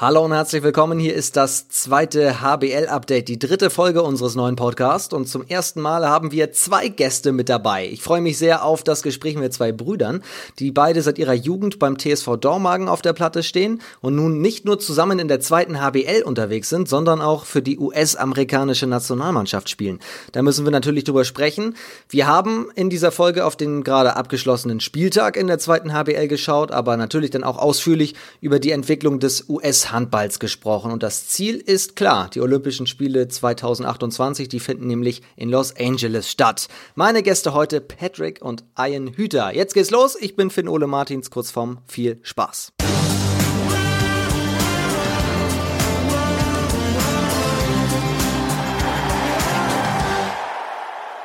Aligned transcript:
Hallo 0.00 0.24
und 0.24 0.32
herzlich 0.32 0.62
willkommen. 0.62 0.98
Hier 0.98 1.12
ist 1.12 1.36
das 1.36 1.68
zweite 1.68 2.40
HBL-Update, 2.40 3.28
die 3.28 3.38
dritte 3.38 3.68
Folge 3.68 4.02
unseres 4.02 4.34
neuen 4.34 4.56
Podcasts. 4.56 5.12
Und 5.12 5.28
zum 5.28 5.46
ersten 5.46 5.82
Mal 5.82 6.08
haben 6.08 6.32
wir 6.32 6.52
zwei 6.52 6.88
Gäste 6.88 7.32
mit 7.32 7.50
dabei. 7.50 7.86
Ich 7.86 8.00
freue 8.00 8.22
mich 8.22 8.38
sehr 8.38 8.64
auf 8.64 8.82
das 8.82 9.02
Gespräch 9.02 9.36
mit 9.36 9.52
zwei 9.52 9.72
Brüdern, 9.72 10.22
die 10.58 10.70
beide 10.70 11.02
seit 11.02 11.18
ihrer 11.18 11.34
Jugend 11.34 11.78
beim 11.78 11.98
TSV 11.98 12.38
Dormagen 12.40 12.88
auf 12.88 13.02
der 13.02 13.12
Platte 13.12 13.42
stehen 13.42 13.82
und 14.00 14.16
nun 14.16 14.40
nicht 14.40 14.64
nur 14.64 14.78
zusammen 14.78 15.18
in 15.18 15.28
der 15.28 15.40
zweiten 15.40 15.82
HBL 15.82 16.22
unterwegs 16.24 16.70
sind, 16.70 16.88
sondern 16.88 17.20
auch 17.20 17.44
für 17.44 17.60
die 17.60 17.78
US-amerikanische 17.78 18.86
Nationalmannschaft 18.86 19.68
spielen. 19.68 20.00
Da 20.32 20.40
müssen 20.40 20.64
wir 20.64 20.72
natürlich 20.72 21.04
drüber 21.04 21.26
sprechen. 21.26 21.76
Wir 22.08 22.26
haben 22.26 22.70
in 22.74 22.88
dieser 22.88 23.12
Folge 23.12 23.44
auf 23.44 23.54
den 23.54 23.84
gerade 23.84 24.16
abgeschlossenen 24.16 24.80
Spieltag 24.80 25.36
in 25.36 25.46
der 25.46 25.58
zweiten 25.58 25.92
HBL 25.92 26.26
geschaut, 26.26 26.70
aber 26.70 26.96
natürlich 26.96 27.28
dann 27.28 27.44
auch 27.44 27.58
ausführlich 27.58 28.14
über 28.40 28.60
die 28.60 28.70
Entwicklung 28.70 29.20
des 29.20 29.46
US 29.50 29.89
Handballs 29.92 30.38
gesprochen 30.38 30.90
und 30.92 31.02
das 31.02 31.28
Ziel 31.28 31.56
ist 31.56 31.96
klar. 31.96 32.30
Die 32.32 32.40
Olympischen 32.40 32.86
Spiele 32.86 33.28
2028, 33.28 34.48
die 34.48 34.60
finden 34.60 34.86
nämlich 34.86 35.22
in 35.36 35.50
Los 35.50 35.74
Angeles 35.76 36.30
statt. 36.30 36.68
Meine 36.94 37.22
Gäste 37.22 37.54
heute 37.54 37.80
Patrick 37.80 38.42
und 38.42 38.64
Ian 38.78 39.08
Hüter. 39.08 39.54
Jetzt 39.54 39.74
geht's 39.74 39.90
los. 39.90 40.16
Ich 40.20 40.36
bin 40.36 40.50
Finn 40.50 40.68
Ole 40.68 40.86
Martins, 40.86 41.30
kurz 41.30 41.50
vorm 41.50 41.78
viel 41.86 42.18
Spaß. 42.22 42.72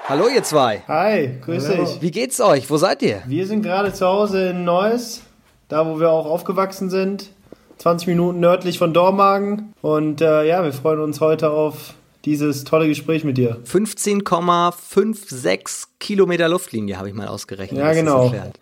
Hallo 0.08 0.28
ihr 0.28 0.44
zwei. 0.44 0.84
Hi, 0.88 1.40
grüß 1.42 1.68
Hallo. 1.68 1.84
dich. 1.84 2.00
Wie 2.00 2.12
geht's 2.12 2.40
euch? 2.40 2.70
Wo 2.70 2.78
seid 2.78 3.02
ihr? 3.02 3.24
Wir 3.26 3.48
sind 3.48 3.64
gerade 3.64 3.92
zu 3.92 4.06
Hause 4.06 4.50
in 4.50 4.64
Neuss, 4.64 5.22
da 5.68 5.88
wo 5.88 6.00
wir 6.00 6.12
auch 6.12 6.28
aufgewachsen 6.28 6.92
sind. 6.92 7.32
20 7.78 8.08
Minuten 8.08 8.40
nördlich 8.40 8.80
von 8.80 8.94
Dormagen. 8.94 9.74
Und 9.82 10.22
äh, 10.22 10.48
ja, 10.48 10.64
wir 10.64 10.74
freuen 10.74 11.00
uns 11.00 11.22
heute 11.22 11.52
auf 11.52 11.94
dieses 12.26 12.64
tolle 12.64 12.88
Gespräch 12.88 13.24
mit 13.24 13.38
dir. 13.38 13.58
15,56 13.66 15.84
Kilometer 16.00 16.50
Luftlinie 16.50 16.98
habe 16.98 17.10
ich 17.10 17.14
mal 17.14 17.28
ausgerechnet. 17.28 17.80
Ja, 17.80 17.94
genau. 17.94 18.32
Das, 18.32 18.54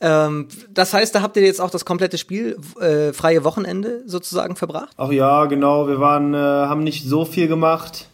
ähm, 0.00 0.48
das 0.72 0.92
heißt, 0.92 1.14
da 1.14 1.22
habt 1.22 1.36
ihr 1.36 1.44
jetzt 1.44 1.60
auch 1.60 1.70
das 1.70 1.84
komplette 1.84 2.18
Spiel 2.18 2.58
äh, 2.80 3.12
freie 3.12 3.44
Wochenende 3.44 4.02
sozusagen 4.06 4.56
verbracht? 4.56 4.90
Ach 4.96 5.12
ja, 5.12 5.44
genau. 5.46 5.86
Wir 5.86 6.00
waren, 6.00 6.34
äh, 6.34 6.36
haben 6.36 6.82
nicht 6.82 7.08
so 7.08 7.24
viel 7.24 7.46
gemacht. 7.46 8.08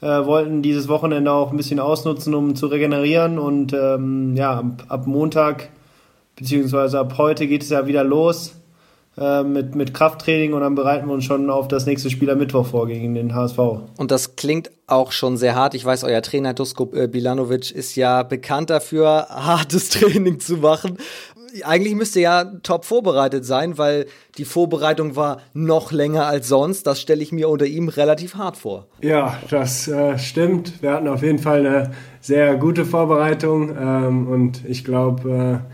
Äh, 0.00 0.24
wollten 0.24 0.62
dieses 0.62 0.88
Wochenende 0.88 1.30
auch 1.30 1.52
ein 1.52 1.56
bisschen 1.56 1.78
ausnutzen, 1.78 2.34
um 2.34 2.56
zu 2.56 2.66
regenerieren. 2.66 3.38
Und 3.38 3.72
ähm, 3.72 4.34
ja, 4.34 4.58
ab, 4.58 4.86
ab 4.88 5.06
Montag 5.06 5.68
beziehungsweise 6.36 6.98
ab 6.98 7.14
heute 7.18 7.46
geht 7.46 7.62
es 7.62 7.68
ja 7.68 7.86
wieder 7.86 8.02
los 8.02 8.54
äh, 9.18 9.42
mit, 9.42 9.74
mit 9.74 9.92
Krafttraining 9.92 10.52
und 10.52 10.60
dann 10.60 10.74
bereiten 10.74 11.08
wir 11.08 11.14
uns 11.14 11.24
schon 11.24 11.50
auf 11.50 11.68
das 11.68 11.84
nächste 11.84 12.10
Spiel 12.10 12.30
am 12.30 12.38
Mittwoch 12.38 12.66
vor 12.66 12.86
gegen 12.86 13.14
den 13.14 13.34
HSV. 13.34 13.58
Und 13.96 14.10
das 14.10 14.36
klingt 14.36 14.70
auch 14.86 15.12
schon 15.12 15.36
sehr 15.36 15.54
hart. 15.54 15.74
Ich 15.74 15.84
weiß, 15.84 16.04
euer 16.04 16.22
Trainer 16.22 16.54
Dusko 16.54 16.90
äh, 16.94 17.08
Bilanovic 17.08 17.72
ist 17.72 17.96
ja 17.96 18.22
bekannt 18.22 18.70
dafür, 18.70 19.26
hartes 19.30 19.88
Training 19.90 20.38
zu 20.38 20.58
machen. 20.58 20.96
Eigentlich 21.64 21.96
müsste 21.96 22.20
ja 22.20 22.44
top 22.62 22.84
vorbereitet 22.84 23.44
sein, 23.44 23.76
weil 23.76 24.06
die 24.38 24.44
Vorbereitung 24.44 25.16
war 25.16 25.40
noch 25.52 25.90
länger 25.90 26.26
als 26.26 26.46
sonst. 26.46 26.86
Das 26.86 27.00
stelle 27.00 27.22
ich 27.22 27.32
mir 27.32 27.48
unter 27.48 27.66
ihm 27.66 27.88
relativ 27.88 28.36
hart 28.36 28.56
vor. 28.56 28.86
Ja, 29.02 29.36
das 29.50 29.88
äh, 29.88 30.16
stimmt. 30.18 30.80
Wir 30.82 30.92
hatten 30.92 31.08
auf 31.08 31.24
jeden 31.24 31.40
Fall 31.40 31.66
eine 31.66 31.90
sehr 32.20 32.54
gute 32.56 32.84
Vorbereitung 32.84 33.76
ähm, 33.76 34.28
und 34.28 34.64
ich 34.64 34.84
glaube, 34.84 35.62
äh, 35.66 35.72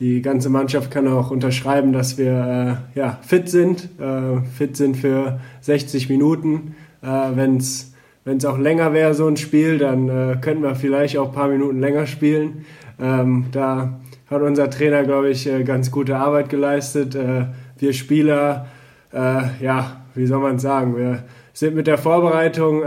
die 0.00 0.22
ganze 0.22 0.48
Mannschaft 0.48 0.90
kann 0.90 1.08
auch 1.08 1.30
unterschreiben, 1.30 1.92
dass 1.92 2.18
wir 2.18 2.86
äh, 2.94 2.98
ja, 2.98 3.18
fit 3.22 3.48
sind, 3.48 3.88
äh, 4.00 4.40
fit 4.56 4.76
sind 4.76 4.96
für 4.96 5.40
60 5.60 6.08
Minuten. 6.08 6.76
Äh, 7.02 7.06
Wenn 7.34 7.56
es 7.56 8.44
auch 8.44 8.58
länger 8.58 8.92
wäre, 8.92 9.14
so 9.14 9.26
ein 9.26 9.36
Spiel, 9.36 9.78
dann 9.78 10.08
äh, 10.08 10.36
könnten 10.40 10.62
wir 10.62 10.76
vielleicht 10.76 11.16
auch 11.18 11.28
ein 11.28 11.34
paar 11.34 11.48
Minuten 11.48 11.80
länger 11.80 12.06
spielen. 12.06 12.64
Ähm, 13.00 13.46
da 13.50 13.98
hat 14.30 14.42
unser 14.42 14.70
Trainer, 14.70 15.02
glaube 15.02 15.30
ich, 15.30 15.48
äh, 15.48 15.64
ganz 15.64 15.90
gute 15.90 16.16
Arbeit 16.16 16.48
geleistet. 16.48 17.16
Äh, 17.16 17.46
wir 17.78 17.92
Spieler, 17.92 18.66
äh, 19.12 19.42
ja, 19.60 20.02
wie 20.14 20.26
soll 20.26 20.40
man 20.40 20.58
sagen, 20.58 20.96
wir 20.96 21.24
sind 21.52 21.74
mit 21.74 21.88
der 21.88 21.98
Vorbereitung 21.98 22.82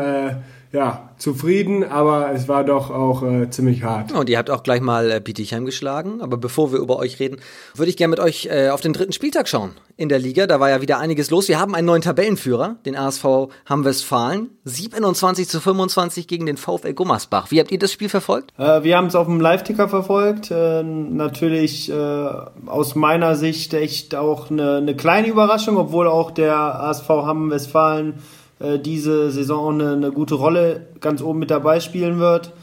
ja, 0.74 1.10
zufrieden, 1.18 1.84
aber 1.84 2.32
es 2.34 2.48
war 2.48 2.64
doch 2.64 2.92
auch 2.92 3.24
äh, 3.24 3.50
ziemlich 3.50 3.84
hart. 3.84 4.14
Und 4.14 4.30
ihr 4.30 4.38
habt 4.38 4.50
auch 4.50 4.64
gleich 4.64 4.80
mal 4.80 5.12
äh, 5.12 5.20
Bietigheim 5.20 5.66
geschlagen. 5.66 6.22
Aber 6.22 6.38
bevor 6.38 6.72
wir 6.72 6.80
über 6.80 6.98
euch 6.98 7.20
reden, 7.20 7.38
würde 7.76 7.90
ich 7.90 7.98
gerne 7.98 8.12
mit 8.12 8.22
euch 8.22 8.48
äh, 8.50 8.70
auf 8.70 8.80
den 8.80 8.94
dritten 8.94 9.12
Spieltag 9.12 9.50
schauen 9.50 9.72
in 9.98 10.08
der 10.08 10.20
Liga. 10.20 10.48
Da 10.48 10.62
war 10.62 10.70
ja 10.70 10.82
wieder 10.82 10.98
einiges 10.98 11.30
los. 11.30 11.50
Wir 11.50 11.60
haben 11.60 11.76
einen 11.76 11.88
neuen 11.88 12.02
Tabellenführer, 12.02 12.78
den 12.86 12.96
ASV 12.96 13.50
Hamm-Westfalen. 13.68 14.50
27 14.64 15.50
zu 15.50 15.60
25 15.60 16.28
gegen 16.28 16.46
den 16.46 16.56
VfL 16.56 16.94
Gummersbach. 16.94 17.52
Wie 17.52 17.60
habt 17.60 17.72
ihr 17.72 17.80
das 17.80 17.92
Spiel 17.92 18.10
verfolgt? 18.10 18.54
Äh, 18.58 18.84
wir 18.84 18.96
haben 18.96 19.08
es 19.08 19.16
auf 19.16 19.28
dem 19.28 19.42
Live-Ticker 19.42 19.90
verfolgt. 19.90 20.52
Äh, 20.52 20.84
natürlich 20.84 21.92
äh, 21.92 21.94
aus 21.94 22.96
meiner 22.96 23.36
Sicht 23.36 23.74
echt 23.74 24.16
auch 24.16 24.50
eine, 24.50 24.78
eine 24.78 24.96
kleine 24.96 25.28
Überraschung, 25.28 25.76
obwohl 25.76 26.08
auch 26.08 26.32
der 26.32 26.56
ASV 26.56 27.10
Hamm-Westfalen 27.10 28.14
äh, 28.62 28.80
diese 28.80 29.32
Saison 29.32 29.82
eine, 29.82 29.94
eine 29.94 30.12
gute 30.12 30.36
Rolle 30.36 30.88
ganz 31.00 31.22
oben 31.22 31.40
mit 31.40 31.52
dabei 31.52 31.80
spielen 31.80 32.20
wird 32.20 32.54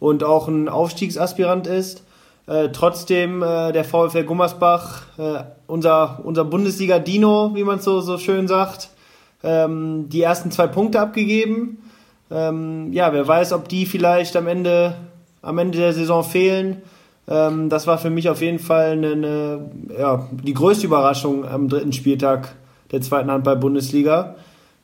und 0.00 0.24
auch 0.24 0.48
ein 0.48 0.68
Aufstiegsaspirant 0.68 1.66
ist. 1.66 2.04
Äh, 2.46 2.70
trotzdem 2.72 3.42
äh, 3.42 3.72
der 3.72 3.84
VfL 3.84 4.24
Gummersbach, 4.24 5.02
äh, 5.18 5.44
unser, 5.66 6.20
unser 6.24 6.44
Bundesliga-Dino, 6.44 7.54
wie 7.54 7.64
man 7.64 7.80
so, 7.80 8.00
so 8.00 8.16
schön 8.16 8.48
sagt, 8.48 8.88
ähm, 9.42 10.08
die 10.08 10.22
ersten 10.22 10.50
zwei 10.50 10.66
Punkte 10.66 11.00
abgegeben. 11.00 11.78
Ähm, 12.30 12.92
ja, 12.92 13.12
wer 13.12 13.26
weiß, 13.26 13.52
ob 13.52 13.68
die 13.68 13.86
vielleicht 13.86 14.36
am 14.36 14.46
Ende, 14.46 14.94
am 15.42 15.58
Ende 15.58 15.78
der 15.78 15.92
Saison 15.92 16.24
fehlen. 16.24 16.82
Ähm, 17.28 17.68
das 17.68 17.86
war 17.86 17.98
für 17.98 18.10
mich 18.10 18.30
auf 18.30 18.40
jeden 18.40 18.58
Fall 18.58 18.92
eine, 18.92 19.12
eine, 19.12 19.70
ja, 19.98 20.28
die 20.30 20.54
größte 20.54 20.86
Überraschung 20.86 21.46
am 21.46 21.68
dritten 21.68 21.92
Spieltag 21.92 22.54
der 22.90 23.02
zweiten 23.02 23.30
Handball-Bundesliga. 23.30 24.36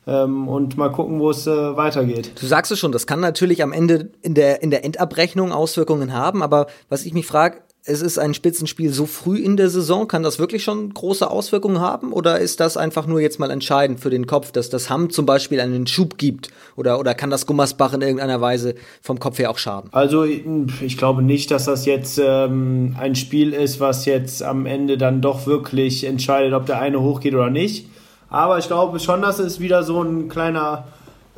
Ähm, 0.07 0.47
und 0.47 0.77
mal 0.77 0.89
gucken, 0.91 1.19
wo 1.19 1.29
es 1.29 1.47
äh, 1.47 1.77
weitergeht. 1.77 2.31
Du 2.39 2.45
sagst 2.45 2.71
es 2.71 2.79
schon, 2.79 2.91
das 2.91 3.07
kann 3.07 3.19
natürlich 3.19 3.63
am 3.63 3.71
Ende 3.71 4.09
in 4.21 4.35
der, 4.35 4.61
in 4.61 4.69
der 4.69 4.85
Endabrechnung 4.85 5.51
Auswirkungen 5.51 6.13
haben, 6.13 6.43
aber 6.43 6.67
was 6.89 7.05
ich 7.05 7.13
mich 7.13 7.25
frage, 7.25 7.57
es 7.87 8.01
ist 8.01 8.17
ein 8.17 8.33
Spitzenspiel 8.33 8.91
so 8.91 9.05
früh 9.05 9.37
in 9.37 9.57
der 9.57 9.69
Saison, 9.69 10.07
kann 10.07 10.23
das 10.23 10.39
wirklich 10.39 10.63
schon 10.63 10.91
große 10.91 11.29
Auswirkungen 11.29 11.79
haben? 11.79 12.13
Oder 12.13 12.39
ist 12.39 12.59
das 12.59 12.77
einfach 12.77 13.05
nur 13.05 13.21
jetzt 13.21 13.39
mal 13.39 13.51
entscheidend 13.51 13.99
für 13.99 14.09
den 14.09 14.25
Kopf, 14.25 14.51
dass 14.51 14.71
das 14.71 14.89
Hamm 14.89 15.11
zum 15.11 15.27
Beispiel 15.27 15.59
einen 15.61 15.85
Schub 15.85 16.17
gibt? 16.17 16.49
Oder, 16.75 16.99
oder 16.99 17.13
kann 17.13 17.29
das 17.29 17.45
Gummersbach 17.45 17.93
in 17.93 18.01
irgendeiner 18.01 18.41
Weise 18.41 18.73
vom 19.01 19.19
Kopf 19.19 19.37
her 19.37 19.51
auch 19.51 19.59
schaden? 19.59 19.89
Also 19.93 20.23
ich 20.23 20.97
glaube 20.97 21.21
nicht, 21.21 21.51
dass 21.51 21.65
das 21.65 21.85
jetzt 21.85 22.19
ähm, 22.21 22.95
ein 22.99 23.13
Spiel 23.13 23.53
ist, 23.53 23.79
was 23.79 24.05
jetzt 24.05 24.41
am 24.41 24.65
Ende 24.65 24.97
dann 24.97 25.21
doch 25.21 25.45
wirklich 25.45 26.05
entscheidet, 26.05 26.53
ob 26.53 26.65
der 26.65 26.79
eine 26.79 27.01
hochgeht 27.01 27.35
oder 27.35 27.51
nicht. 27.51 27.87
Aber 28.35 28.57
ich 28.57 28.67
glaube 28.67 28.99
schon, 28.99 29.21
dass 29.21 29.39
es 29.39 29.61
wieder 29.61 29.83
so 29.83 30.01
ein 30.01 30.27
kleiner 30.27 30.89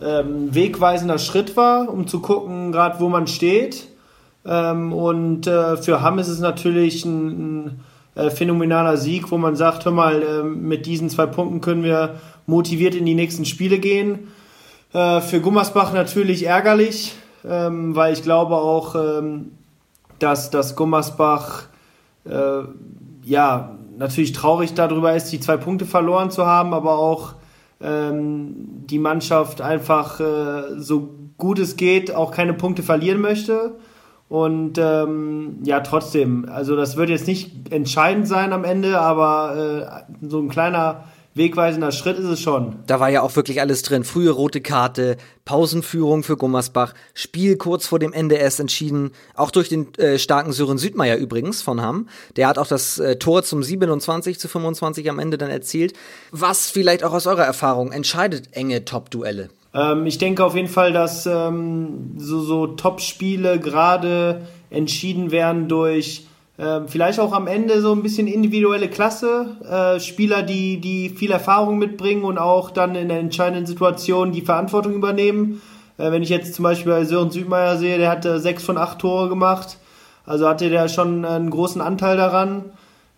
ähm, 0.01 0.55
wegweisender 0.55 1.19
Schritt 1.19 1.55
war, 1.55 1.93
um 1.93 2.07
zu 2.07 2.21
gucken, 2.21 2.71
gerade 2.71 2.99
wo 2.99 3.07
man 3.07 3.27
steht. 3.27 3.87
Ähm, 4.43 4.91
und 4.93 5.45
äh, 5.45 5.77
für 5.77 6.01
Hamm 6.01 6.17
ist 6.17 6.27
es 6.27 6.39
natürlich 6.39 7.05
ein, 7.05 7.27
ein 7.27 7.79
äh, 8.15 8.31
phänomenaler 8.31 8.97
Sieg, 8.97 9.29
wo 9.29 9.37
man 9.37 9.55
sagt, 9.55 9.85
hör 9.85 9.91
mal, 9.91 10.23
äh, 10.23 10.43
mit 10.43 10.87
diesen 10.87 11.11
zwei 11.11 11.27
Punkten 11.27 11.61
können 11.61 11.83
wir 11.83 12.15
motiviert 12.47 12.95
in 12.95 13.05
die 13.05 13.13
nächsten 13.13 13.45
Spiele 13.45 13.77
gehen. 13.77 14.29
Äh, 14.91 15.21
für 15.21 15.39
Gummersbach 15.39 15.93
natürlich 15.93 16.47
ärgerlich, 16.47 17.13
ähm, 17.47 17.95
weil 17.95 18.13
ich 18.13 18.23
glaube 18.23 18.55
auch, 18.55 18.95
ähm, 18.95 19.51
dass, 20.17 20.49
dass 20.49 20.75
Gummersbach 20.75 21.65
äh, 22.25 22.63
ja 23.23 23.76
natürlich 23.97 24.31
traurig 24.31 24.73
darüber 24.73 25.15
ist, 25.15 25.31
die 25.31 25.39
zwei 25.39 25.57
Punkte 25.57 25.85
verloren 25.85 26.31
zu 26.31 26.45
haben, 26.45 26.73
aber 26.73 26.97
auch 26.97 27.35
ähm, 27.81 28.55
die 28.85 28.99
Mannschaft 28.99 29.61
einfach 29.61 30.19
äh, 30.19 30.79
so 30.79 31.09
gut 31.37 31.59
es 31.59 31.75
geht 31.75 32.13
auch 32.13 32.31
keine 32.31 32.53
Punkte 32.53 32.83
verlieren 32.83 33.21
möchte. 33.21 33.75
Und 34.29 34.77
ähm, 34.77 35.59
ja, 35.63 35.79
trotzdem, 35.79 36.49
also 36.51 36.75
das 36.75 36.97
wird 36.97 37.09
jetzt 37.09 37.27
nicht 37.27 37.71
entscheidend 37.71 38.27
sein 38.27 38.51
am 38.51 38.65
Ende, 38.65 38.99
aber 38.99 40.05
äh, 40.21 40.27
so 40.27 40.39
ein 40.39 40.49
kleiner 40.49 41.05
wegweisender 41.37 41.91
Schritt 41.91 42.17
ist 42.17 42.25
es 42.25 42.41
schon. 42.41 42.79
Da 42.87 42.99
war 42.99 43.09
ja 43.09 43.21
auch 43.21 43.35
wirklich 43.35 43.61
alles 43.61 43.83
drin. 43.83 44.03
Frühe 44.03 44.31
rote 44.31 44.61
Karte, 44.61 45.17
Pausenführung 45.45 46.23
für 46.23 46.37
Gummersbach, 46.37 46.93
Spiel 47.13 47.57
kurz 47.57 47.87
vor 47.87 47.99
dem 47.99 48.13
Ende 48.13 48.35
erst 48.35 48.59
entschieden, 48.59 49.11
auch 49.35 49.51
durch 49.51 49.69
den 49.69 49.93
äh, 49.95 50.19
starken 50.19 50.51
Sören 50.51 50.77
Südmeier 50.77 51.17
übrigens 51.17 51.61
von 51.61 51.81
Hamm. 51.81 52.09
Der 52.35 52.47
hat 52.47 52.57
auch 52.57 52.67
das 52.67 52.99
äh, 52.99 53.17
Tor 53.17 53.43
zum 53.43 53.63
27 53.63 54.39
zu 54.39 54.47
25 54.47 55.09
am 55.09 55.19
Ende 55.19 55.37
dann 55.37 55.49
erzielt. 55.49 55.93
Was 56.31 56.69
vielleicht 56.69 57.03
auch 57.03 57.13
aus 57.13 57.27
eurer 57.27 57.45
Erfahrung 57.45 57.91
entscheidet 57.91 58.49
enge 58.51 58.85
Top-Duelle? 58.85 59.49
Ähm, 59.73 60.05
ich 60.05 60.17
denke 60.17 60.43
auf 60.43 60.55
jeden 60.55 60.67
Fall, 60.67 60.93
dass 60.93 61.25
ähm, 61.25 62.15
so, 62.17 62.41
so 62.41 62.67
Top-Spiele 62.67 63.59
gerade 63.59 64.47
entschieden 64.69 65.31
werden 65.31 65.67
durch 65.67 66.26
Ähm, 66.59 66.87
vielleicht 66.87 67.19
auch 67.19 67.33
am 67.33 67.45
Ende 67.45 67.81
so 67.81 67.91
ein 67.91 68.01
bisschen 68.01 68.27
individuelle 68.27 68.87
Klasse, 68.87 69.57
äh, 69.69 69.99
Spieler, 69.99 70.41
die, 70.41 70.81
die 70.81 71.09
viel 71.09 71.31
Erfahrung 71.31 71.77
mitbringen 71.77 72.23
und 72.23 72.39
auch 72.39 72.71
dann 72.71 72.95
in 72.95 73.09
der 73.09 73.19
entscheidenden 73.19 73.67
Situation 73.67 74.31
die 74.31 74.41
Verantwortung 74.41 74.93
übernehmen. 74.93 75.61
Äh, 75.97 76.11
wenn 76.11 76.23
ich 76.23 76.29
jetzt 76.29 76.55
zum 76.55 76.63
Beispiel 76.63 76.91
bei 76.91 77.05
Sören 77.05 77.29
Südmeier 77.29 77.77
sehe, 77.77 77.99
der 77.99 78.09
hatte 78.09 78.39
sechs 78.39 78.63
von 78.63 78.77
acht 78.77 78.97
Tore 78.99 79.29
gemacht, 79.29 79.77
also 80.25 80.47
hatte 80.47 80.69
der 80.71 80.89
schon 80.89 81.25
einen 81.25 81.51
großen 81.51 81.79
Anteil 81.79 82.17
daran. 82.17 82.65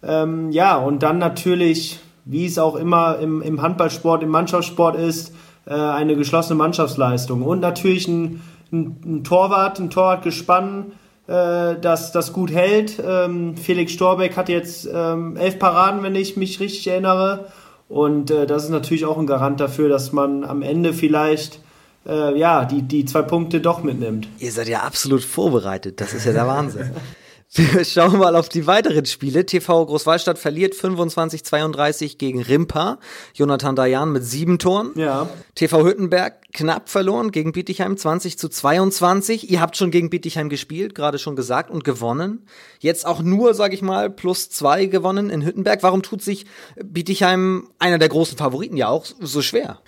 Ähm, 0.03 0.51
ja, 0.51 0.75
und 0.77 1.01
dann 1.01 1.17
natürlich, 1.17 1.99
wie 2.25 2.45
es 2.45 2.59
auch 2.59 2.75
immer 2.75 3.19
im, 3.19 3.41
im 3.41 3.61
Handballsport, 3.61 4.21
im 4.21 4.29
Mannschaftssport 4.29 4.97
ist, 4.97 5.33
äh, 5.65 5.73
eine 5.73 6.17
geschlossene 6.17 6.57
Mannschaftsleistung. 6.57 7.43
Und 7.43 7.61
natürlich 7.61 8.05
ein, 8.09 8.41
ein, 8.73 8.97
ein 9.05 9.23
Torwart, 9.23 9.79
ein 9.79 9.89
Torwartgespann, 9.89 10.91
äh, 11.29 11.79
das, 11.79 12.11
das 12.11 12.33
gut 12.33 12.51
hält. 12.51 13.01
Ähm, 13.05 13.55
Felix 13.55 13.91
Storbeck 13.91 14.35
hat 14.35 14.49
jetzt 14.49 14.89
ähm, 14.91 15.37
elf 15.37 15.59
Paraden, 15.59 16.01
wenn 16.01 16.15
ich 16.15 16.37
mich 16.37 16.59
richtig 16.59 16.87
erinnere. 16.87 17.51
Und 17.87 18.31
äh, 18.31 18.47
das 18.47 18.63
ist 18.63 18.69
natürlich 18.71 19.05
auch 19.05 19.17
ein 19.17 19.27
Garant 19.27 19.59
dafür, 19.59 19.89
dass 19.89 20.11
man 20.11 20.43
am 20.43 20.63
Ende 20.63 20.91
vielleicht 20.91 21.59
äh, 22.07 22.37
ja, 22.37 22.65
die, 22.65 22.81
die 22.81 23.05
zwei 23.05 23.21
Punkte 23.21 23.61
doch 23.61 23.83
mitnimmt. 23.83 24.27
Ihr 24.39 24.51
seid 24.51 24.69
ja 24.69 24.79
absolut 24.79 25.23
vorbereitet. 25.23 26.01
Das 26.01 26.13
ist 26.13 26.25
ja 26.25 26.33
der 26.33 26.47
Wahnsinn. 26.47 26.91
Wir 27.55 27.83
schauen 27.83 28.19
mal 28.19 28.35
auf 28.35 28.47
die 28.47 28.67
weiteren 28.67 29.07
Spiele. 29.07 29.43
TV 29.43 29.83
Großwallstadt 29.87 30.37
verliert 30.37 30.75
25-32 30.75 32.19
gegen 32.19 32.43
Rimpa. 32.43 32.99
Jonathan 33.33 33.75
Dayan 33.75 34.11
mit 34.11 34.23
sieben 34.23 34.59
Toren. 34.59 34.91
Ja. 34.95 35.27
TV 35.55 35.83
Hüttenberg 35.83 36.43
knapp 36.53 36.89
verloren 36.89 37.31
gegen 37.31 37.51
Bietigheim 37.51 37.97
20 37.97 38.37
zu 38.37 38.49
22. 38.49 39.49
Ihr 39.49 39.61
habt 39.61 39.77
schon 39.77 39.89
gegen 39.89 40.11
Bietigheim 40.11 40.49
gespielt, 40.49 40.93
gerade 40.93 41.17
schon 41.17 41.35
gesagt, 41.35 41.71
und 41.71 41.83
gewonnen. 41.83 42.45
Jetzt 42.81 43.07
auch 43.07 43.23
nur, 43.23 43.55
sag 43.55 43.73
ich 43.73 43.81
mal, 43.81 44.11
plus 44.11 44.51
zwei 44.51 44.85
gewonnen 44.85 45.31
in 45.31 45.43
Hüttenberg. 45.43 45.81
Warum 45.81 46.03
tut 46.03 46.21
sich 46.21 46.45
Bietigheim, 46.75 47.69
einer 47.79 47.97
der 47.97 48.09
großen 48.09 48.37
Favoriten 48.37 48.77
ja 48.77 48.89
auch, 48.89 49.07
so 49.19 49.41
schwer? 49.41 49.79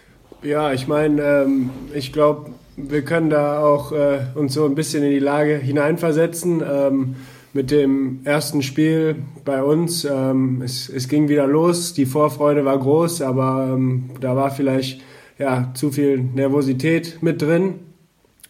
Ja, 0.42 0.74
ich 0.74 0.88
meine, 0.88 1.44
ähm, 1.44 1.70
ich 1.94 2.12
glaube, 2.12 2.50
wir 2.76 3.04
können 3.04 3.30
da 3.30 3.60
auch 3.64 3.92
äh, 3.92 4.22
uns 4.34 4.56
so 4.56 4.66
ein 4.66 4.74
bisschen 4.74 5.04
in 5.04 5.12
die 5.12 5.20
Lage 5.20 5.58
hineinversetzen. 5.58 6.64
Ähm, 6.68 7.16
mit 7.54 7.72
dem 7.72 8.20
ersten 8.24 8.62
Spiel 8.62 9.16
bei 9.44 9.64
uns. 9.64 10.06
Ähm, 10.06 10.62
es, 10.64 10.90
es, 10.90 11.08
ging 11.08 11.28
wieder 11.28 11.48
los, 11.48 11.94
die 11.94 12.06
Vorfreude 12.06 12.66
war 12.66 12.78
groß, 12.78 13.22
aber 13.22 13.72
ähm, 13.74 14.12
da 14.20 14.36
war 14.36 14.52
vielleicht 14.52 15.02
ja, 15.38 15.72
zu 15.74 15.92
viel 15.92 16.20
Nervosität 16.20 17.18
mit 17.22 17.42
drin. 17.42 17.76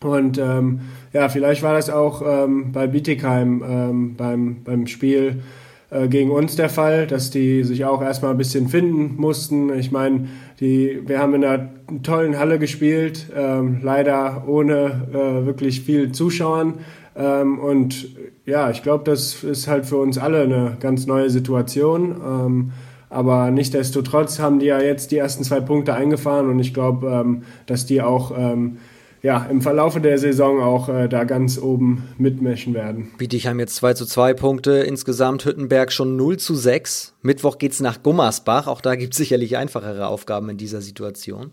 Und 0.02 0.38
ähm, 0.38 0.82
ja, 1.14 1.30
vielleicht 1.30 1.62
war 1.64 1.74
das 1.74 1.90
auch 1.90 2.24
ähm, 2.26 2.72
bei 2.72 2.88
Bietigheim 2.88 3.64
ähm, 3.68 4.16
beim, 4.16 4.64
beim 4.64 4.88
Spiel 4.88 5.44
äh, 5.92 6.08
gegen 6.08 6.32
uns 6.32 6.56
der 6.56 6.70
Fall, 6.70 7.06
dass 7.06 7.30
die 7.30 7.64
sich 7.64 7.86
auch 7.86 8.02
erstmal 8.02 8.32
ein 8.32 8.38
bisschen 8.38 8.68
finden 8.68 9.16
mussten. 9.18 9.78
Ich 9.78 9.92
meine, 9.92 10.28
die, 10.60 11.02
wir 11.06 11.20
haben 11.20 11.36
in 11.36 11.44
einer 11.44 11.70
tollen 12.02 12.40
Halle 12.40 12.58
gespielt, 12.58 13.28
ähm, 13.36 13.82
leider 13.84 14.48
ohne 14.48 15.08
äh, 15.12 15.46
wirklich 15.46 15.82
viel 15.82 16.12
Zuschauern. 16.12 16.76
Ähm, 17.16 17.60
und 17.60 18.16
ja, 18.46 18.70
ich 18.70 18.84
glaube, 18.84 19.04
das 19.04 19.44
ist 19.44 19.68
halt 19.68 19.86
für 19.86 19.98
uns 19.98 20.18
alle 20.18 20.42
eine 20.42 20.78
ganz 20.80 21.06
neue 21.06 21.30
Situation. 21.30 22.16
Ähm, 22.24 22.72
aber 23.10 23.52
nichtsdestotrotz 23.52 24.40
haben 24.40 24.60
die 24.60 24.68
ja 24.68 24.80
jetzt 24.80 25.12
die 25.12 25.18
ersten 25.18 25.44
zwei 25.44 25.60
Punkte 25.60 25.94
eingefahren 25.94 26.50
und 26.50 26.60
ich 26.60 26.74
glaube, 26.74 27.08
ähm, 27.08 27.44
dass 27.66 27.86
die 27.86 28.02
auch 28.02 28.32
ähm, 28.38 28.78
ja, 29.22 29.46
im 29.46 29.62
Verlaufe 29.62 30.02
der 30.02 30.18
Saison 30.18 30.62
auch 30.62 30.90
äh, 30.90 31.08
da 31.08 31.26
ganz 31.26 31.60
oben 31.60 32.10
mitmischen 32.18 32.74
werden. 32.74 33.12
Bietigheim 33.18 33.60
jetzt 33.60 33.76
2 33.76 33.94
zu 33.94 34.06
2 34.06 34.34
Punkte, 34.34 34.72
insgesamt 34.80 35.46
Hüttenberg 35.46 35.92
schon 35.92 36.16
0 36.16 36.38
zu 36.38 36.56
6. 36.56 37.14
Mittwoch 37.22 37.58
geht's 37.60 37.82
nach 37.82 38.02
Gummersbach, 38.02 38.68
auch 38.68 38.82
da 38.82 38.96
gibt's 38.96 39.18
sicherlich 39.18 39.58
einfachere 39.58 40.08
Aufgaben 40.08 40.50
in 40.50 40.58
dieser 40.58 40.82
Situation. 40.82 41.52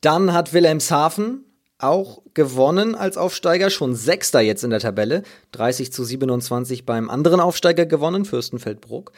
Dann 0.00 0.32
hat 0.34 0.52
Wilhelmshaven 0.52 1.44
auch 1.78 2.22
gewonnen 2.34 2.94
als 2.94 3.16
Aufsteiger, 3.16 3.70
schon 3.70 3.94
Sechster 3.94 4.40
jetzt 4.40 4.64
in 4.64 4.70
der 4.70 4.80
Tabelle. 4.80 5.22
30 5.52 5.92
zu 5.92 6.04
27 6.04 6.84
beim 6.84 7.08
anderen 7.08 7.40
Aufsteiger 7.40 7.86
gewonnen, 7.86 8.24
Fürstenfeldbruck. 8.24 9.12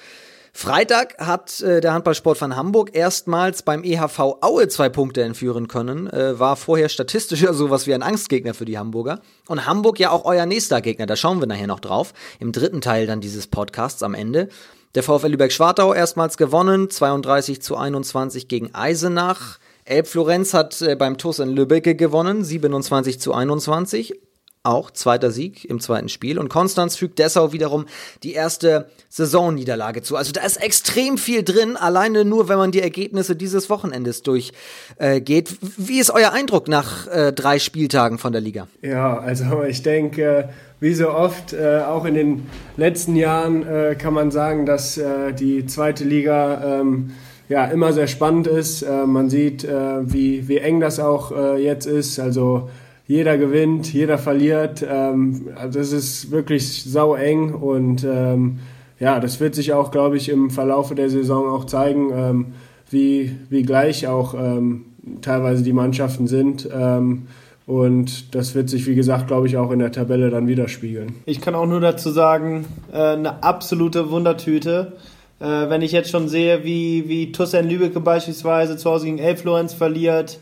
Freitag 0.53 1.17
hat 1.19 1.61
äh, 1.61 1.81
der 1.81 1.95
Handballsport 1.95 2.37
von 2.37 2.57
Hamburg 2.57 2.91
erstmals 2.95 3.63
beim 3.63 3.85
EHV 3.85 4.19
Aue 4.41 4.69
zwei 4.69 4.89
Punkte 4.89 5.23
entführen 5.23 5.69
können. 5.69 6.09
Äh, 6.09 6.39
war 6.39 6.57
vorher 6.57 6.89
statistisch 6.89 7.43
ja 7.43 7.53
sowas 7.53 7.87
wie 7.87 7.95
ein 7.95 8.03
Angstgegner 8.03 8.53
für 8.53 8.65
die 8.65 8.79
Hamburger. 8.79 9.21
Und 9.47 9.67
Hamburg 9.67 10.01
ja 10.01 10.11
auch 10.11 10.25
euer 10.25 10.47
nächster 10.47 10.81
Gegner, 10.81 11.07
da 11.07 11.17
schauen 11.17 11.41
wir 11.41 11.47
nachher 11.47 11.69
noch 11.69 11.81
drauf. 11.81 12.13
Im 12.41 12.53
dritten 12.53 12.81
Teil 12.81 13.07
dann 13.07 13.21
dieses 13.21 13.47
Podcasts 13.47 14.03
am 14.03 14.15
Ende. 14.15 14.49
Der 14.97 15.05
VfL 15.05 15.29
Lübeck-Schwartau 15.29 15.95
erstmals 15.95 16.37
gewonnen, 16.37 16.91
32 16.91 17.63
zu 17.63 17.77
21 17.77 18.49
gegen 18.49 18.75
Eisenach. 18.75 19.61
Elbflorenz 19.91 20.55
hat 20.55 20.81
äh, 20.83 20.95
beim 20.95 21.19
TuS 21.19 21.41
in 21.41 21.51
Lübeck 21.51 21.99
gewonnen, 21.99 22.45
27 22.45 23.21
zu 23.21 23.35
21. 23.35 24.15
Auch 24.63 24.91
zweiter 24.91 25.31
Sieg 25.31 25.65
im 25.65 25.81
zweiten 25.81 26.11
Spiel. 26.11 26.39
Und 26.39 26.51
Konstanz 26.51 26.95
fügt 26.95 27.19
Dessau 27.19 27.53
wiederum 27.53 27.87
die 28.23 28.35
erste 28.35 28.91
Saisonniederlage 29.09 30.03
zu. 30.03 30.17
Also 30.17 30.33
da 30.33 30.43
ist 30.43 30.63
extrem 30.63 31.17
viel 31.17 31.43
drin, 31.43 31.79
alleine 31.79 32.27
nur, 32.27 32.51
wenn 32.51 32.59
man 32.59 32.71
die 32.71 32.83
Ergebnisse 32.83 33.37
dieses 33.37 33.71
Wochenendes 33.71 34.23
durchgeht. 34.23 34.53
Äh, 34.99 35.55
wie 35.79 35.99
ist 35.99 36.11
euer 36.11 36.33
Eindruck 36.33 36.69
nach 36.69 37.07
äh, 37.07 37.33
drei 37.33 37.59
Spieltagen 37.59 38.19
von 38.19 38.33
der 38.33 38.43
Liga? 38.43 38.69
Ja, 38.83 39.19
also 39.19 39.65
ich 39.65 39.83
denke, 39.83 40.51
wie 40.79 40.95
so 40.95 41.11
oft, 41.11 41.55
äh, 41.55 41.81
auch 41.81 42.05
in 42.05 42.15
den 42.15 42.47
letzten 42.77 43.17
Jahren 43.17 43.67
äh, 43.67 43.97
kann 43.99 44.15
man 44.15 44.31
sagen, 44.31 44.67
dass 44.67 44.99
äh, 44.99 45.33
die 45.33 45.67
zweite 45.67 46.05
Liga 46.05 46.81
ähm, 46.81 47.13
ja, 47.51 47.65
immer 47.67 47.93
sehr 47.93 48.07
spannend 48.07 48.47
ist. 48.47 48.83
Äh, 48.83 49.07
man 49.07 49.29
sieht, 49.29 49.65
äh, 49.65 50.11
wie, 50.11 50.49
wie 50.49 50.59
eng 50.59 50.81
das 50.81 51.01
auch 51.01 51.33
äh, 51.33 51.63
jetzt 51.63 51.85
ist. 51.85 52.19
Also 52.21 52.71
jeder 53.07 53.37
gewinnt, 53.39 53.93
jeder 53.93 54.19
verliert. 54.19 54.87
Ähm, 54.89 55.49
also 55.57 55.81
es 55.81 55.93
ist 55.93 56.31
wirklich 56.31 56.85
sau 56.85 57.17
eng 57.17 57.53
und 57.53 58.05
ähm, 58.05 58.61
ja, 59.01 59.19
das 59.19 59.41
wird 59.41 59.57
sich 59.57 59.73
auch, 59.73 59.91
glaube 59.91 60.17
ich, 60.17 60.29
im 60.29 60.51
Verlauf 60.51 60.95
der 60.95 61.11
Saison 61.11 61.49
auch 61.49 61.65
zeigen, 61.65 62.11
ähm, 62.15 62.47
wie, 62.89 63.37
wie 63.49 63.63
gleich 63.63 64.07
auch 64.07 64.35
ähm, 64.35 64.85
teilweise 65.21 65.65
die 65.65 65.73
Mannschaften 65.73 66.29
sind. 66.29 66.69
Ähm, 66.73 67.27
und 67.67 68.35
das 68.35 68.55
wird 68.55 68.71
sich, 68.71 68.87
wie 68.87 68.95
gesagt, 68.95 69.27
glaube 69.27 69.49
ich, 69.49 69.57
auch 69.57 69.73
in 69.73 69.81
der 69.81 69.91
Tabelle 69.91 70.31
dann 70.31 70.47
widerspiegeln. 70.47 71.17
Ich 71.27 71.41
kann 71.41 71.57
auch 71.57 71.67
nur 71.67 71.81
dazu 71.81 72.11
sagen, 72.11 72.67
äh, 72.93 72.97
eine 72.97 73.43
absolute 73.43 74.11
Wundertüte. 74.11 74.93
Äh, 75.41 75.69
wenn 75.71 75.83
ich 75.83 75.93
jetzt 75.93 76.11
schon 76.11 76.29
sehe, 76.29 76.65
wie, 76.65 77.09
wie 77.09 77.33
Tussen 77.33 77.69
Lübeck 77.69 77.93
beispielsweise 78.05 78.77
zu 78.77 78.91
Hause 78.91 79.07
gegen 79.07 79.19
Elf 79.19 79.43
verliert, 79.77 80.39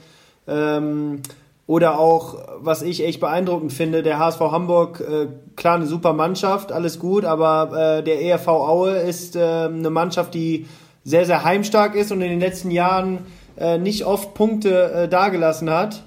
ähm, 0.47 1.23
oder 1.69 2.01
auch, 2.01 2.39
was 2.61 2.81
ich 2.81 3.05
echt 3.05 3.21
beeindruckend 3.21 3.75
finde, 3.75 4.03
der 4.03 4.19
HSV 4.19 4.41
Hamburg, 4.41 5.01
äh, 5.01 5.27
klar 5.55 5.77
eine 5.77 5.87
super 5.87 6.15
Mannschaft, 6.15 6.73
alles 6.73 6.99
gut, 6.99 7.27
aber 7.27 7.99
äh, 7.99 8.03
der 8.03 8.23
ERV 8.23 8.49
Aue 8.49 8.93
ist 8.93 9.37
äh, 9.37 9.41
eine 9.41 9.91
Mannschaft, 9.91 10.33
die 10.33 10.67
sehr, 11.05 11.27
sehr 11.27 11.45
heimstark 11.45 11.95
ist 11.95 12.11
und 12.11 12.23
in 12.23 12.31
den 12.31 12.41
letzten 12.41 12.71
Jahren 12.71 13.27
äh, 13.59 13.77
nicht 13.77 14.07
oft 14.07 14.33
Punkte 14.33 14.93
äh, 14.93 15.09
dagelassen 15.09 15.69
hat. 15.69 16.03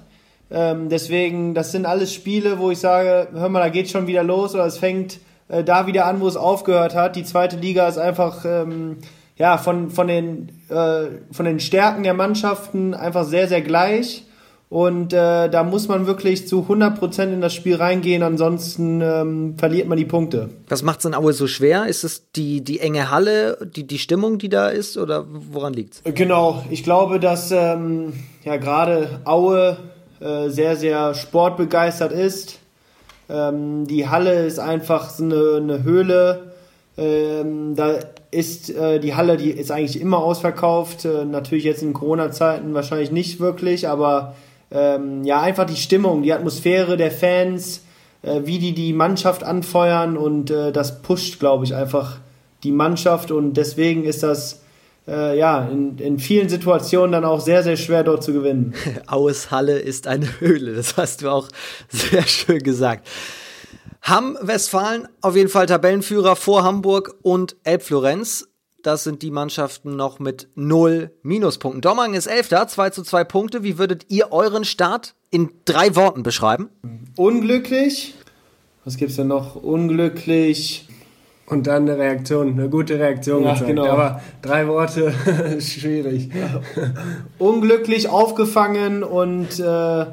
Ähm, 0.50 0.88
deswegen, 0.88 1.54
das 1.54 1.70
sind 1.70 1.86
alles 1.86 2.12
Spiele, 2.12 2.58
wo 2.58 2.72
ich 2.72 2.78
sage, 2.78 3.28
hör 3.32 3.48
mal, 3.48 3.60
da 3.60 3.68
geht 3.68 3.88
schon 3.88 4.08
wieder 4.08 4.24
los 4.24 4.54
oder 4.56 4.66
es 4.66 4.78
fängt 4.78 5.20
äh, 5.52 5.62
da 5.62 5.86
wieder 5.86 6.06
an, 6.06 6.20
wo 6.20 6.26
es 6.26 6.36
aufgehört 6.36 6.94
hat. 6.94 7.14
Die 7.14 7.24
zweite 7.24 7.56
Liga 7.56 7.86
ist 7.86 7.98
einfach 7.98 8.44
ähm, 8.44 8.96
ja 9.36 9.58
von 9.58 9.90
von 9.90 10.08
den 10.08 10.48
äh, 10.68 11.04
von 11.30 11.44
den 11.44 11.60
Stärken 11.60 12.02
der 12.02 12.14
Mannschaften 12.14 12.94
einfach 12.94 13.24
sehr 13.24 13.46
sehr 13.46 13.62
gleich. 13.62 14.24
Und 14.70 15.12
äh, 15.12 15.50
da 15.50 15.64
muss 15.64 15.86
man 15.86 16.06
wirklich 16.06 16.48
zu 16.48 16.66
100% 16.66 17.24
in 17.24 17.42
das 17.42 17.52
Spiel 17.52 17.76
reingehen, 17.76 18.22
ansonsten 18.22 19.02
ähm, 19.02 19.54
verliert 19.58 19.86
man 19.86 19.98
die 19.98 20.06
Punkte. 20.06 20.48
Was 20.66 20.82
macht 20.82 21.00
es 21.00 21.04
in 21.04 21.14
Aue 21.14 21.34
so 21.34 21.46
schwer? 21.46 21.88
Ist 21.88 22.04
es 22.04 22.30
die, 22.32 22.64
die 22.64 22.80
enge 22.80 23.10
Halle, 23.10 23.58
die, 23.76 23.86
die 23.86 23.98
Stimmung, 23.98 24.38
die 24.38 24.48
da 24.48 24.68
ist 24.68 24.96
oder 24.96 25.26
woran 25.28 25.74
liegt 25.74 25.96
es? 25.96 26.14
Genau, 26.14 26.64
ich 26.70 26.84
glaube, 26.84 27.20
dass 27.20 27.50
ähm, 27.52 28.14
ja 28.44 28.56
gerade 28.56 29.20
Aue 29.26 29.76
äh, 30.20 30.48
sehr, 30.48 30.76
sehr 30.76 31.12
sportbegeistert 31.12 32.12
ist. 32.12 32.61
Ähm, 33.28 33.86
die 33.86 34.08
Halle 34.08 34.44
ist 34.46 34.58
einfach 34.58 35.10
so 35.10 35.24
eine, 35.24 35.56
eine 35.62 35.82
Höhle. 35.82 36.52
Ähm, 36.96 37.74
da 37.74 37.98
ist 38.30 38.70
äh, 38.70 38.98
die 38.98 39.14
Halle, 39.14 39.36
die 39.36 39.50
ist 39.50 39.70
eigentlich 39.70 40.00
immer 40.00 40.18
ausverkauft. 40.18 41.04
Äh, 41.04 41.24
natürlich 41.24 41.64
jetzt 41.64 41.82
in 41.82 41.92
Corona-Zeiten 41.92 42.74
wahrscheinlich 42.74 43.10
nicht 43.10 43.40
wirklich, 43.40 43.88
aber 43.88 44.34
ähm, 44.70 45.24
ja, 45.24 45.40
einfach 45.40 45.66
die 45.66 45.76
Stimmung, 45.76 46.22
die 46.22 46.32
Atmosphäre 46.32 46.96
der 46.96 47.10
Fans, 47.10 47.82
äh, 48.22 48.40
wie 48.44 48.58
die 48.58 48.72
die 48.72 48.92
Mannschaft 48.92 49.44
anfeuern 49.44 50.16
und 50.16 50.50
äh, 50.50 50.72
das 50.72 51.02
pusht, 51.02 51.38
glaube 51.40 51.64
ich, 51.64 51.74
einfach 51.74 52.18
die 52.62 52.72
Mannschaft 52.72 53.30
und 53.30 53.54
deswegen 53.54 54.04
ist 54.04 54.22
das 54.22 54.61
äh, 55.06 55.38
ja, 55.38 55.68
in, 55.68 55.98
in 55.98 56.18
vielen 56.18 56.48
Situationen 56.48 57.12
dann 57.12 57.24
auch 57.24 57.40
sehr, 57.40 57.62
sehr 57.62 57.76
schwer 57.76 58.04
dort 58.04 58.22
zu 58.22 58.32
gewinnen. 58.32 58.74
Aues 59.06 59.50
Halle 59.50 59.78
ist 59.78 60.06
eine 60.06 60.40
Höhle, 60.40 60.74
das 60.74 60.96
hast 60.96 61.22
du 61.22 61.30
auch 61.30 61.48
sehr 61.88 62.22
schön 62.22 62.60
gesagt. 62.60 63.08
Hamm 64.02 64.36
Westfalen 64.40 65.06
auf 65.20 65.36
jeden 65.36 65.48
Fall 65.48 65.66
Tabellenführer 65.66 66.34
vor 66.34 66.64
Hamburg 66.64 67.14
und 67.22 67.56
Elbflorenz. 67.62 68.48
Das 68.82 69.04
sind 69.04 69.22
die 69.22 69.30
Mannschaften 69.30 69.94
noch 69.94 70.18
mit 70.18 70.48
null 70.56 71.12
Minuspunkten. 71.22 71.80
Dormagen 71.82 72.14
ist 72.14 72.26
Elfter, 72.26 72.66
2 72.66 72.90
zu 72.90 73.04
2 73.04 73.22
Punkte. 73.22 73.62
Wie 73.62 73.78
würdet 73.78 74.06
ihr 74.08 74.32
euren 74.32 74.64
Start 74.64 75.14
in 75.30 75.50
drei 75.64 75.94
Worten 75.94 76.24
beschreiben? 76.24 76.68
Unglücklich. 77.16 78.14
Was 78.84 78.96
gibt's 78.96 79.14
denn 79.14 79.28
noch? 79.28 79.54
Unglücklich. 79.54 80.88
Und 81.52 81.66
dann 81.66 81.82
eine 81.88 81.98
Reaktion, 81.98 82.52
eine 82.52 82.68
gute 82.68 82.98
Reaktion 82.98 83.44
Ja, 83.44 83.52
gezeigt. 83.52 83.68
genau. 83.68 83.86
Aber 83.86 84.20
drei 84.40 84.66
Worte, 84.66 85.12
schwierig. 85.60 86.30
Unglücklich 87.38 88.08
aufgefangen 88.08 89.02
und 89.02 89.58
äh, 89.60 90.06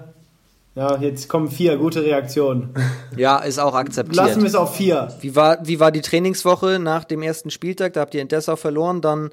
ja, 0.76 0.98
jetzt 1.02 1.28
kommen 1.28 1.50
vier 1.50 1.78
gute 1.78 2.04
Reaktionen. 2.04 2.70
Ja, 3.16 3.38
ist 3.40 3.60
auch 3.60 3.74
akzeptiert. 3.74 4.16
Lassen 4.16 4.42
wir 4.42 4.48
es 4.48 4.56
auf 4.56 4.76
vier. 4.76 5.10
Wie 5.22 5.36
war, 5.36 5.58
wie 5.66 5.80
war 5.80 5.92
die 5.92 6.02
Trainingswoche 6.02 6.80
nach 6.80 7.04
dem 7.04 7.22
ersten 7.22 7.50
Spieltag? 7.52 7.94
Da 7.94 8.02
habt 8.02 8.14
ihr 8.16 8.22
in 8.22 8.28
Dessau 8.28 8.56
verloren. 8.56 9.02
Dann 9.02 9.30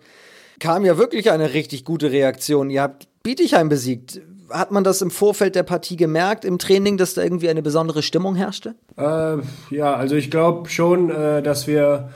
kam 0.58 0.84
ja 0.84 0.98
wirklich 0.98 1.30
eine 1.30 1.54
richtig 1.54 1.84
gute 1.84 2.10
Reaktion. 2.10 2.70
Ihr 2.70 2.82
habt 2.82 3.06
Bietigheim 3.22 3.68
besiegt. 3.68 4.20
Hat 4.50 4.70
man 4.70 4.84
das 4.84 5.02
im 5.02 5.10
Vorfeld 5.10 5.54
der 5.54 5.62
Partie 5.62 5.96
gemerkt, 5.96 6.44
im 6.44 6.58
Training, 6.58 6.96
dass 6.96 7.14
da 7.14 7.22
irgendwie 7.22 7.48
eine 7.48 7.62
besondere 7.62 8.02
Stimmung 8.02 8.34
herrschte? 8.34 8.74
Äh, 8.96 9.38
ja, 9.70 9.94
also 9.94 10.16
ich 10.16 10.30
glaube 10.30 10.68
schon, 10.68 11.10
äh, 11.10 11.42
dass 11.42 11.66
wir, 11.66 12.10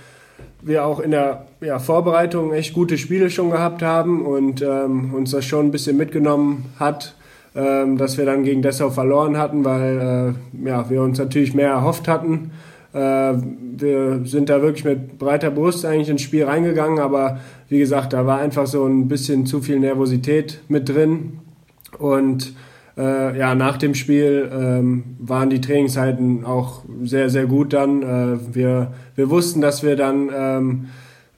wir 0.63 0.85
auch 0.85 1.01
in 1.01 1.11
der 1.11 1.47
ja, 1.61 1.79
Vorbereitung 1.79 2.53
echt 2.53 2.75
gute 2.75 2.99
Spiele 2.99 3.31
schon 3.31 3.51
gehabt 3.51 3.83
haben 3.83 4.25
und 4.25 4.63
ähm, 4.63 5.15
uns 5.15 5.31
das 5.33 5.45
schon 5.45 5.67
ein 5.67 5.71
bisschen 5.71 5.97
mitgenommen 5.97 6.73
hat, 6.79 7.15
ähm, 7.55 7.99
dass 7.99 8.17
wir 8.17 8.25
dann 8.25 8.45
gegen 8.45 8.63
Dessau 8.63 8.91
verloren 8.91 9.37
hatten, 9.37 9.65
weil 9.65 10.35
äh, 10.63 10.69
ja, 10.69 10.89
wir 10.89 11.03
uns 11.03 11.19
natürlich 11.19 11.55
mehr 11.55 11.71
erhofft 11.71 12.09
hatten. 12.09 12.53
Äh, 12.93 12.99
wir 12.99 14.21
sind 14.25 14.49
da 14.49 14.63
wirklich 14.63 14.85
mit 14.85 15.19
breiter 15.19 15.51
Brust 15.51 15.85
eigentlich 15.85 16.09
ins 16.09 16.23
Spiel 16.23 16.45
reingegangen, 16.45 16.99
aber 16.99 17.41
wie 17.69 17.79
gesagt, 17.79 18.13
da 18.13 18.27
war 18.27 18.39
einfach 18.39 18.67
so 18.67 18.85
ein 18.85 19.09
bisschen 19.09 19.47
zu 19.47 19.61
viel 19.61 19.79
Nervosität 19.79 20.61
mit 20.69 20.89
drin. 20.89 21.39
Und 22.01 22.55
äh, 22.97 23.39
ja, 23.39 23.55
nach 23.55 23.77
dem 23.77 23.95
Spiel 23.95 24.51
ähm, 24.53 25.17
waren 25.19 25.51
die 25.51 25.61
Trainingszeiten 25.61 26.45
auch 26.45 26.83
sehr, 27.05 27.31
sehr 27.31 27.47
gut 27.47 27.73
dann. 27.73 28.03
Äh, 28.03 28.55
wir, 28.55 28.93
wir 29.15 29.31
wussten, 29.31 29.61
dass 29.61 29.83
wir 29.83 29.97
dann 29.97 30.31
ähm, 30.35 30.87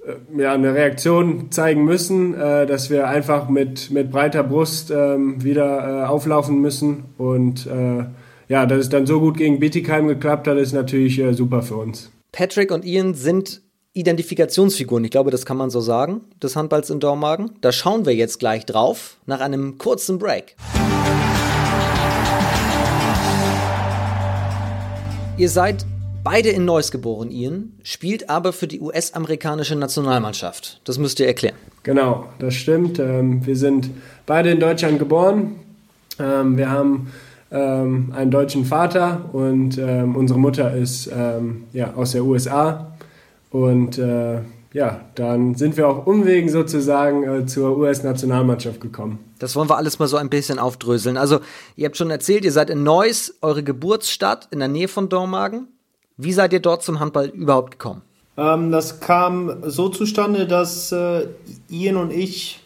äh, 0.07 0.41
ja, 0.41 0.53
eine 0.53 0.75
Reaktion 0.75 1.51
zeigen 1.51 1.85
müssen, 1.85 2.35
äh, 2.35 2.67
dass 2.67 2.91
wir 2.91 3.09
einfach 3.09 3.49
mit, 3.49 3.91
mit 3.91 4.11
breiter 4.11 4.43
Brust 4.43 4.91
ähm, 4.91 5.43
wieder 5.45 6.03
äh, 6.03 6.07
auflaufen 6.07 6.61
müssen. 6.61 7.05
Und 7.19 7.67
äh, 7.67 8.05
ja, 8.49 8.67
dass 8.67 8.79
es 8.79 8.89
dann 8.89 9.07
so 9.07 9.21
gut 9.21 9.37
gegen 9.37 9.61
Bietigheim 9.61 10.09
geklappt 10.09 10.49
hat, 10.49 10.59
ist 10.59 10.73
natürlich 10.73 11.23
super 11.33 11.63
für 11.63 11.77
uns. 11.77 12.11
Patrick 12.33 12.71
und 12.71 12.85
Ian 12.85 13.15
sind 13.15 13.63
Identifikationsfiguren, 13.95 15.05
ich 15.05 15.11
glaube, 15.11 15.31
das 15.31 15.45
kann 15.45 15.59
man 15.59 15.69
so 15.69 15.81
sagen, 15.83 16.23
des 16.43 16.57
Handballs 16.57 16.89
in 16.89 16.99
Dormagen. 16.99 17.51
Da 17.61 17.73
schauen 17.73 18.07
wir 18.07 18.15
jetzt 18.15 18.39
gleich 18.39 18.65
drauf, 18.65 19.19
nach 19.27 19.41
einem 19.41 19.77
kurzen 19.77 20.19
Break. 20.19 20.57
Ihr 25.37 25.51
seid 25.51 25.85
beide 26.25 26.49
in 26.49 26.65
Neuss 26.65 26.91
geboren, 26.91 27.31
Ian, 27.31 27.75
spielt 27.83 28.31
aber 28.31 28.55
für 28.55 28.67
die 28.67 28.81
US-amerikanische 28.81 29.77
Nationalmannschaft. 29.77 30.81
Das 30.85 30.97
müsst 30.97 31.21
ihr 31.21 31.27
erklären. 31.27 31.57
Genau, 31.83 32.29
das 32.39 32.55
stimmt. 32.55 32.99
Ähm, 32.99 33.45
wir 33.45 33.57
sind 33.57 33.91
beide 34.25 34.53
in 34.53 34.61
Deutschland 34.61 35.01
geboren. 35.01 35.57
Ähm, 36.19 36.57
wir 36.57 36.71
haben 36.71 37.13
ähm, 37.51 38.15
einen 38.17 38.31
deutschen 38.31 38.65
Vater 38.65 39.29
und 39.35 39.77
unsere 39.77 40.39
Mutter 40.39 40.75
ist 40.75 41.11
aus 41.95 42.13
der 42.13 42.25
USA. 42.25 42.92
Und 43.53 43.99
äh, 43.99 44.41
ja, 44.73 45.03
dann 45.15 45.55
sind 45.55 45.77
wir 45.77 45.87
auf 45.87 46.07
Umwegen 46.07 46.49
sozusagen 46.49 47.25
äh, 47.25 47.47
zur 47.47 47.77
US-Nationalmannschaft 47.77 48.81
gekommen. 48.81 49.19
Das 49.39 49.55
wollen 49.55 49.69
wir 49.69 49.77
alles 49.77 49.99
mal 49.99 50.09
so 50.09 50.17
ein 50.17 50.31
bisschen 50.31 50.59
aufdröseln. 50.59 51.19
Also, 51.19 51.41
ihr 51.77 51.87
habt 51.87 51.97
schon 51.97 52.11
erzählt, 52.11 52.45
ihr 52.45 52.53
seid 52.53 52.71
in 52.71 52.83
Neuss, 52.83 53.35
eure 53.43 53.63
Geburtsstadt 53.63 54.49
in 54.51 54.61
der 54.61 54.69
Nähe 54.69 54.89
von 54.89 55.11
Dormagen. 55.11 55.69
Wie 56.17 56.33
seid 56.33 56.53
ihr 56.53 56.61
dort 56.61 56.83
zum 56.83 57.01
Handball 57.01 57.29
überhaupt 57.29 57.73
gekommen? 57.73 58.03
Ähm, 58.39 58.71
das 58.71 59.01
kam 59.01 59.63
so 59.65 59.91
zustande, 59.91 60.47
dass 60.47 60.91
äh, 60.93 61.27
Ian 61.69 61.97
und 61.97 62.11
ich 62.13 62.61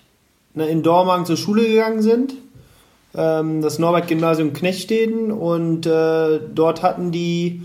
ne, 0.54 0.68
in 0.68 0.82
Dormagen 0.84 1.26
zur 1.26 1.36
Schule 1.36 1.66
gegangen 1.66 2.02
sind. 2.02 2.34
Ähm, 3.14 3.62
das 3.62 3.80
Norbert-Gymnasium 3.80 4.52
Knechtsteden 4.52 5.32
und 5.32 5.86
äh, 5.86 6.40
dort 6.54 6.82
hatten 6.82 7.10
die 7.10 7.62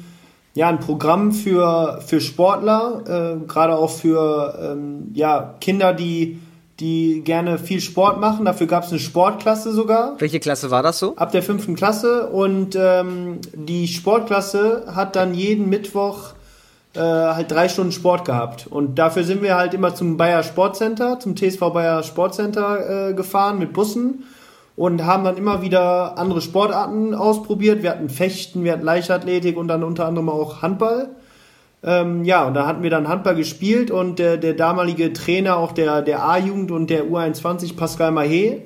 ja 0.53 0.67
ein 0.67 0.79
Programm 0.79 1.31
für, 1.31 2.01
für 2.05 2.19
Sportler, 2.19 3.37
äh, 3.41 3.45
gerade 3.45 3.75
auch 3.75 3.89
für 3.89 4.57
ähm, 4.61 5.11
ja, 5.13 5.55
Kinder, 5.61 5.93
die, 5.93 6.39
die 6.79 7.21
gerne 7.23 7.57
viel 7.57 7.79
Sport 7.79 8.19
machen. 8.19 8.45
Dafür 8.45 8.67
gab 8.67 8.83
es 8.83 8.89
eine 8.89 8.99
Sportklasse 8.99 9.71
sogar 9.71 10.15
Welche 10.19 10.39
Klasse 10.39 10.71
war 10.71 10.83
das 10.83 10.99
so? 10.99 11.15
ab 11.15 11.31
der 11.31 11.43
fünften 11.43 11.75
Klasse 11.75 12.27
und 12.27 12.75
ähm, 12.75 13.39
die 13.53 13.87
Sportklasse 13.87 14.83
hat 14.93 15.15
dann 15.15 15.33
jeden 15.33 15.69
Mittwoch 15.69 16.33
äh, 16.93 16.99
halt 16.99 17.49
drei 17.51 17.69
Stunden 17.69 17.93
Sport 17.93 18.25
gehabt 18.25 18.67
und 18.67 18.95
dafür 18.99 19.23
sind 19.23 19.41
wir 19.41 19.55
halt 19.55 19.73
immer 19.73 19.95
zum 19.95 20.17
Bayer 20.17 20.43
Sportcenter, 20.43 21.19
zum 21.19 21.37
TSV 21.37 21.59
Bayer 21.71 22.03
Sportcenter 22.03 23.09
äh, 23.09 23.13
gefahren 23.13 23.59
mit 23.59 23.71
Bussen 23.71 24.25
und 24.75 25.05
haben 25.05 25.23
dann 25.23 25.37
immer 25.37 25.61
wieder 25.61 26.17
andere 26.17 26.41
Sportarten 26.41 27.13
ausprobiert. 27.13 27.83
Wir 27.83 27.91
hatten 27.91 28.09
Fechten, 28.09 28.63
wir 28.63 28.73
hatten 28.73 28.83
Leichtathletik 28.83 29.57
und 29.57 29.67
dann 29.67 29.83
unter 29.83 30.05
anderem 30.05 30.29
auch 30.29 30.61
Handball. 30.61 31.09
Ähm, 31.83 32.23
ja, 32.25 32.45
und 32.45 32.53
da 32.53 32.67
hatten 32.67 32.83
wir 32.83 32.89
dann 32.89 33.07
Handball 33.07 33.35
gespielt 33.35 33.89
und 33.89 34.19
der, 34.19 34.37
der 34.37 34.53
damalige 34.53 35.13
Trainer 35.13 35.57
auch 35.57 35.71
der, 35.71 36.01
der 36.01 36.23
A-Jugend 36.23 36.71
und 36.71 36.89
der 36.89 37.05
U21, 37.05 37.75
Pascal 37.75 38.11
Mahé, 38.11 38.59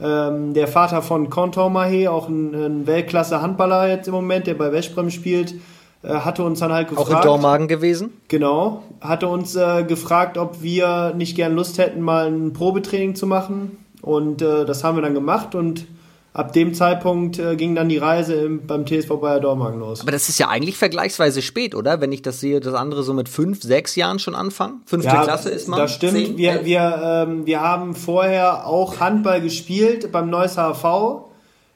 ähm, 0.00 0.54
der 0.54 0.68
Vater 0.68 1.02
von 1.02 1.28
Contor 1.28 1.70
Mahé, 1.70 2.08
auch 2.08 2.28
ein, 2.28 2.54
ein 2.54 2.86
Weltklasse-Handballer 2.86 3.88
jetzt 3.88 4.06
im 4.06 4.14
Moment, 4.14 4.46
der 4.46 4.54
bei 4.54 4.70
Westbrem 4.70 5.10
spielt, 5.10 5.54
äh, 6.02 6.08
hatte 6.08 6.44
uns 6.44 6.60
dann 6.60 6.72
halt 6.72 6.88
gefragt. 6.88 7.10
Auch 7.10 7.16
in 7.16 7.22
Dormagen 7.22 7.66
gewesen? 7.66 8.12
Genau, 8.28 8.84
hatte 9.00 9.26
uns 9.26 9.56
äh, 9.56 9.82
gefragt, 9.82 10.38
ob 10.38 10.62
wir 10.62 11.14
nicht 11.16 11.34
gern 11.34 11.56
Lust 11.56 11.78
hätten, 11.78 12.00
mal 12.00 12.28
ein 12.28 12.52
Probetraining 12.52 13.16
zu 13.16 13.26
machen. 13.26 13.81
Und 14.02 14.42
äh, 14.42 14.66
das 14.66 14.84
haben 14.84 14.98
wir 14.98 15.02
dann 15.02 15.14
gemacht 15.14 15.54
und 15.54 15.86
ab 16.34 16.52
dem 16.52 16.74
Zeitpunkt 16.74 17.38
äh, 17.38 17.56
ging 17.56 17.74
dann 17.74 17.88
die 17.88 17.98
Reise 17.98 18.34
im, 18.34 18.66
beim 18.66 18.86
TSV 18.86 19.20
Bayer 19.20 19.40
Dormagen 19.40 19.78
los. 19.78 20.00
Aber 20.00 20.12
das 20.12 20.28
ist 20.28 20.38
ja 20.38 20.48
eigentlich 20.48 20.76
vergleichsweise 20.76 21.42
spät, 21.42 21.74
oder? 21.74 22.00
Wenn 22.00 22.10
ich 22.10 22.22
das 22.22 22.40
sehe, 22.40 22.60
dass 22.60 22.74
andere 22.74 23.02
so 23.02 23.14
mit 23.14 23.28
fünf, 23.28 23.62
sechs 23.62 23.94
Jahren 23.96 24.18
schon 24.18 24.34
anfangen. 24.34 24.82
Fünfte 24.86 25.10
Klasse 25.10 25.50
ist 25.50 25.68
man. 25.68 25.78
Das 25.78 25.94
stimmt. 25.94 26.14
Zehn, 26.14 26.36
wir, 26.36 26.52
elf? 26.52 26.64
wir, 26.64 27.26
ähm, 27.28 27.46
wir 27.46 27.60
haben 27.60 27.94
vorher 27.94 28.66
auch 28.66 29.00
Handball 29.00 29.40
gespielt 29.40 30.10
beim 30.10 30.30
Neuss 30.30 30.56
HV. 30.56 31.26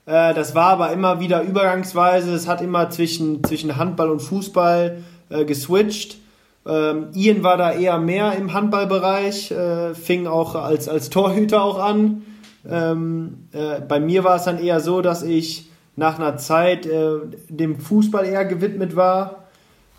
Äh, 0.07 0.35
das 0.35 0.55
war 0.55 0.71
aber 0.71 0.93
immer 0.93 1.21
wieder 1.21 1.43
übergangsweise. 1.43 2.33
Es 2.33 2.49
hat 2.49 2.61
immer 2.61 2.91
zwischen, 2.91 3.45
zwischen 3.45 3.77
Handball 3.77 4.11
und 4.11 4.21
Fußball 4.21 5.03
äh, 5.29 5.45
geswitcht. 5.45 6.19
Ähm, 6.67 7.09
Ian 7.15 7.45
war 7.45 7.57
da 7.57 7.73
eher 7.73 7.99
mehr 7.99 8.33
im 8.33 8.53
Handballbereich, 8.53 9.51
äh, 9.53 9.95
fing 9.95 10.27
auch 10.27 10.55
als, 10.55 10.89
als 10.89 11.11
Torhüter 11.11 11.63
auch 11.63 11.79
an. 11.79 12.23
Ähm, 12.69 13.49
äh, 13.53 13.81
bei 13.81 14.01
mir 14.01 14.25
war 14.25 14.37
es 14.37 14.45
dann 14.45 14.59
eher 14.59 14.81
so, 14.81 15.01
dass 15.01 15.23
ich 15.23 15.71
nach 15.95 16.19
einer 16.19 16.37
Zeit 16.37 16.87
äh, 16.87 17.19
dem 17.49 17.79
Fußball 17.79 18.27
eher 18.27 18.45
gewidmet 18.45 18.97
war, 18.97 19.47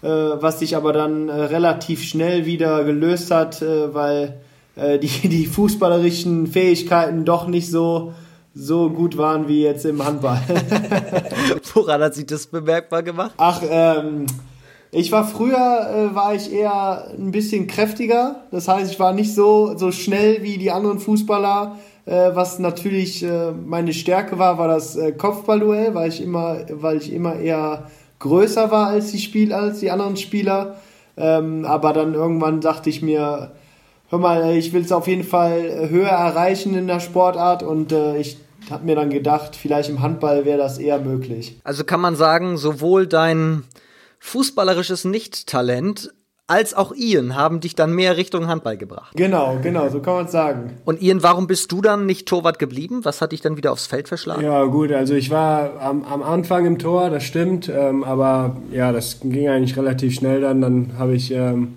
äh, 0.01 0.07
was 0.07 0.59
sich 0.59 0.75
aber 0.75 0.93
dann 0.93 1.29
äh, 1.29 1.33
relativ 1.33 2.03
schnell 2.03 2.45
wieder 2.45 2.83
gelöst 2.83 3.31
hat, 3.31 3.61
äh, 3.61 3.93
weil 3.93 4.41
die, 4.75 5.07
die 5.27 5.47
fußballerischen 5.47 6.45
Fähigkeiten 6.45 7.25
doch 7.25 7.47
nicht 7.47 7.71
so, 7.71 8.13
so 8.53 8.91
gut 8.91 9.17
waren 9.17 9.47
wie 9.47 9.63
jetzt 9.63 9.85
im 9.85 10.05
Handball. 10.05 10.39
Woran 11.73 12.01
hat 12.01 12.13
sich 12.13 12.27
das 12.27 12.45
bemerkbar 12.45 13.01
gemacht? 13.01 13.31
Ach, 13.37 13.63
ähm, 13.67 14.27
ich 14.91 15.11
war 15.11 15.25
früher, 15.25 15.55
äh, 16.11 16.15
war 16.15 16.33
ich 16.33 16.51
eher 16.51 17.11
ein 17.17 17.31
bisschen 17.31 17.67
kräftiger. 17.67 18.43
Das 18.51 18.67
heißt, 18.67 18.91
ich 18.91 18.99
war 18.99 19.13
nicht 19.13 19.33
so, 19.33 19.77
so 19.77 19.91
schnell 19.91 20.43
wie 20.43 20.57
die 20.57 20.71
anderen 20.71 20.99
Fußballer. 20.99 21.77
Äh, 22.05 22.31
was 22.33 22.59
natürlich 22.59 23.23
äh, 23.23 23.51
meine 23.51 23.93
Stärke 23.93 24.39
war, 24.39 24.57
war 24.57 24.67
das 24.67 24.95
äh, 24.95 25.11
Kopfballduell, 25.11 25.93
weil 25.93 26.09
ich 26.09 26.21
immer, 26.21 26.59
weil 26.71 26.97
ich 26.97 27.11
immer 27.11 27.35
eher 27.35 27.87
größer 28.19 28.71
war 28.71 28.87
als 28.87 29.11
die 29.11 29.19
Spiel, 29.19 29.51
als 29.53 29.79
die 29.79 29.91
anderen 29.91 30.15
Spieler. 30.15 30.77
Ähm, 31.17 31.65
aber 31.65 31.93
dann 31.93 32.13
irgendwann 32.13 32.61
dachte 32.61 32.89
ich 32.89 33.01
mir, 33.01 33.51
hör 34.09 34.19
mal, 34.19 34.55
ich 34.55 34.71
will 34.71 34.83
es 34.83 34.91
auf 34.91 35.07
jeden 35.07 35.23
Fall 35.23 35.89
höher 35.89 36.07
erreichen 36.07 36.75
in 36.75 36.87
der 36.87 36.99
Sportart 36.99 37.63
und 37.63 37.91
äh, 37.91 38.17
ich 38.17 38.37
habe 38.69 38.85
mir 38.85 38.95
dann 38.95 39.09
gedacht, 39.09 39.55
vielleicht 39.55 39.89
im 39.89 40.01
Handball 40.01 40.45
wäre 40.45 40.57
das 40.57 40.77
eher 40.77 40.99
möglich. 40.99 41.59
Also 41.63 41.83
kann 41.83 41.99
man 41.99 42.15
sagen, 42.15 42.57
sowohl 42.57 43.07
dein 43.07 43.63
fußballerisches 44.19 45.05
Nicht-Talent 45.05 46.11
als 46.47 46.73
auch 46.73 46.93
Ian 46.95 47.35
haben 47.35 47.59
dich 47.59 47.75
dann 47.75 47.93
mehr 47.93 48.15
Richtung 48.15 48.47
Handball 48.47 48.77
gebracht. 48.77 49.15
Genau, 49.17 49.59
genau, 49.61 49.89
so 49.89 49.99
kann 49.99 50.13
man 50.13 50.25
es 50.25 50.31
sagen. 50.31 50.77
Und 50.85 51.01
Ian, 51.01 51.21
warum 51.21 51.45
bist 51.45 51.73
du 51.73 51.81
dann 51.81 52.05
nicht 52.05 52.25
Torwart 52.25 52.57
geblieben? 52.57 53.01
Was 53.03 53.21
hat 53.21 53.33
dich 53.33 53.41
dann 53.41 53.57
wieder 53.57 53.73
aufs 53.73 53.85
Feld 53.85 54.07
verschlagen? 54.07 54.43
Ja, 54.43 54.63
gut, 54.63 54.93
also 54.93 55.13
ich 55.13 55.29
war 55.29 55.81
am, 55.81 56.05
am 56.05 56.23
Anfang 56.23 56.65
im 56.65 56.79
Tor, 56.79 57.09
das 57.09 57.23
stimmt, 57.23 57.69
ähm, 57.69 58.05
aber 58.05 58.55
ja, 58.71 58.93
das 58.93 59.19
ging 59.21 59.49
eigentlich 59.49 59.75
relativ 59.75 60.15
schnell 60.15 60.39
dann. 60.39 60.61
Dann 60.61 60.93
habe 60.97 61.15
ich 61.15 61.31
ähm, 61.31 61.75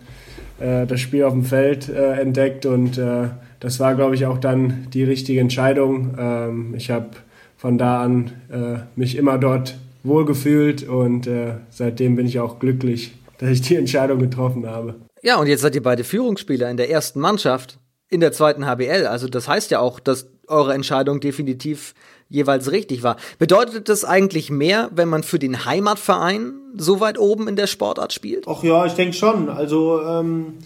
äh, 0.61 0.87
das 0.87 1.01
Spiel 1.01 1.25
auf 1.25 1.33
dem 1.33 1.45
Feld 1.45 1.89
äh, 1.89 2.21
entdeckt 2.21 2.65
und 2.65 2.97
äh, 2.97 3.31
das 3.59 3.81
war, 3.81 3.97
glaube 3.97 4.15
ich, 4.15 4.27
auch 4.27 4.39
dann 4.39 4.87
die 4.93 5.03
richtige 5.03 5.41
Entscheidung. 5.41 6.15
Ähm, 6.17 6.75
ich 6.77 6.93
habe 6.93 7.11
von 7.57 7.77
da 7.77 8.03
an 8.03 8.31
äh, 8.51 8.79
mich 8.95 9.17
immer 9.17 9.37
dort 9.37 9.75
wohlgefühlt 10.03 10.87
und 10.87 11.27
äh, 11.27 11.55
seitdem 11.71 12.17
bin 12.17 12.27
ich 12.27 12.41
auch 12.41 12.59
glücklich 12.59 13.13
dass 13.41 13.51
ich 13.51 13.63
die 13.63 13.77
Entscheidung 13.77 14.19
getroffen 14.19 14.67
habe. 14.67 14.97
Ja, 15.23 15.37
und 15.37 15.47
jetzt 15.47 15.63
seid 15.63 15.75
ihr 15.75 15.83
beide 15.83 16.05
Führungsspieler 16.05 16.71
in 16.71 16.77
der 16.77 16.91
ersten 16.91 17.21
Mannschaft 17.21 17.79
in 18.09 18.21
der 18.21 18.33
zweiten 18.33 18.67
HBL. 18.67 19.07
Also 19.07 19.29
das 19.29 19.49
heißt 19.49 19.71
ja 19.71 19.81
auch, 19.81 19.99
dass 19.99 20.27
eure 20.47 20.75
Entscheidung 20.75 21.21
definitiv 21.21 21.95
jeweils 22.29 22.71
richtig 22.71 23.03
war. 23.03 23.17
Bedeutet 23.39 23.89
das 23.89 24.05
eigentlich 24.05 24.51
mehr, 24.51 24.91
wenn 24.95 25.09
man 25.09 25.23
für 25.23 25.39
den 25.39 25.65
Heimatverein 25.65 26.53
so 26.77 27.01
weit 27.01 27.19
oben 27.19 27.49
in 27.49 27.57
der 27.57 27.67
Sportart 27.67 28.13
spielt? 28.13 28.47
Ach 28.47 28.63
ja, 28.63 28.85
ich 28.85 28.93
denke 28.93 29.15
schon. 29.15 29.49
Also 29.49 30.03
ähm, 30.03 30.59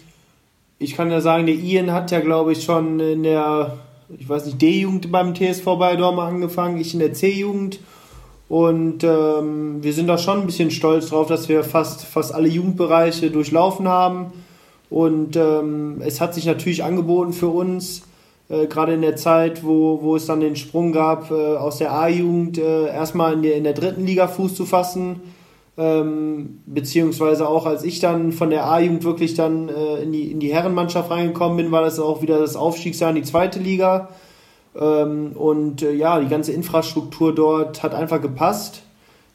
ich 0.78 0.96
kann 0.96 1.10
ja 1.10 1.20
sagen, 1.20 1.46
der 1.46 1.54
Ian 1.54 1.92
hat 1.92 2.10
ja, 2.10 2.20
glaube 2.20 2.52
ich, 2.52 2.64
schon 2.64 2.98
in 2.98 3.22
der, 3.22 3.78
ich 4.18 4.28
weiß 4.28 4.46
nicht, 4.46 4.60
D-Jugend 4.60 5.12
beim 5.12 5.34
TSV 5.34 5.64
Bayern 5.64 6.18
angefangen, 6.18 6.80
ich 6.80 6.92
in 6.92 7.00
der 7.00 7.12
C-Jugend. 7.12 7.78
Und 8.48 9.02
ähm, 9.04 9.82
wir 9.82 9.92
sind 9.92 10.06
da 10.06 10.18
schon 10.18 10.40
ein 10.40 10.46
bisschen 10.46 10.70
stolz 10.70 11.08
drauf, 11.08 11.26
dass 11.26 11.48
wir 11.48 11.64
fast, 11.64 12.04
fast 12.04 12.34
alle 12.34 12.48
Jugendbereiche 12.48 13.30
durchlaufen 13.30 13.88
haben. 13.88 14.32
Und 14.90 15.36
ähm, 15.36 16.02
es 16.04 16.20
hat 16.20 16.34
sich 16.34 16.44
natürlich 16.44 16.84
angeboten 16.84 17.32
für 17.32 17.48
uns, 17.48 18.02
äh, 18.48 18.66
gerade 18.66 18.94
in 18.94 19.02
der 19.02 19.16
Zeit, 19.16 19.64
wo, 19.64 20.02
wo 20.02 20.14
es 20.16 20.26
dann 20.26 20.40
den 20.40 20.56
Sprung 20.56 20.92
gab, 20.92 21.30
äh, 21.30 21.56
aus 21.56 21.78
der 21.78 21.92
A-Jugend 21.92 22.58
äh, 22.58 22.86
erstmal 22.88 23.32
in 23.32 23.42
der, 23.42 23.56
in 23.56 23.64
der 23.64 23.72
dritten 23.72 24.04
Liga 24.06 24.28
Fuß 24.28 24.54
zu 24.54 24.66
fassen. 24.66 25.22
Ähm, 25.76 26.60
beziehungsweise 26.66 27.48
auch 27.48 27.66
als 27.66 27.82
ich 27.82 27.98
dann 27.98 28.30
von 28.30 28.50
der 28.50 28.66
A-Jugend 28.66 29.02
wirklich 29.02 29.34
dann 29.34 29.68
äh, 29.68 30.02
in, 30.02 30.12
die, 30.12 30.30
in 30.30 30.38
die 30.38 30.54
Herrenmannschaft 30.54 31.10
reingekommen 31.10 31.56
bin, 31.56 31.72
war 31.72 31.82
das 31.82 31.98
auch 31.98 32.22
wieder 32.22 32.38
das 32.38 32.54
Aufstiegsjahr 32.54 33.10
in 33.10 33.16
die 33.16 33.22
zweite 33.22 33.58
Liga. 33.58 34.10
Ähm, 34.78 35.32
und 35.32 35.82
äh, 35.82 35.92
ja, 35.92 36.20
die 36.20 36.28
ganze 36.28 36.52
Infrastruktur 36.52 37.34
dort 37.34 37.82
hat 37.82 37.94
einfach 37.94 38.20
gepasst. 38.20 38.82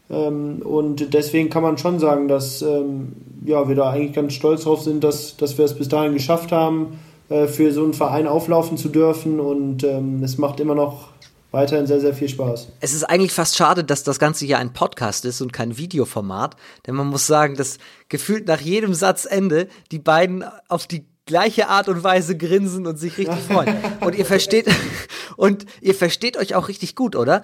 Ähm, 0.10 0.62
und 0.63 1.13
deswegen 1.13 1.50
kann 1.50 1.63
man 1.63 1.77
schon 1.77 2.00
sagen, 2.00 2.27
dass 2.27 2.62
ähm, 2.62 3.13
ja, 3.46 3.67
wir 3.67 3.75
da 3.75 3.91
eigentlich 3.91 4.13
ganz 4.13 4.34
stolz 4.34 4.63
drauf 4.63 4.81
sind, 4.81 5.03
dass, 5.03 5.38
dass 5.38 5.58
wir 5.58 5.65
es 5.65 5.77
bis 5.77 5.88
dahin 5.88 6.13
geschafft 6.13 6.51
haben, 6.51 7.00
äh, 7.29 7.48
für 7.48 7.72
so 7.72 7.84
einen 7.84 7.93
Verein 7.93 8.27
auflaufen 8.27 8.77
zu 8.77 8.89
dürfen. 8.89 9.39
Und 9.39 9.84
es 9.84 10.38
macht 10.38 10.60
immer 10.60 10.75
noch 10.75 11.10
weiterhin 11.51 11.88
sehr, 11.88 12.00
sehr 12.00 12.13
viel 12.13 12.29
Spaß. 12.29 12.69
Es 12.79 12.93
ist 12.93 13.03
eigentlich 13.03 13.31
fast 13.31 13.55
schade, 13.55 13.84
dass 13.84 14.03
das 14.03 14.19
Ganze 14.19 14.46
hier 14.46 14.60
ein 14.60 14.74
Podcast 14.74 15.25
ist 15.25 15.41
und 15.41 15.51
kein 15.51 15.77
Videoformat, 15.77 16.55
denn 16.86 16.96
man 16.96 17.08
muss 17.08 17.25
sagen, 17.25 17.55
dass 17.55 17.79
gefühlt 18.08 18.48
nach 18.48 18.62
jedem 18.62 18.93
Satzende 18.93 19.67
die 19.91 20.00
beiden 20.00 20.46
auf 20.67 20.86
die 20.86 21.05
gleiche 21.30 21.70
Art 21.70 21.88
und 21.88 22.04
Weise 22.04 22.36
grinsen 22.36 22.88
und 22.88 22.98
sich 22.98 23.20
richtig 23.20 23.38
freuen. 23.40 23.76
Und 24.02 24.18
ihr 24.18 24.26
versteht, 24.26 24.66
und 25.38 25.66
ihr 25.80 25.94
versteht 25.94 26.38
euch 26.38 26.56
auch 26.56 26.68
richtig 26.68 26.96
gut, 26.96 27.16
oder? 27.16 27.44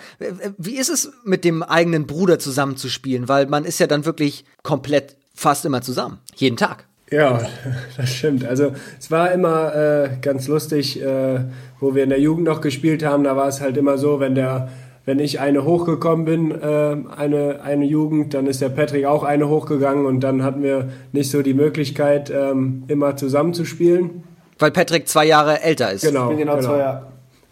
Wie 0.57 0.75
ist 0.75 0.89
es 0.89 1.11
mit 1.23 1.45
dem 1.45 1.61
eigenen 1.61 2.07
Bruder 2.07 2.39
zusammenzuspielen? 2.39 3.29
Weil 3.29 3.45
man 3.45 3.63
ist 3.63 3.79
ja 3.79 3.85
dann 3.85 4.03
wirklich 4.03 4.43
komplett 4.63 5.15
fast 5.35 5.65
immer 5.65 5.83
zusammen. 5.83 6.17
Jeden 6.33 6.57
Tag. 6.57 6.85
Ja, 7.11 7.47
das 7.95 8.09
stimmt. 8.11 8.43
Also 8.43 8.73
es 8.99 9.11
war 9.11 9.31
immer 9.31 9.75
äh, 9.75 10.09
ganz 10.19 10.47
lustig, 10.47 10.99
äh, 10.99 11.41
wo 11.79 11.93
wir 11.93 12.03
in 12.03 12.09
der 12.09 12.19
Jugend 12.19 12.45
noch 12.45 12.61
gespielt 12.61 13.05
haben, 13.05 13.23
da 13.23 13.35
war 13.37 13.47
es 13.47 13.61
halt 13.61 13.77
immer 13.77 13.99
so, 13.99 14.19
wenn 14.19 14.33
der 14.33 14.69
wenn 15.05 15.19
ich 15.19 15.39
eine 15.39 15.63
hochgekommen 15.63 16.25
bin, 16.25 16.51
äh, 16.51 16.97
eine, 17.15 17.61
eine 17.63 17.85
Jugend, 17.85 18.33
dann 18.33 18.47
ist 18.47 18.61
der 18.61 18.69
Patrick 18.69 19.05
auch 19.05 19.23
eine 19.23 19.47
hochgegangen 19.47 20.05
und 20.05 20.21
dann 20.21 20.43
hatten 20.43 20.63
wir 20.63 20.89
nicht 21.11 21.29
so 21.29 21.41
die 21.41 21.53
Möglichkeit, 21.53 22.31
ähm, 22.31 22.83
immer 22.87 23.15
zusammenzuspielen. 23.15 24.23
Weil 24.57 24.71
Patrick 24.71 25.07
zwei 25.07 25.25
Jahre 25.25 25.61
älter 25.61 25.91
ist. 25.91 26.05
Genau. 26.05 26.23
Ich 26.23 26.29
bin 26.29 26.37
genau, 26.39 26.55
genau. 26.55 26.67
zwei 26.67 26.77
Jahre. 26.79 27.03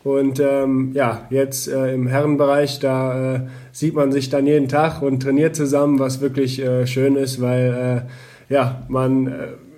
Und 0.04 0.40
ähm, 0.42 0.92
ja, 0.94 1.22
jetzt 1.30 1.70
äh, 1.70 1.94
im 1.94 2.08
Herrenbereich, 2.08 2.80
da 2.80 3.36
äh, 3.36 3.40
sieht 3.72 3.94
man 3.96 4.12
sich 4.12 4.30
dann 4.30 4.46
jeden 4.46 4.68
Tag 4.68 5.02
und 5.02 5.22
trainiert 5.22 5.56
zusammen, 5.56 6.00
was 6.00 6.20
wirklich 6.20 6.62
äh, 6.62 6.86
schön 6.88 7.16
ist, 7.16 7.42
weil 7.42 8.04
äh, 8.50 8.54
ja, 8.54 8.84
man 8.90 9.28
äh, 9.28 9.32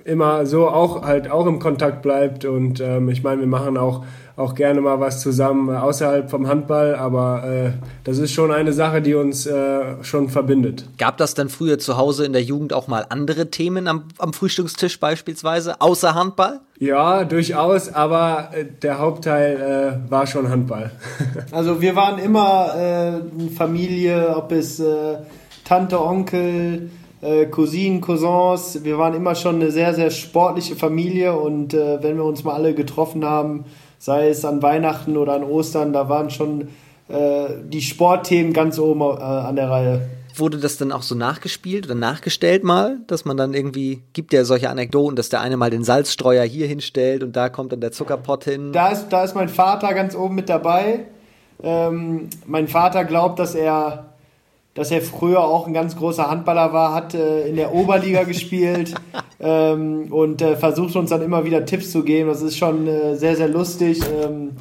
immer 0.10 0.46
so 0.46 0.68
auch 0.68 1.04
halt 1.04 1.30
auch 1.30 1.46
im 1.46 1.60
Kontakt 1.60 2.02
bleibt 2.02 2.46
und 2.46 2.80
ähm, 2.80 3.10
ich 3.10 3.24
meine, 3.24 3.42
wir 3.42 3.48
machen 3.48 3.78
auch 3.78 4.04
auch 4.38 4.54
gerne 4.54 4.82
mal 4.82 5.00
was 5.00 5.22
zusammen 5.22 5.74
äh, 5.74 5.78
außerhalb 5.78 6.30
vom 6.30 6.48
Handball, 6.48 6.96
aber 6.96 7.44
äh, 7.44 7.72
das 8.04 8.18
ist 8.18 8.34
schon 8.34 8.52
eine 8.52 8.74
Sache, 8.74 9.02
die 9.02 9.16
uns 9.16 9.46
äh, 9.46 10.04
schon 10.04 10.30
verbindet. 10.30 10.86
Gab 10.98 11.18
das 11.18 11.34
dann 11.34 11.50
früher 11.50 11.80
zu 11.80 11.98
Hause 11.98 12.26
in 12.26 12.34
der 12.34 12.44
Jugend 12.44 12.74
auch 12.74 12.88
mal 12.88 13.06
andere 13.10 13.50
Themen 13.50 13.88
am, 13.88 14.06
am 14.18 14.34
Frühstückstisch 14.34 15.00
beispielsweise, 15.00 15.80
außer 15.80 16.16
Handball? 16.16 16.60
Ja, 16.80 17.24
durchaus, 17.24 17.94
aber 17.94 18.50
äh, 18.54 18.66
der 18.66 19.00
Hauptteil 19.00 20.02
äh, 20.08 20.12
war 20.12 20.28
schon 20.28 20.50
Handball. 20.50 20.92
also 21.52 21.82
wir 21.82 21.96
waren 21.96 22.20
immer 22.20 22.76
äh, 22.76 23.50
Familie, 23.56 24.36
ob 24.36 24.52
es 24.52 24.82
äh, 24.82 25.18
Tante, 25.64 26.02
Onkel, 26.02 26.90
äh, 27.22 27.46
Cousinen, 27.46 28.02
Cousins. 28.02 28.84
Wir 28.84 28.98
waren 28.98 29.14
immer 29.14 29.36
schon 29.36 29.56
eine 29.56 29.72
sehr, 29.72 29.94
sehr 29.94 30.12
sportliche 30.12 30.76
Familie 30.76 31.38
und 31.38 31.74
äh, 31.74 32.04
wenn 32.04 32.18
wir 32.18 32.26
uns 32.26 32.44
mal 32.44 32.54
alle 32.54 32.74
getroffen 32.74 33.24
haben, 33.24 33.64
sei 33.98 34.30
es 34.30 34.46
an 34.46 34.62
Weihnachten 34.62 35.18
oder 35.18 35.34
an 35.34 35.44
Ostern, 35.44 35.94
da 35.94 36.10
waren 36.10 36.30
schon 36.30 36.70
äh, 37.08 37.48
die 37.64 37.82
Sportthemen 37.82 38.54
ganz 38.54 38.80
oben 38.80 39.02
äh, 39.02 39.22
an 39.22 39.56
der 39.56 39.70
Reihe. 39.70 40.10
Wurde 40.38 40.58
das 40.58 40.78
dann 40.78 40.92
auch 40.92 41.02
so 41.02 41.16
nachgespielt 41.16 41.86
oder 41.86 41.96
nachgestellt 41.96 42.64
mal, 42.64 42.98
dass 43.08 43.24
man 43.24 43.38
dann 43.38 43.54
irgendwie, 43.54 44.02
gibt 44.12 44.34
ja 44.34 44.44
solche 44.44 44.70
Anekdoten, 44.70 45.16
dass 45.16 45.30
der 45.30 45.40
eine 45.40 45.56
mal 45.56 45.70
den 45.70 45.84
Salzstreuer 45.84 46.44
hier 46.44 46.68
hinstellt 46.68 47.24
und 47.24 47.36
da 47.36 47.48
kommt 47.50 47.72
dann 47.72 47.80
der 47.80 47.94
Zuckerpott 47.94 48.44
hin. 48.44 48.74
Da 48.74 48.90
ist, 48.90 49.10
da 49.10 49.24
ist 49.24 49.34
mein 49.34 49.48
Vater 49.48 49.94
ganz 49.94 50.14
oben 50.14 50.36
mit 50.36 50.50
dabei. 50.50 51.06
Ähm, 51.64 52.30
mein 52.46 52.68
Vater 52.68 53.06
glaubt, 53.06 53.40
dass 53.40 53.56
er 53.56 54.06
dass 54.76 54.92
er 54.92 55.02
früher 55.02 55.40
auch 55.40 55.68
ein 55.68 55.74
ganz 55.74 55.96
großer 55.96 56.30
Handballer 56.30 56.74
war, 56.74 56.94
hat 56.94 57.14
äh, 57.14 57.48
in 57.48 57.56
der 57.56 57.74
Oberliga 57.74 58.24
gespielt 58.24 58.94
ähm, 59.46 60.12
und 60.12 60.42
äh, 60.42 60.56
versucht 60.56 60.96
uns 60.96 61.12
dann 61.12 61.22
immer 61.22 61.46
wieder 61.46 61.66
Tipps 61.66 61.92
zu 61.92 62.04
geben. 62.04 62.30
Das 62.30 62.42
ist 62.42 62.58
schon 62.58 62.88
äh, 62.88 63.16
sehr, 63.16 63.36
sehr 63.36 63.48
lustig. 63.48 64.02
Ähm, 64.12 64.52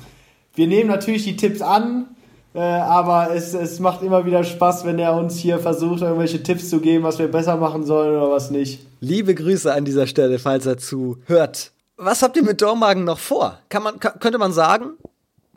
wir 0.54 0.66
nehmen 0.66 0.90
natürlich 0.90 1.24
die 1.24 1.36
Tipps 1.36 1.62
an, 1.62 2.08
äh, 2.54 2.60
aber 2.60 3.34
es, 3.34 3.54
es 3.54 3.80
macht 3.80 4.02
immer 4.02 4.26
wieder 4.26 4.44
Spaß, 4.44 4.84
wenn 4.84 4.98
er 4.98 5.16
uns 5.16 5.38
hier 5.38 5.58
versucht, 5.58 6.02
irgendwelche 6.02 6.42
Tipps 6.42 6.68
zu 6.68 6.80
geben, 6.80 7.02
was 7.02 7.18
wir 7.18 7.28
besser 7.28 7.56
machen 7.56 7.84
sollen 7.84 8.14
oder 8.14 8.30
was 8.30 8.50
nicht. 8.50 8.86
Liebe 9.00 9.34
Grüße 9.34 9.72
an 9.72 9.86
dieser 9.86 10.06
Stelle, 10.06 10.38
falls 10.38 10.66
er 10.66 10.76
zuhört. 10.76 11.72
Was 11.96 12.22
habt 12.22 12.36
ihr 12.36 12.44
mit 12.44 12.60
Dormagen 12.60 13.04
noch 13.04 13.18
vor? 13.18 13.58
Kann 13.70 13.82
man, 13.82 13.98
könnte 13.98 14.38
man 14.38 14.52
sagen, 14.52 14.90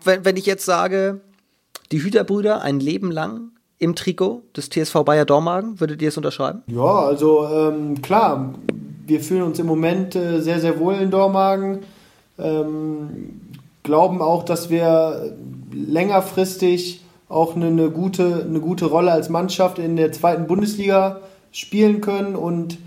wenn, 0.04 0.24
wenn 0.24 0.38
ich 0.38 0.46
jetzt 0.46 0.66
sage, 0.66 1.20
die 1.92 2.02
Hüterbrüder 2.02 2.62
ein 2.62 2.80
Leben 2.80 3.12
lang 3.12 3.52
im 3.80 3.96
Trikot 3.96 4.44
des 4.56 4.70
TSV 4.70 5.04
Bayer 5.04 5.26
Dormagen. 5.26 5.80
Würdet 5.80 6.02
ihr 6.02 6.10
es 6.10 6.18
unterschreiben? 6.18 6.64
Ja, 6.68 7.06
also 7.06 7.48
ähm, 7.48 8.02
klar, 8.02 8.54
wir 9.08 9.22
fühlen 9.22 9.44
uns 9.44 9.60
im 9.60 9.66
Moment 9.66 10.16
äh, 10.16 10.42
sehr, 10.42 10.60
sehr 10.60 10.80
wohl 10.80 10.96
in 10.96 11.12
Dormagen. 11.12 11.80
Ähm, 12.38 13.42
glauben 13.84 14.22
auch, 14.22 14.44
dass 14.44 14.70
wir 14.70 15.36
längerfristig 15.72 17.02
auch 17.30 17.56
eine, 17.56 17.68
eine, 17.68 17.90
gute, 17.90 18.46
eine 18.48 18.60
gute 18.60 18.86
Rolle 18.86 19.12
als 19.12 19.30
Mannschaft 19.30 19.80
in 19.80 19.96
der 19.96 20.12
zweiten 20.12 20.48
Bundesliga 20.48 21.22
spielen 21.52 22.02
können. 22.02 22.36
Und 22.36 22.78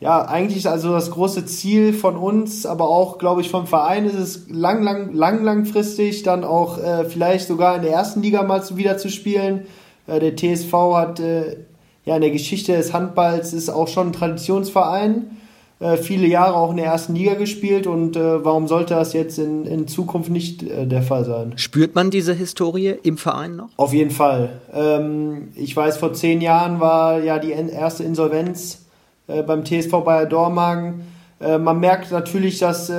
ja, 0.00 0.22
eigentlich 0.24 0.58
ist 0.58 0.66
also 0.66 0.92
das 0.92 1.10
große 1.10 1.46
Ziel 1.46 1.92
von 1.92 2.16
uns, 2.16 2.66
aber 2.66 2.88
auch, 2.88 3.18
glaube 3.18 3.40
ich, 3.40 3.50
vom 3.50 3.66
Verein 3.66 4.04
ist 4.04 4.14
es 4.14 4.48
lang, 4.50 4.82
lang, 4.82 5.12
lang, 5.12 5.44
langfristig 5.44 6.22
dann 6.22 6.44
auch 6.44 6.78
äh, 6.78 7.04
vielleicht 7.04 7.48
sogar 7.48 7.76
in 7.76 7.82
der 7.82 7.92
ersten 7.92 8.22
Liga 8.22 8.42
mal 8.42 8.62
wieder 8.76 8.98
zu 8.98 9.10
spielen. 9.10 9.66
Äh, 10.06 10.20
der 10.20 10.36
TSV 10.36 10.72
hat 10.94 11.20
äh, 11.20 11.58
ja 12.04 12.16
in 12.16 12.20
der 12.20 12.30
Geschichte 12.30 12.72
des 12.72 12.92
Handballs 12.92 13.52
ist 13.52 13.70
auch 13.70 13.88
schon 13.88 14.08
ein 14.08 14.12
Traditionsverein. 14.12 15.38
Äh, 15.82 15.96
viele 15.96 16.26
Jahre 16.26 16.54
auch 16.54 16.70
in 16.70 16.76
der 16.76 16.86
ersten 16.86 17.14
Liga 17.14 17.34
gespielt 17.34 17.86
und 17.86 18.14
warum 18.16 18.68
sollte 18.68 18.94
das 18.94 19.12
jetzt 19.12 19.38
in, 19.38 19.66
in 19.66 19.88
Zukunft 19.88 20.30
nicht 20.30 20.62
der 20.62 21.02
Fall 21.02 21.24
sein? 21.24 21.54
Spürt 21.56 21.94
man 21.94 22.10
diese 22.10 22.32
Historie 22.32 22.94
im 23.02 23.18
Verein 23.18 23.56
noch? 23.56 23.70
Auf 23.76 23.92
jeden 23.92 24.10
Fall. 24.10 24.60
Ähm, 24.72 25.48
ich 25.56 25.74
weiß, 25.76 25.96
vor 25.96 26.12
zehn 26.12 26.40
Jahren 26.40 26.78
war 26.78 27.18
ja 27.18 27.38
die 27.38 27.50
erste 27.50 28.04
Insolvenz 28.04 28.84
beim 29.26 29.64
TSV 29.64 29.90
Bayer 30.04 30.26
Dormagen. 30.26 31.02
man 31.40 31.80
merkt 31.80 32.10
natürlich, 32.10 32.58
dass, 32.58 32.92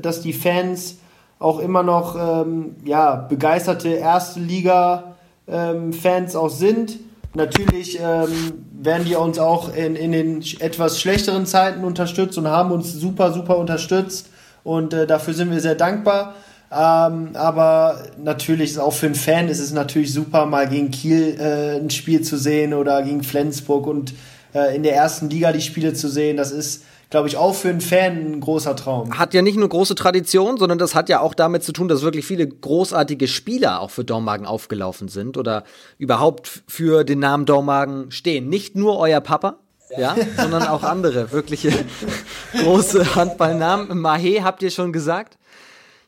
dass 0.00 0.20
die 0.20 0.32
Fans 0.32 0.98
auch 1.40 1.58
immer 1.58 1.82
noch 1.82 2.16
ähm, 2.16 2.76
ja, 2.84 3.16
begeisterte 3.16 3.88
erste 3.88 4.38
Liga 4.38 5.16
ähm, 5.48 5.92
Fans 5.92 6.36
auch 6.36 6.50
sind. 6.50 7.00
natürlich 7.34 7.98
ähm, 8.00 8.66
werden 8.82 9.04
die 9.04 9.14
uns 9.14 9.38
auch 9.38 9.74
in, 9.74 9.94
in 9.94 10.12
den 10.12 10.44
etwas 10.60 11.00
schlechteren 11.00 11.46
Zeiten 11.46 11.84
unterstützt 11.84 12.38
und 12.38 12.48
haben 12.48 12.72
uns 12.72 12.92
super, 12.92 13.32
super 13.32 13.58
unterstützt. 13.58 14.28
Und 14.64 14.94
äh, 14.94 15.06
dafür 15.06 15.34
sind 15.34 15.50
wir 15.50 15.60
sehr 15.60 15.74
dankbar. 15.74 16.34
Ähm, 16.72 17.30
aber 17.34 18.04
natürlich 18.22 18.70
ist 18.70 18.78
auch 18.78 18.92
für 18.92 19.06
einen 19.06 19.14
Fan 19.16 19.48
ist 19.48 19.58
es 19.58 19.72
natürlich 19.72 20.12
super, 20.12 20.46
mal 20.46 20.68
gegen 20.68 20.90
Kiel 20.90 21.36
äh, 21.38 21.78
ein 21.78 21.90
Spiel 21.90 22.22
zu 22.22 22.36
sehen 22.36 22.74
oder 22.74 23.02
gegen 23.02 23.22
Flensburg 23.22 23.86
und 23.86 24.14
äh, 24.54 24.76
in 24.76 24.82
der 24.82 24.94
ersten 24.94 25.28
Liga 25.28 25.52
die 25.52 25.60
Spiele 25.60 25.94
zu 25.94 26.08
sehen. 26.08 26.36
Das 26.36 26.52
ist, 26.52 26.84
glaube 27.10 27.26
ich, 27.26 27.36
auch 27.36 27.54
für 27.54 27.68
einen 27.68 27.80
Fan 27.80 28.32
ein 28.32 28.40
großer 28.40 28.76
Traum. 28.76 29.18
Hat 29.18 29.34
ja 29.34 29.42
nicht 29.42 29.58
nur 29.58 29.68
große 29.68 29.96
Tradition, 29.96 30.56
sondern 30.56 30.78
das 30.78 30.94
hat 30.94 31.08
ja 31.08 31.20
auch 31.20 31.34
damit 31.34 31.64
zu 31.64 31.72
tun, 31.72 31.88
dass 31.88 32.02
wirklich 32.02 32.24
viele 32.24 32.46
großartige 32.46 33.26
Spieler 33.26 33.80
auch 33.80 33.90
für 33.90 34.04
Dormagen 34.04 34.46
aufgelaufen 34.46 35.08
sind 35.08 35.36
oder 35.36 35.64
überhaupt 35.98 36.62
für 36.68 37.04
den 37.04 37.18
Namen 37.18 37.46
Dormagen 37.46 38.12
stehen. 38.12 38.48
Nicht 38.48 38.76
nur 38.76 38.98
euer 38.98 39.20
Papa, 39.20 39.58
ja, 39.96 40.16
sondern 40.36 40.62
auch 40.68 40.84
andere 40.84 41.32
wirkliche 41.32 41.72
große 42.62 43.16
Handballnamen. 43.16 43.98
Mahe 43.98 44.44
habt 44.44 44.62
ihr 44.62 44.70
schon 44.70 44.92
gesagt. 44.92 45.36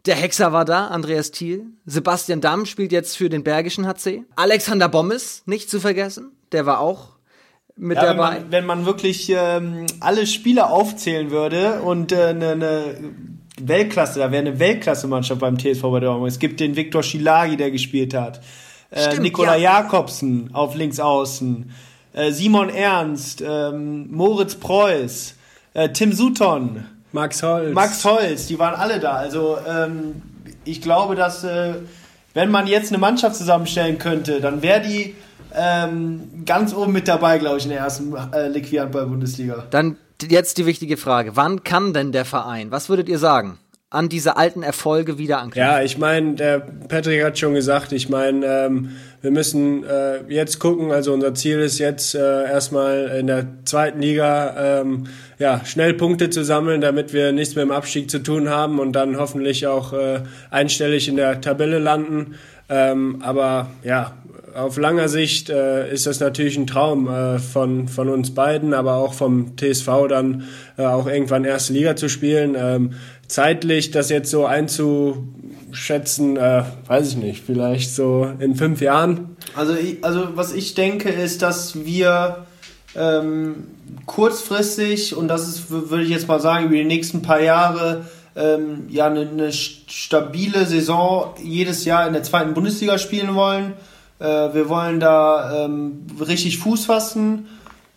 Der 0.07 0.17
Hexer 0.17 0.53
war 0.53 0.65
da, 0.65 0.89
Andreas 0.89 1.31
Thiel. 1.31 1.67
Sebastian 1.85 2.41
Damm 2.41 2.67
spielt 2.67 2.91
jetzt 2.91 3.17
für 3.17 3.29
den 3.29 3.45
Bergischen 3.45 3.87
HC. 3.87 4.25
Alexander 4.35 4.89
Bommes, 4.89 5.43
nicht 5.47 5.71
zu 5.71 5.79
vergessen. 5.79 6.33
Der 6.51 6.67
war 6.67 6.81
auch 6.81 7.12
mit 7.77 7.97
ja, 7.97 8.15
dabei. 8.15 8.37
Wenn 8.37 8.43
man, 8.43 8.53
wenn 8.53 8.67
man 8.67 8.87
wirklich 8.87 9.31
ähm, 9.31 9.87
alle 10.01 10.27
Spieler 10.27 10.71
aufzählen 10.71 11.31
würde 11.31 11.83
und 11.83 12.13
eine 12.13 12.31
äh, 12.31 12.35
ne, 12.35 12.57
ne 12.57 12.95
Weltklasse, 13.61 14.19
da 14.19 14.31
wäre 14.31 14.41
eine 14.47 14.59
Weltklasse-Mannschaft 14.59 15.41
beim 15.41 15.59
TSV 15.59 15.83
bei 15.83 16.01
der 16.01 16.11
Es 16.23 16.39
gibt 16.39 16.61
den 16.61 16.77
Viktor 16.77 17.03
Schilagi, 17.03 17.57
der 17.57 17.71
gespielt 17.71 18.15
hat. 18.15 18.41
Äh, 18.91 19.03
Stimmt, 19.07 19.23
Nikola 19.23 19.57
ja. 19.57 19.81
Jakobsen 19.81 20.51
auf 20.53 20.75
links 20.75 21.01
außen. 21.01 21.71
Äh, 22.13 22.31
Simon 22.33 22.69
Ernst, 22.69 23.43
ähm, 23.47 24.11
Moritz 24.11 24.55
Preuß, 24.57 25.35
äh, 25.75 25.89
Tim 25.91 26.13
Sutton. 26.13 26.87
Max 27.13 27.43
Holz. 27.43 27.75
Max 27.75 28.05
Holz, 28.05 28.47
die 28.47 28.59
waren 28.59 28.75
alle 28.75 28.99
da. 28.99 29.13
Also 29.13 29.59
ähm, 29.69 30.23
ich 30.65 30.81
glaube, 30.81 31.15
dass 31.15 31.45
äh, 31.45 31.75
wenn 32.35 32.51
man 32.51 32.67
jetzt 32.67 32.91
eine 32.91 32.99
Mannschaft 32.99 33.37
zusammenstellen 33.37 33.99
könnte, 33.99 34.41
dann 34.41 34.63
wäre 34.63 34.81
die 34.81 35.15
ähm, 35.55 36.45
ganz 36.45 36.75
oben 36.75 36.93
mit 36.93 37.09
dabei, 37.09 37.39
glaube 37.39 37.59
ich, 37.59 37.65
in 37.65 37.71
der 37.71 37.81
ersten 37.81 38.15
äh, 38.33 38.49
Liquidatball-Bundesliga. 38.49 39.65
Dann 39.71 39.97
jetzt 40.23 40.59
die 40.59 40.67
wichtige 40.67 40.97
Frage. 40.97 41.37
Wann 41.37 41.65
kann 41.65 41.93
denn 41.93 42.13
der 42.13 42.25
Verein, 42.25 42.71
was 42.71 42.89
würdet 42.89 43.09
ihr 43.09 43.19
sagen, 43.19 43.59
an 43.93 44.09
diese 44.09 44.37
alten 44.37 44.63
Erfolge 44.63 45.19
wieder 45.19 45.39
anknüpfen? 45.39 45.61
Ja, 45.61 45.83
ich 45.83 45.99
meine, 45.99 46.35
der 46.35 46.61
Patrick 46.61 47.23
hat 47.23 47.39
schon 47.39 47.55
gesagt, 47.55 47.93
ich 47.93 48.09
meine, 48.09 48.47
ähm, 48.47 48.91
wir 49.21 49.31
müssen 49.31 49.85
äh, 49.85 50.23
jetzt 50.29 50.59
gucken, 50.59 50.91
also 50.91 51.13
unser 51.13 51.35
Ziel 51.35 51.61
ist 51.61 51.79
jetzt 51.79 52.15
äh, 52.15 52.45
erstmal 52.45 53.09
in 53.19 53.27
der 53.27 53.47
zweiten 53.65 54.01
Liga 54.01 54.81
ähm, 54.81 55.05
ja, 55.39 55.65
schnell 55.65 55.95
Punkte 55.95 56.31
zu 56.31 56.43
sammeln, 56.43 56.81
damit 56.81 57.13
wir 57.13 57.33
nichts 57.33 57.55
mit 57.55 57.65
dem 57.65 57.71
Abstieg 57.71 58.11
zu 58.11 58.21
tun 58.21 58.49
haben 58.49 58.79
und 58.79 58.93
dann 58.93 59.19
hoffentlich 59.19 59.67
auch 59.67 59.93
äh, 59.93 60.21
einstellig 60.51 61.09
in 61.09 61.17
der 61.17 61.41
Tabelle 61.41 61.79
landen. 61.79 62.37
Ähm, 62.69 63.21
aber 63.23 63.71
ja, 63.85 64.17
auf 64.55 64.77
langer 64.77 65.09
Sicht 65.09 65.51
äh, 65.51 65.93
ist 65.93 66.07
das 66.07 66.21
natürlich 66.21 66.57
ein 66.57 66.67
Traum 66.67 67.09
äh, 67.09 67.39
von, 67.39 67.89
von 67.89 68.09
uns 68.09 68.35
beiden, 68.35 68.75
aber 68.75 68.95
auch 68.95 69.15
vom 69.15 69.57
TSV 69.57 70.09
dann 70.09 70.45
äh, 70.77 70.85
auch 70.85 71.07
irgendwann 71.07 71.45
erste 71.45 71.73
Liga 71.73 71.97
zu 71.97 72.09
spielen. 72.09 72.55
Ähm, 72.57 72.93
zeitlich 73.29 73.91
das 73.91 74.11
jetzt 74.11 74.31
so 74.31 74.47
einzuschätzen, 74.47 76.37
äh, 76.37 76.65
weiß 76.87 77.09
ich 77.09 77.17
nicht, 77.17 77.43
vielleicht 77.45 77.95
so 77.95 78.31
in 78.39 78.55
fünf 78.55 78.81
Jahren. 78.81 79.37
Also, 79.55 79.75
also 80.03 80.29
was 80.37 80.53
ich 80.53 80.75
denke, 80.75 81.09
ist, 81.09 81.43
dass 81.43 81.85
wir 81.85 82.47
ähm, 82.95 83.67
kurzfristig, 84.07 85.17
und 85.17 85.29
das 85.29 85.49
ist, 85.49 85.71
würde 85.71 86.05
ich 86.05 86.11
jetzt 86.11 86.29
mal 86.29 86.41
sagen, 86.41 86.67
über 86.67 86.77
die 86.77 86.85
nächsten 86.85 87.23
paar 87.23 87.41
Jahre, 87.41 88.05
ähm, 88.35 88.85
ja, 88.89 89.07
eine, 89.07 89.29
eine 89.29 89.53
stabile 89.53 90.65
Saison 90.67 91.35
jedes 91.43 91.85
Jahr 91.85 92.07
in 92.07 92.13
der 92.13 92.23
zweiten 92.23 92.55
Bundesliga 92.55 92.99
spielen 92.99 93.35
wollen. 93.35 93.75
Äh, 94.23 94.55
wir 94.55 94.69
wollen 94.69 95.01
da 95.01 95.65
ähm, 95.65 96.07
richtig 96.21 96.59
Fuß 96.59 96.87
fassen. 96.87 97.49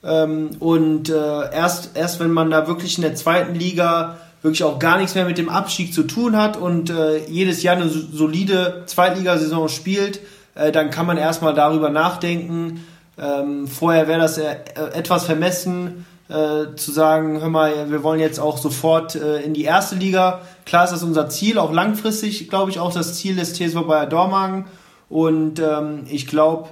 Ähm, 0.03 0.51
und 0.59 1.09
äh, 1.09 1.53
erst, 1.53 1.91
erst 1.95 2.19
wenn 2.19 2.31
man 2.31 2.49
da 2.49 2.67
wirklich 2.67 2.97
in 2.97 3.03
der 3.03 3.15
zweiten 3.15 3.53
Liga 3.53 4.17
wirklich 4.41 4.63
auch 4.63 4.79
gar 4.79 4.97
nichts 4.97 5.15
mehr 5.15 5.25
mit 5.25 5.37
dem 5.37 5.49
Abstieg 5.49 5.93
zu 5.93 6.03
tun 6.03 6.35
hat 6.35 6.57
und 6.57 6.89
äh, 6.89 7.25
jedes 7.27 7.63
Jahr 7.63 7.75
eine 7.75 7.89
solide 7.89 8.83
Zweitligasaison 8.87 9.69
spielt, 9.69 10.19
äh, 10.55 10.71
dann 10.71 10.89
kann 10.89 11.05
man 11.05 11.17
erstmal 11.17 11.53
darüber 11.53 11.89
nachdenken. 11.89 12.83
Ähm, 13.19 13.67
vorher 13.67 14.07
wäre 14.07 14.19
das 14.19 14.37
äh, 14.39 14.55
etwas 14.93 15.25
vermessen, 15.25 16.05
äh, 16.27 16.75
zu 16.75 16.91
sagen, 16.91 17.39
hör 17.39 17.49
mal, 17.49 17.91
wir 17.91 18.01
wollen 18.01 18.19
jetzt 18.19 18.39
auch 18.39 18.57
sofort 18.57 19.15
äh, 19.15 19.41
in 19.41 19.53
die 19.53 19.63
erste 19.63 19.95
Liga. 19.95 20.41
Klar 20.65 20.85
ist 20.85 20.91
das 20.91 21.03
unser 21.03 21.29
Ziel, 21.29 21.59
auch 21.59 21.71
langfristig, 21.71 22.49
glaube 22.49 22.71
ich, 22.71 22.79
auch 22.79 22.91
das 22.91 23.15
Ziel 23.15 23.35
des 23.35 23.53
TSV 23.53 23.85
Bayer 23.87 24.07
Dormagen. 24.07 24.65
Und 25.09 25.59
ähm, 25.59 26.05
ich 26.09 26.27
glaube, 26.27 26.69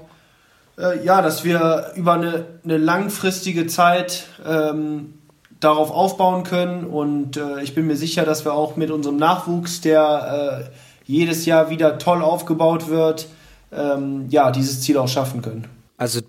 äh, 0.77 1.03
ja, 1.05 1.21
dass 1.21 1.43
wir 1.43 1.91
über 1.95 2.13
eine, 2.13 2.45
eine 2.63 2.77
langfristige 2.77 3.67
Zeit 3.67 4.27
ähm, 4.45 5.13
darauf 5.59 5.91
aufbauen 5.91 6.43
können. 6.43 6.85
Und 6.85 7.37
äh, 7.37 7.61
ich 7.61 7.75
bin 7.75 7.87
mir 7.87 7.95
sicher, 7.95 8.25
dass 8.25 8.45
wir 8.45 8.53
auch 8.53 8.75
mit 8.75 8.91
unserem 8.91 9.17
Nachwuchs, 9.17 9.81
der 9.81 10.69
äh, 10.69 10.75
jedes 11.05 11.45
Jahr 11.45 11.69
wieder 11.69 11.97
toll 11.97 12.21
aufgebaut 12.21 12.89
wird, 12.89 13.27
ähm, 13.71 14.27
ja, 14.29 14.51
dieses 14.51 14.81
Ziel 14.81 14.97
auch 14.97 15.07
schaffen 15.07 15.41
können. 15.41 15.67
Also 15.97 16.21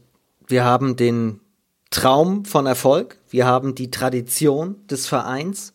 wir 0.47 0.64
haben 0.64 0.97
den 0.97 1.40
Traum 1.90 2.45
von 2.45 2.67
Erfolg, 2.67 3.19
wir 3.31 3.47
haben 3.47 3.75
die 3.75 3.90
Tradition 3.90 4.77
des 4.88 5.07
Vereins. 5.07 5.73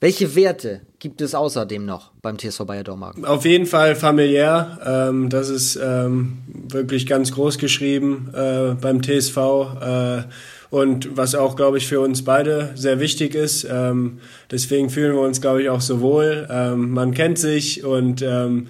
Welche 0.00 0.34
Werte 0.34 0.82
gibt 0.98 1.20
es 1.20 1.34
außerdem 1.34 1.84
noch 1.84 2.10
beim 2.22 2.38
TSV 2.38 2.64
Bayer 2.64 2.84
Dormagen? 2.84 3.24
Auf 3.24 3.44
jeden 3.44 3.66
Fall 3.66 3.94
familiär. 3.94 4.78
Ähm, 4.84 5.28
das 5.28 5.48
ist 5.48 5.76
ähm, 5.76 6.38
wirklich 6.46 7.06
ganz 7.06 7.32
groß 7.32 7.58
geschrieben 7.58 8.30
äh, 8.34 8.74
beim 8.74 9.02
TSV. 9.02 9.36
Äh, 9.36 10.22
und 10.70 11.16
was 11.16 11.34
auch, 11.34 11.56
glaube 11.56 11.78
ich, 11.78 11.86
für 11.86 12.00
uns 12.00 12.24
beide 12.24 12.72
sehr 12.74 13.00
wichtig 13.00 13.34
ist. 13.34 13.66
Ähm, 13.70 14.18
deswegen 14.50 14.90
fühlen 14.90 15.14
wir 15.14 15.22
uns, 15.22 15.40
glaube 15.40 15.62
ich, 15.62 15.70
auch 15.70 15.80
so 15.80 16.00
wohl. 16.00 16.46
Ähm, 16.50 16.90
man 16.90 17.14
kennt 17.14 17.38
sich 17.38 17.84
und 17.84 18.20
ähm, 18.22 18.66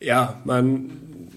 ja, 0.00 0.40
man 0.44 0.90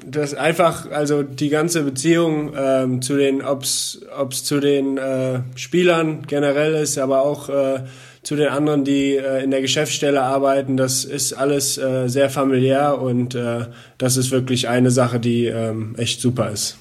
das 0.06 0.34
einfach, 0.34 0.90
also 0.92 1.24
die 1.24 1.50
ganze 1.50 1.84
Beziehung 1.84 2.54
ähm, 2.56 3.02
zu 3.02 3.18
den, 3.18 3.44
ob's 3.44 4.02
ob's 4.18 4.44
zu 4.44 4.60
den 4.60 4.98
äh, 4.98 5.42
Spielern 5.56 6.24
generell 6.28 6.76
ist, 6.76 6.98
aber 6.98 7.24
auch 7.24 7.50
äh, 7.50 7.84
zu 8.28 8.36
den 8.36 8.50
anderen, 8.50 8.84
die 8.84 9.16
äh, 9.16 9.42
in 9.42 9.52
der 9.52 9.62
Geschäftsstelle 9.62 10.22
arbeiten, 10.22 10.76
das 10.76 11.06
ist 11.06 11.32
alles 11.32 11.78
äh, 11.78 12.10
sehr 12.10 12.30
familiär 12.30 13.02
und 13.02 13.36
äh, 13.36 13.68
das 13.98 14.18
ist 14.18 14.32
wirklich 14.32 14.68
eine 14.68 14.92
Sache, 14.92 15.22
die 15.22 15.46
ähm, 15.46 15.96
echt 15.98 16.20
super 16.20 16.50
ist. 16.50 16.78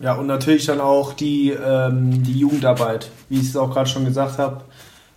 Ja, 0.00 0.14
und 0.14 0.26
natürlich 0.26 0.66
dann 0.66 0.80
auch 0.80 1.12
die, 1.12 1.50
ähm, 1.50 2.24
die 2.24 2.40
Jugendarbeit, 2.40 3.08
wie 3.28 3.36
ich 3.38 3.50
es 3.50 3.56
auch 3.56 3.72
gerade 3.72 3.88
schon 3.88 4.04
gesagt 4.04 4.38
habe. 4.38 4.62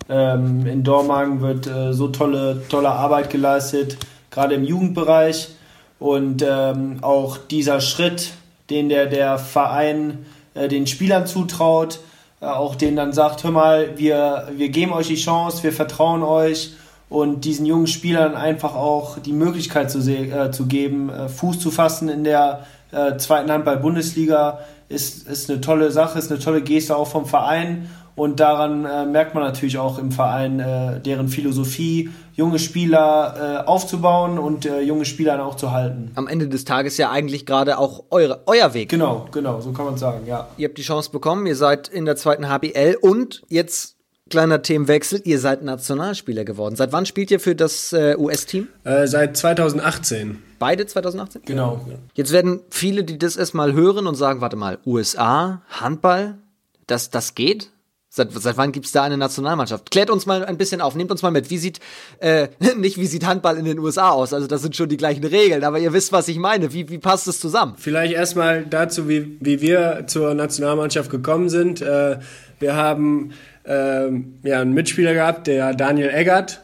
Ähm, 0.07 0.67
in 0.67 0.83
Dormagen 0.83 1.41
wird 1.41 1.65
äh, 1.65 1.91
so 1.91 2.09
tolle, 2.09 2.61
tolle 2.69 2.89
Arbeit 2.89 3.31
geleistet, 3.31 3.97
gerade 4.29 4.53
im 4.53 4.63
Jugendbereich. 4.63 5.55
Und 5.97 6.45
ähm, 6.47 6.97
auch 7.01 7.35
dieser 7.35 7.81
Schritt, 7.81 8.29
den 8.69 8.89
der, 8.89 9.07
der 9.07 9.39
Verein 9.39 10.23
äh, 10.53 10.67
den 10.67 10.85
Spielern 10.85 11.25
zutraut, 11.25 11.99
auch 12.39 12.75
denen 12.75 12.95
dann 12.95 13.13
sagt, 13.13 13.43
hör 13.43 13.51
mal, 13.51 13.97
wir, 13.97 14.49
wir 14.55 14.69
geben 14.69 14.93
euch 14.93 15.07
die 15.07 15.15
Chance, 15.15 15.63
wir 15.63 15.73
vertrauen 15.73 16.23
euch 16.23 16.73
und 17.09 17.45
diesen 17.45 17.65
jungen 17.65 17.87
Spielern 17.87 18.35
einfach 18.35 18.75
auch 18.75 19.17
die 19.19 19.33
Möglichkeit 19.33 19.89
zu, 19.89 19.99
äh, 19.99 20.51
zu 20.51 20.67
geben, 20.67 21.09
äh, 21.09 21.29
Fuß 21.29 21.59
zu 21.59 21.71
fassen 21.71 22.09
in 22.09 22.23
der 22.23 22.65
äh, 22.91 23.17
zweiten 23.17 23.51
Handball-Bundesliga 23.51 24.59
ist, 24.89 25.27
ist 25.27 25.49
eine 25.49 25.61
tolle 25.61 25.91
Sache, 25.91 26.19
ist 26.19 26.31
eine 26.31 26.39
tolle 26.39 26.61
Geste 26.61 26.95
auch 26.95 27.07
vom 27.07 27.25
Verein. 27.25 27.89
Und 28.17 28.39
daran 28.39 28.83
äh, 28.83 29.05
merkt 29.05 29.35
man 29.35 29.43
natürlich 29.43 29.77
auch 29.77 29.99
im 29.99 30.11
Verein 30.11 30.59
äh, 30.59 30.99
deren 30.99 31.27
Philosophie, 31.27 32.09
junge 32.33 32.57
Spieler 32.57 33.61
äh, 33.63 33.67
aufzubauen 33.67 34.39
und 34.39 34.65
äh, 34.65 34.81
junge 34.81 35.05
Spieler 35.05 35.45
auch 35.45 35.55
zu 35.55 35.71
halten. 35.71 36.11
Am 36.15 36.27
Ende 36.27 36.47
des 36.47 36.65
Tages 36.65 36.97
ja 36.97 37.11
eigentlich 37.11 37.45
gerade 37.45 37.77
auch 37.77 38.05
eure, 38.09 38.41
euer 38.47 38.73
Weg. 38.73 38.89
Genau, 38.89 39.27
genau, 39.31 39.61
so 39.61 39.71
kann 39.71 39.85
man 39.85 39.97
sagen, 39.97 40.25
ja. 40.25 40.47
Ihr 40.57 40.67
habt 40.67 40.79
die 40.79 40.81
Chance 40.81 41.11
bekommen, 41.11 41.45
ihr 41.45 41.55
seid 41.55 41.89
in 41.89 42.05
der 42.05 42.15
zweiten 42.15 42.49
HBL 42.49 42.97
und 42.99 43.43
jetzt 43.49 43.97
Kleiner 44.29 44.61
Themenwechsel, 44.61 45.21
ihr 45.23 45.39
seid 45.39 45.63
Nationalspieler 45.63 46.43
geworden. 46.43 46.75
Seit 46.75 46.91
wann 46.91 47.05
spielt 47.05 47.31
ihr 47.31 47.39
für 47.39 47.55
das 47.55 47.93
äh, 47.93 48.15
US-Team? 48.17 48.67
Äh, 48.83 49.07
seit 49.07 49.37
2018. 49.37 50.43
Beide 50.59 50.85
2018? 50.85 51.43
Genau. 51.45 51.85
Jetzt 52.13 52.33
werden 52.33 52.59
viele, 52.69 53.05
die 53.05 53.17
das 53.17 53.37
erstmal 53.37 53.71
hören 53.71 54.05
und 54.05 54.15
sagen, 54.15 54.41
warte 54.41 54.57
mal, 54.57 54.79
USA, 54.85 55.61
Handball, 55.69 56.39
das, 56.87 57.09
das 57.09 57.35
geht? 57.35 57.71
Seit, 58.17 58.31
seit 58.33 58.57
wann 58.57 58.71
gibt's 58.71 58.91
da 58.91 59.03
eine 59.03 59.15
Nationalmannschaft? 59.15 59.91
Klärt 59.91 60.09
uns 60.09 60.25
mal 60.25 60.43
ein 60.43 60.57
bisschen 60.57 60.81
auf, 60.81 60.95
nehmt 60.95 61.11
uns 61.11 61.21
mal 61.21 61.29
mit. 61.29 61.51
Wie 61.51 61.59
sieht, 61.59 61.79
äh, 62.19 62.47
nicht 62.77 62.97
wie 62.97 63.05
sieht 63.05 63.25
Handball 63.25 63.57
in 63.57 63.65
den 63.65 63.77
USA 63.77 64.09
aus? 64.09 64.33
Also 64.33 64.47
das 64.47 64.63
sind 64.63 64.75
schon 64.75 64.89
die 64.89 64.97
gleichen 64.97 65.23
Regeln, 65.23 65.63
aber 65.63 65.77
ihr 65.77 65.93
wisst, 65.93 66.11
was 66.11 66.27
ich 66.27 66.39
meine. 66.39 66.73
Wie, 66.73 66.89
wie 66.89 66.97
passt 66.97 67.27
es 67.27 67.39
zusammen? 67.39 67.75
Vielleicht 67.77 68.13
erstmal 68.13 68.65
dazu, 68.65 69.07
wie, 69.07 69.37
wie 69.39 69.61
wir 69.61 70.05
zur 70.07 70.33
Nationalmannschaft 70.33 71.11
gekommen 71.11 71.49
sind. 71.49 71.81
Äh, 71.81 72.17
wir 72.59 72.75
haben 72.75 73.33
ähm, 73.65 74.39
ja, 74.41 74.61
einen 74.61 74.73
Mitspieler 74.73 75.13
gehabt, 75.13 75.45
der 75.45 75.75
Daniel 75.75 76.09
Eggert. 76.09 76.61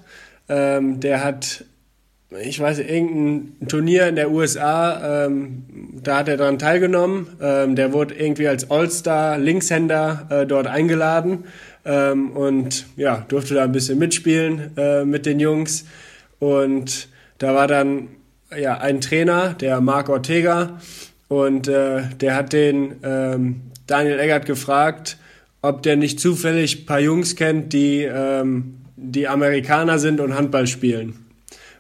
Ähm, 0.50 1.00
der 1.00 1.24
hat 1.24 1.66
ich 2.42 2.60
weiß, 2.60 2.80
irgendein 2.80 3.68
Turnier 3.68 4.08
in 4.08 4.16
der 4.16 4.32
USA, 4.32 5.26
ähm, 5.26 5.64
da 6.02 6.18
hat 6.18 6.28
er 6.28 6.38
daran 6.38 6.60
teilgenommen. 6.60 7.28
Ähm, 7.42 7.76
der 7.76 7.94
wurde 7.94 8.16
irgendwie 8.16 8.48
als 8.48 8.70
All-Star 8.72 9.38
Linkshänder 9.38 10.28
äh, 10.30 10.46
dort 10.46 10.68
eingeladen 10.68 11.46
ähm, 11.86 12.32
und 12.32 12.86
ja, 12.96 13.26
durfte 13.28 13.56
da 13.56 13.64
ein 13.64 13.72
bisschen 13.72 14.00
mitspielen 14.00 14.72
äh, 14.78 15.06
mit 15.06 15.26
den 15.26 15.40
Jungs. 15.40 15.86
Und 16.40 17.08
da 17.38 17.54
war 17.54 17.68
dann 17.68 18.10
ja 18.58 18.78
ein 18.78 19.02
Trainer, 19.02 19.54
der 19.54 19.82
Marc 19.82 20.10
Ortega, 20.10 20.80
und 21.28 21.68
äh, 21.68 22.04
der 22.22 22.36
hat 22.36 22.54
den 22.54 22.98
ähm, 23.04 23.62
Daniel 23.88 24.20
Eggert 24.20 24.46
gefragt, 24.46 25.18
ob 25.62 25.82
der 25.82 25.96
nicht 25.96 26.20
zufällig 26.20 26.82
ein 26.82 26.86
paar 26.86 27.00
Jungs 27.00 27.36
kennt, 27.36 27.74
die, 27.74 28.04
ähm, 28.04 28.76
die 28.96 29.28
Amerikaner 29.28 29.98
sind 29.98 30.20
und 30.20 30.36
Handball 30.36 30.68
spielen. 30.68 31.24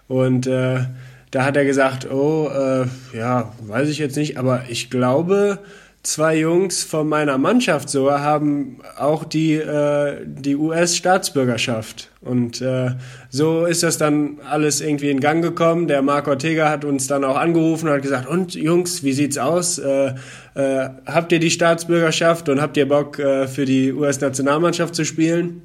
Und 0.07 0.47
äh, 0.47 0.85
da 1.31 1.45
hat 1.45 1.57
er 1.57 1.65
gesagt, 1.65 2.09
oh, 2.11 2.49
äh, 2.49 3.17
ja, 3.17 3.53
weiß 3.61 3.89
ich 3.89 3.97
jetzt 3.97 4.15
nicht, 4.17 4.37
aber 4.37 4.63
ich 4.69 4.89
glaube, 4.89 5.59
zwei 6.03 6.37
Jungs 6.37 6.83
von 6.83 7.07
meiner 7.07 7.37
Mannschaft 7.37 7.89
so 7.89 8.11
haben 8.11 8.79
auch 8.97 9.23
die, 9.23 9.53
äh, 9.53 10.17
die 10.25 10.55
US-Staatsbürgerschaft. 10.55 12.11
Und 12.21 12.61
äh, 12.61 12.91
so 13.29 13.65
ist 13.65 13.83
das 13.83 13.97
dann 13.97 14.37
alles 14.47 14.81
irgendwie 14.81 15.09
in 15.09 15.21
Gang 15.21 15.41
gekommen. 15.41 15.87
Der 15.87 16.01
Marc 16.01 16.27
Ortega 16.27 16.69
hat 16.69 16.85
uns 16.85 17.07
dann 17.07 17.23
auch 17.23 17.37
angerufen 17.37 17.87
und 17.87 17.95
hat 17.95 18.01
gesagt, 18.01 18.27
und 18.27 18.53
Jungs, 18.53 19.03
wie 19.03 19.13
sieht's 19.13 19.37
aus? 19.37 19.79
Äh, 19.79 20.13
äh, 20.55 20.89
habt 21.05 21.31
ihr 21.31 21.39
die 21.39 21.51
Staatsbürgerschaft 21.51 22.49
und 22.49 22.61
habt 22.61 22.75
ihr 22.75 22.87
Bock 22.87 23.17
äh, 23.17 23.47
für 23.47 23.65
die 23.65 23.93
US-Nationalmannschaft 23.93 24.93
zu 24.93 25.05
spielen? 25.05 25.61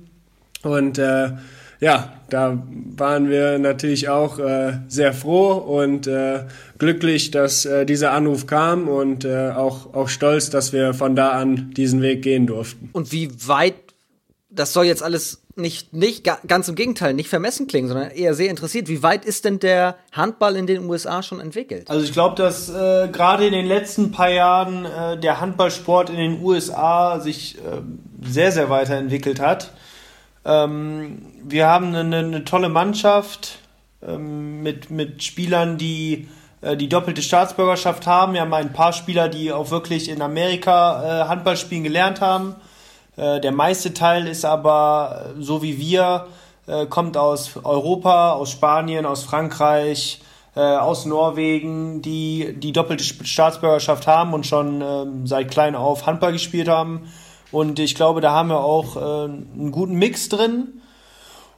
Und 0.62 0.98
äh, 0.98 1.30
ja, 1.80 2.12
da 2.28 2.62
waren 2.96 3.30
wir 3.30 3.58
natürlich 3.58 4.08
auch 4.08 4.38
äh, 4.38 4.78
sehr 4.88 5.12
froh 5.12 5.52
und 5.52 6.06
äh, 6.06 6.44
glücklich, 6.78 7.30
dass 7.30 7.64
äh, 7.64 7.86
dieser 7.86 8.12
Anruf 8.12 8.46
kam 8.46 8.88
und 8.88 9.24
äh, 9.24 9.50
auch, 9.50 9.94
auch 9.94 10.08
stolz, 10.08 10.50
dass 10.50 10.72
wir 10.72 10.92
von 10.94 11.14
da 11.14 11.30
an 11.30 11.70
diesen 11.76 12.02
Weg 12.02 12.22
gehen 12.22 12.46
durften. 12.46 12.90
Und 12.92 13.12
wie 13.12 13.30
weit, 13.46 13.76
das 14.50 14.72
soll 14.72 14.86
jetzt 14.86 15.02
alles 15.02 15.42
nicht, 15.58 15.92
nicht 15.92 16.28
ganz 16.46 16.68
im 16.68 16.74
Gegenteil, 16.74 17.14
nicht 17.14 17.28
vermessen 17.28 17.66
klingen, 17.66 17.88
sondern 17.88 18.10
eher 18.10 18.34
sehr 18.34 18.48
interessiert. 18.48 18.88
Wie 18.88 19.02
weit 19.02 19.24
ist 19.24 19.44
denn 19.44 19.58
der 19.58 19.96
Handball 20.12 20.56
in 20.56 20.66
den 20.66 20.88
USA 20.88 21.22
schon 21.22 21.40
entwickelt? 21.40 21.90
Also 21.90 22.04
ich 22.04 22.12
glaube, 22.12 22.36
dass 22.36 22.68
äh, 22.68 23.08
gerade 23.08 23.46
in 23.46 23.52
den 23.52 23.66
letzten 23.66 24.12
paar 24.12 24.30
Jahren 24.30 24.84
äh, 24.84 25.18
der 25.18 25.40
Handballsport 25.40 26.10
in 26.10 26.16
den 26.16 26.42
USA 26.42 27.18
sich 27.20 27.58
äh, 27.58 27.80
sehr, 28.24 28.52
sehr 28.52 28.70
weiterentwickelt 28.70 29.40
hat. 29.40 29.72
Ähm, 30.48 31.22
wir 31.44 31.66
haben 31.66 31.94
eine, 31.94 32.16
eine 32.16 32.44
tolle 32.44 32.70
Mannschaft 32.70 33.58
ähm, 34.02 34.62
mit, 34.62 34.90
mit 34.90 35.22
Spielern, 35.22 35.76
die 35.76 36.26
äh, 36.62 36.74
die 36.74 36.88
doppelte 36.88 37.20
Staatsbürgerschaft 37.20 38.06
haben. 38.06 38.32
Wir 38.32 38.40
haben 38.40 38.54
ein 38.54 38.72
paar 38.72 38.94
Spieler, 38.94 39.28
die 39.28 39.52
auch 39.52 39.70
wirklich 39.70 40.08
in 40.08 40.22
Amerika 40.22 41.24
äh, 41.24 41.28
Handball 41.28 41.58
spielen 41.58 41.84
gelernt 41.84 42.22
haben. 42.22 42.56
Äh, 43.16 43.40
der 43.40 43.52
meiste 43.52 43.92
Teil 43.92 44.26
ist 44.26 44.46
aber, 44.46 45.34
äh, 45.36 45.42
so 45.42 45.62
wie 45.62 45.78
wir, 45.78 46.26
äh, 46.66 46.86
kommt 46.86 47.18
aus 47.18 47.56
Europa, 47.62 48.32
aus 48.32 48.50
Spanien, 48.50 49.04
aus 49.04 49.24
Frankreich, 49.24 50.22
äh, 50.56 50.60
aus 50.60 51.04
Norwegen, 51.04 52.00
die 52.00 52.54
die 52.56 52.72
doppelte 52.72 53.04
Staatsbürgerschaft 53.04 54.06
haben 54.06 54.32
und 54.32 54.46
schon 54.46 54.80
ähm, 54.80 55.26
seit 55.26 55.50
klein 55.50 55.74
auf 55.74 56.06
Handball 56.06 56.32
gespielt 56.32 56.68
haben. 56.68 57.12
Und 57.50 57.78
ich 57.78 57.94
glaube, 57.94 58.20
da 58.20 58.32
haben 58.32 58.48
wir 58.48 58.60
auch 58.60 58.96
äh, 58.96 59.24
einen 59.24 59.72
guten 59.72 59.94
Mix 59.94 60.28
drin. 60.28 60.80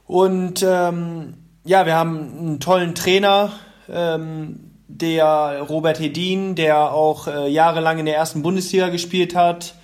Und 0.06 0.64
ähm, 0.66 1.34
ja, 1.64 1.86
wir 1.86 1.94
haben 1.94 2.38
einen 2.38 2.60
tollen 2.60 2.94
Trainer, 2.94 3.52
ähm, 3.88 4.70
der 4.88 5.62
Robert 5.68 6.00
Hedin, 6.00 6.54
der 6.54 6.92
auch 6.92 7.28
äh, 7.28 7.48
jahrelang 7.48 7.98
in 7.98 8.06
der 8.06 8.16
ersten 8.16 8.42
Bundesliga 8.42 8.88
gespielt 8.88 9.34
hat, 9.34 9.74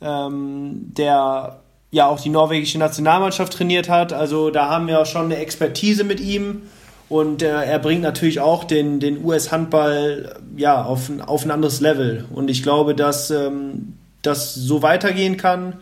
ähm, 0.00 0.92
der 0.96 1.60
ja 1.90 2.08
auch 2.08 2.20
die 2.20 2.30
norwegische 2.30 2.78
Nationalmannschaft 2.78 3.52
trainiert 3.52 3.88
hat. 3.88 4.12
Also 4.12 4.50
da 4.50 4.68
haben 4.68 4.86
wir 4.86 5.00
auch 5.00 5.06
schon 5.06 5.26
eine 5.26 5.36
Expertise 5.36 6.04
mit 6.04 6.20
ihm. 6.20 6.62
Und 7.08 7.42
äh, 7.42 7.64
er 7.64 7.78
bringt 7.78 8.02
natürlich 8.02 8.40
auch 8.40 8.64
den, 8.64 8.98
den 8.98 9.22
US-Handball 9.24 10.40
ja, 10.56 10.82
auf, 10.82 11.10
auf 11.26 11.44
ein 11.44 11.50
anderes 11.50 11.80
Level. 11.80 12.24
Und 12.34 12.50
ich 12.50 12.62
glaube, 12.62 12.94
dass 12.94 13.30
ähm, 13.30 13.98
das 14.26 14.54
so 14.54 14.82
weitergehen 14.82 15.36
kann 15.36 15.80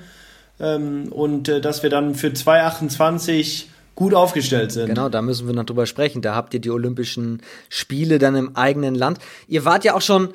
ähm, 0.60 1.12
und 1.12 1.48
äh, 1.48 1.60
dass 1.60 1.82
wir 1.82 1.90
dann 1.90 2.14
für 2.14 2.32
2028 2.32 3.70
gut 3.94 4.14
aufgestellt 4.14 4.72
sind. 4.72 4.86
Genau, 4.86 5.08
da 5.08 5.22
müssen 5.22 5.46
wir 5.46 5.54
noch 5.54 5.64
drüber 5.64 5.86
sprechen. 5.86 6.22
Da 6.22 6.34
habt 6.34 6.54
ihr 6.54 6.60
die 6.60 6.70
Olympischen 6.70 7.42
Spiele 7.68 8.18
dann 8.18 8.34
im 8.36 8.56
eigenen 8.56 8.94
Land. 8.94 9.18
Ihr 9.48 9.64
wart 9.64 9.84
ja 9.84 9.94
auch 9.94 10.00
schon 10.00 10.32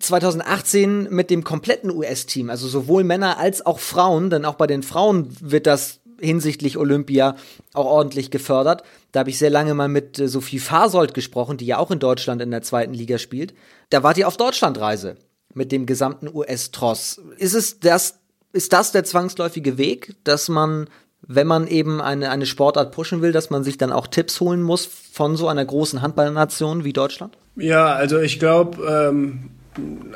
2018 0.00 1.08
mit 1.10 1.30
dem 1.30 1.44
kompletten 1.44 1.90
US-Team, 1.90 2.50
also 2.50 2.66
sowohl 2.66 3.04
Männer 3.04 3.38
als 3.38 3.64
auch 3.64 3.78
Frauen, 3.78 4.30
denn 4.30 4.44
auch 4.44 4.54
bei 4.54 4.66
den 4.66 4.82
Frauen 4.82 5.28
wird 5.40 5.66
das 5.66 6.00
hinsichtlich 6.20 6.78
Olympia 6.78 7.36
auch 7.74 7.86
ordentlich 7.86 8.30
gefördert. 8.30 8.82
Da 9.12 9.20
habe 9.20 9.30
ich 9.30 9.38
sehr 9.38 9.50
lange 9.50 9.74
mal 9.74 9.88
mit 9.88 10.18
äh, 10.18 10.28
Sophie 10.28 10.58
Fasold 10.58 11.14
gesprochen, 11.14 11.56
die 11.56 11.66
ja 11.66 11.78
auch 11.78 11.90
in 11.90 11.98
Deutschland 11.98 12.40
in 12.40 12.50
der 12.50 12.62
zweiten 12.62 12.94
Liga 12.94 13.18
spielt. 13.18 13.54
Da 13.90 14.02
wart 14.02 14.16
ihr 14.16 14.26
auf 14.26 14.36
Deutschlandreise 14.36 15.16
mit 15.54 15.72
dem 15.72 15.86
gesamten 15.86 16.28
US-Tross. 16.32 17.20
Ist 17.38 17.54
es 17.54 17.80
das, 17.80 18.18
ist 18.52 18.72
das 18.72 18.92
der 18.92 19.04
zwangsläufige 19.04 19.78
Weg, 19.78 20.14
dass 20.24 20.48
man, 20.48 20.88
wenn 21.26 21.46
man 21.46 21.66
eben 21.66 22.00
eine, 22.00 22.30
eine 22.30 22.46
Sportart 22.46 22.92
pushen 22.92 23.22
will, 23.22 23.32
dass 23.32 23.50
man 23.50 23.64
sich 23.64 23.78
dann 23.78 23.92
auch 23.92 24.06
Tipps 24.06 24.40
holen 24.40 24.62
muss 24.62 24.86
von 24.86 25.36
so 25.36 25.48
einer 25.48 25.64
großen 25.64 26.02
Handballnation 26.02 26.84
wie 26.84 26.92
Deutschland? 26.92 27.36
Ja, 27.56 27.94
also 27.94 28.18
ich 28.20 28.38
glaube, 28.38 28.82
ähm, 28.86 29.50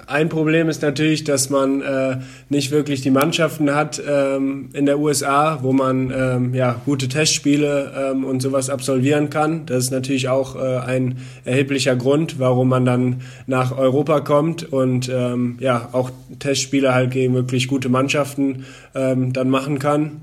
ein 0.07 0.29
Problem 0.29 0.69
ist 0.69 0.83
natürlich, 0.83 1.25
dass 1.25 1.51
man 1.51 1.81
äh, 1.83 2.19
nicht 2.49 2.71
wirklich 2.71 3.01
die 3.01 3.11
Mannschaften 3.11 3.75
hat 3.75 4.01
ähm, 4.09 4.71
in 4.73 4.87
der 4.87 4.99
USA, 4.99 5.59
wo 5.63 5.73
man 5.73 6.13
ähm, 6.17 6.55
ja 6.55 6.81
gute 6.85 7.09
Testspiele 7.09 8.13
ähm, 8.13 8.25
und 8.25 8.41
sowas 8.41 8.71
absolvieren 8.71 9.31
kann. 9.31 9.67
Das 9.67 9.85
ist 9.85 9.91
natürlich 9.91 10.29
auch 10.29 10.55
äh, 10.57 10.79
ein 10.79 11.19
erheblicher 11.45 11.97
Grund, 11.97 12.39
warum 12.39 12.69
man 12.69 12.85
dann 12.85 13.23
nach 13.47 13.77
Europa 13.77 14.21
kommt 14.21 14.73
und 14.73 15.09
ähm, 15.09 15.57
ja 15.61 15.89
auch 15.93 16.11
Testspiele 16.39 16.95
halt 16.95 17.11
gegen 17.11 17.35
wirklich 17.35 17.67
gute 17.67 17.89
Mannschaften 17.89 18.65
ähm, 18.95 19.33
dann 19.33 19.51
machen 19.51 19.79
kann. 19.81 20.21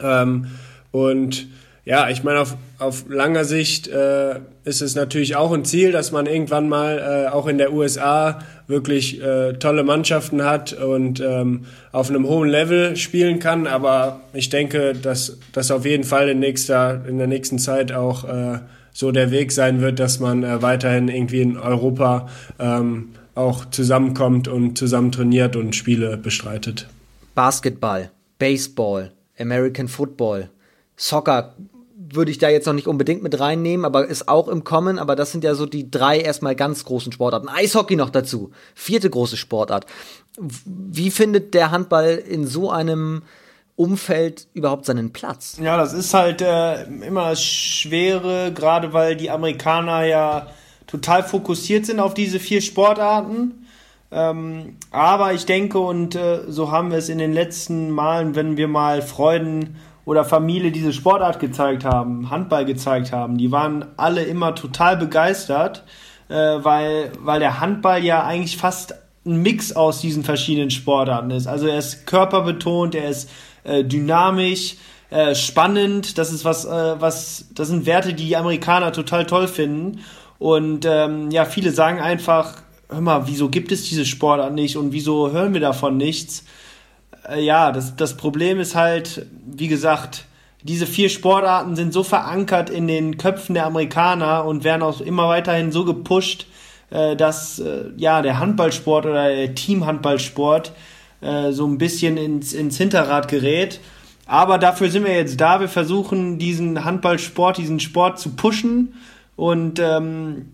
Ähm, 0.00 0.46
und 0.92 1.48
ja, 1.88 2.10
ich 2.10 2.22
meine, 2.22 2.40
auf, 2.40 2.54
auf 2.78 3.06
langer 3.08 3.46
Sicht 3.46 3.88
äh, 3.88 4.40
ist 4.64 4.82
es 4.82 4.94
natürlich 4.94 5.36
auch 5.36 5.52
ein 5.52 5.64
Ziel, 5.64 5.90
dass 5.90 6.12
man 6.12 6.26
irgendwann 6.26 6.68
mal 6.68 6.98
äh, 6.98 7.32
auch 7.32 7.46
in 7.46 7.56
der 7.56 7.72
USA 7.72 8.40
wirklich 8.66 9.22
äh, 9.22 9.54
tolle 9.54 9.84
Mannschaften 9.84 10.44
hat 10.44 10.74
und 10.74 11.18
ähm, 11.20 11.64
auf 11.90 12.10
einem 12.10 12.26
hohen 12.26 12.50
Level 12.50 12.94
spielen 12.96 13.38
kann. 13.38 13.66
Aber 13.66 14.20
ich 14.34 14.50
denke, 14.50 14.92
dass 14.92 15.38
das 15.52 15.70
auf 15.70 15.86
jeden 15.86 16.04
Fall 16.04 16.28
in, 16.28 16.40
nächster, 16.40 17.06
in 17.08 17.16
der 17.16 17.26
nächsten 17.26 17.58
Zeit 17.58 17.90
auch 17.90 18.24
äh, 18.24 18.58
so 18.92 19.10
der 19.10 19.30
Weg 19.30 19.50
sein 19.50 19.80
wird, 19.80 19.98
dass 19.98 20.20
man 20.20 20.44
äh, 20.44 20.60
weiterhin 20.60 21.08
irgendwie 21.08 21.40
in 21.40 21.56
Europa 21.56 22.28
ähm, 22.58 23.14
auch 23.34 23.64
zusammenkommt 23.64 24.46
und 24.46 24.76
zusammen 24.76 25.10
trainiert 25.10 25.56
und 25.56 25.74
Spiele 25.74 26.18
bestreitet. 26.18 26.86
Basketball, 27.34 28.10
Baseball, 28.38 29.10
American 29.38 29.88
Football, 29.88 30.50
Soccer 30.98 31.54
würde 32.12 32.30
ich 32.30 32.38
da 32.38 32.48
jetzt 32.48 32.66
noch 32.66 32.72
nicht 32.72 32.86
unbedingt 32.86 33.22
mit 33.22 33.38
reinnehmen, 33.38 33.84
aber 33.84 34.06
ist 34.06 34.28
auch 34.28 34.48
im 34.48 34.64
Kommen. 34.64 34.98
Aber 34.98 35.16
das 35.16 35.32
sind 35.32 35.44
ja 35.44 35.54
so 35.54 35.66
die 35.66 35.90
drei 35.90 36.18
erstmal 36.18 36.54
ganz 36.54 36.84
großen 36.84 37.12
Sportarten. 37.12 37.48
Eishockey 37.48 37.96
noch 37.96 38.10
dazu. 38.10 38.50
Vierte 38.74 39.10
große 39.10 39.36
Sportart. 39.36 39.86
Wie 40.36 41.10
findet 41.10 41.54
der 41.54 41.70
Handball 41.70 42.16
in 42.16 42.46
so 42.46 42.70
einem 42.70 43.22
Umfeld 43.76 44.48
überhaupt 44.54 44.86
seinen 44.86 45.12
Platz? 45.12 45.56
Ja, 45.62 45.76
das 45.76 45.92
ist 45.92 46.12
halt 46.14 46.42
äh, 46.42 46.84
immer 46.84 47.36
Schwere, 47.36 48.52
gerade 48.52 48.92
weil 48.92 49.16
die 49.16 49.30
Amerikaner 49.30 50.04
ja 50.04 50.48
total 50.86 51.22
fokussiert 51.22 51.86
sind 51.86 52.00
auf 52.00 52.14
diese 52.14 52.40
vier 52.40 52.60
Sportarten. 52.60 53.66
Ähm, 54.10 54.76
aber 54.90 55.34
ich 55.34 55.44
denke, 55.46 55.78
und 55.78 56.14
äh, 56.14 56.40
so 56.48 56.72
haben 56.72 56.90
wir 56.90 56.98
es 56.98 57.08
in 57.08 57.18
den 57.18 57.32
letzten 57.32 57.90
Malen, 57.90 58.34
wenn 58.34 58.56
wir 58.56 58.66
mal 58.66 59.02
Freuden 59.02 59.76
oder 60.08 60.24
Familie 60.24 60.72
diese 60.72 60.94
Sportart 60.94 61.38
gezeigt 61.38 61.84
haben, 61.84 62.30
Handball 62.30 62.64
gezeigt 62.64 63.12
haben, 63.12 63.36
die 63.36 63.52
waren 63.52 63.84
alle 63.98 64.22
immer 64.22 64.54
total 64.54 64.96
begeistert, 64.96 65.84
äh, 66.30 66.34
weil, 66.34 67.12
weil 67.20 67.40
der 67.40 67.60
Handball 67.60 68.02
ja 68.02 68.24
eigentlich 68.24 68.56
fast 68.56 68.94
ein 69.26 69.42
Mix 69.42 69.76
aus 69.76 70.00
diesen 70.00 70.24
verschiedenen 70.24 70.70
Sportarten 70.70 71.30
ist. 71.30 71.46
Also 71.46 71.66
er 71.66 71.76
ist 71.76 72.06
körperbetont, 72.06 72.94
er 72.94 73.10
ist 73.10 73.28
äh, 73.64 73.84
dynamisch, 73.84 74.76
äh, 75.10 75.34
spannend. 75.34 76.16
Das 76.16 76.32
ist 76.32 76.42
was, 76.42 76.64
äh, 76.64 76.94
was, 76.98 77.48
das 77.54 77.68
sind 77.68 77.84
Werte, 77.84 78.14
die, 78.14 78.28
die 78.28 78.36
Amerikaner 78.38 78.92
total 78.92 79.26
toll 79.26 79.46
finden. 79.46 80.00
Und 80.38 80.86
ähm, 80.86 81.30
ja, 81.30 81.44
viele 81.44 81.70
sagen 81.70 82.00
einfach, 82.00 82.62
hör 82.88 83.02
mal, 83.02 83.26
wieso 83.26 83.50
gibt 83.50 83.72
es 83.72 83.86
diese 83.86 84.06
Sportart 84.06 84.54
nicht 84.54 84.78
und 84.78 84.92
wieso 84.92 85.32
hören 85.32 85.52
wir 85.52 85.60
davon 85.60 85.98
nichts? 85.98 86.46
Äh, 87.28 87.42
ja, 87.42 87.72
das, 87.72 87.96
das 87.96 88.16
Problem 88.16 88.60
ist 88.60 88.74
halt, 88.74 89.26
wie 89.46 89.68
gesagt, 89.68 90.24
diese 90.62 90.86
vier 90.86 91.08
Sportarten 91.08 91.76
sind 91.76 91.92
so 91.92 92.02
verankert 92.02 92.70
in 92.70 92.88
den 92.88 93.16
Köpfen 93.16 93.54
der 93.54 93.66
Amerikaner 93.66 94.44
und 94.44 94.64
werden 94.64 94.82
auch 94.82 95.00
immer 95.00 95.28
weiterhin 95.28 95.70
so 95.70 95.84
gepusht, 95.84 96.46
äh, 96.90 97.16
dass 97.16 97.58
äh, 97.58 97.84
ja 97.96 98.22
der 98.22 98.38
Handballsport 98.38 99.06
oder 99.06 99.28
der 99.28 99.54
Teamhandballsport 99.54 100.72
äh, 101.20 101.52
so 101.52 101.66
ein 101.66 101.78
bisschen 101.78 102.16
ins, 102.16 102.52
ins 102.52 102.76
Hinterrad 102.76 103.28
gerät. 103.28 103.80
Aber 104.26 104.58
dafür 104.58 104.90
sind 104.90 105.06
wir 105.06 105.14
jetzt 105.14 105.40
da. 105.40 105.60
Wir 105.60 105.68
versuchen 105.68 106.38
diesen 106.38 106.84
Handballsport, 106.84 107.56
diesen 107.56 107.80
Sport 107.80 108.18
zu 108.18 108.36
pushen. 108.36 108.94
Und 109.36 109.78
ähm, 109.78 110.52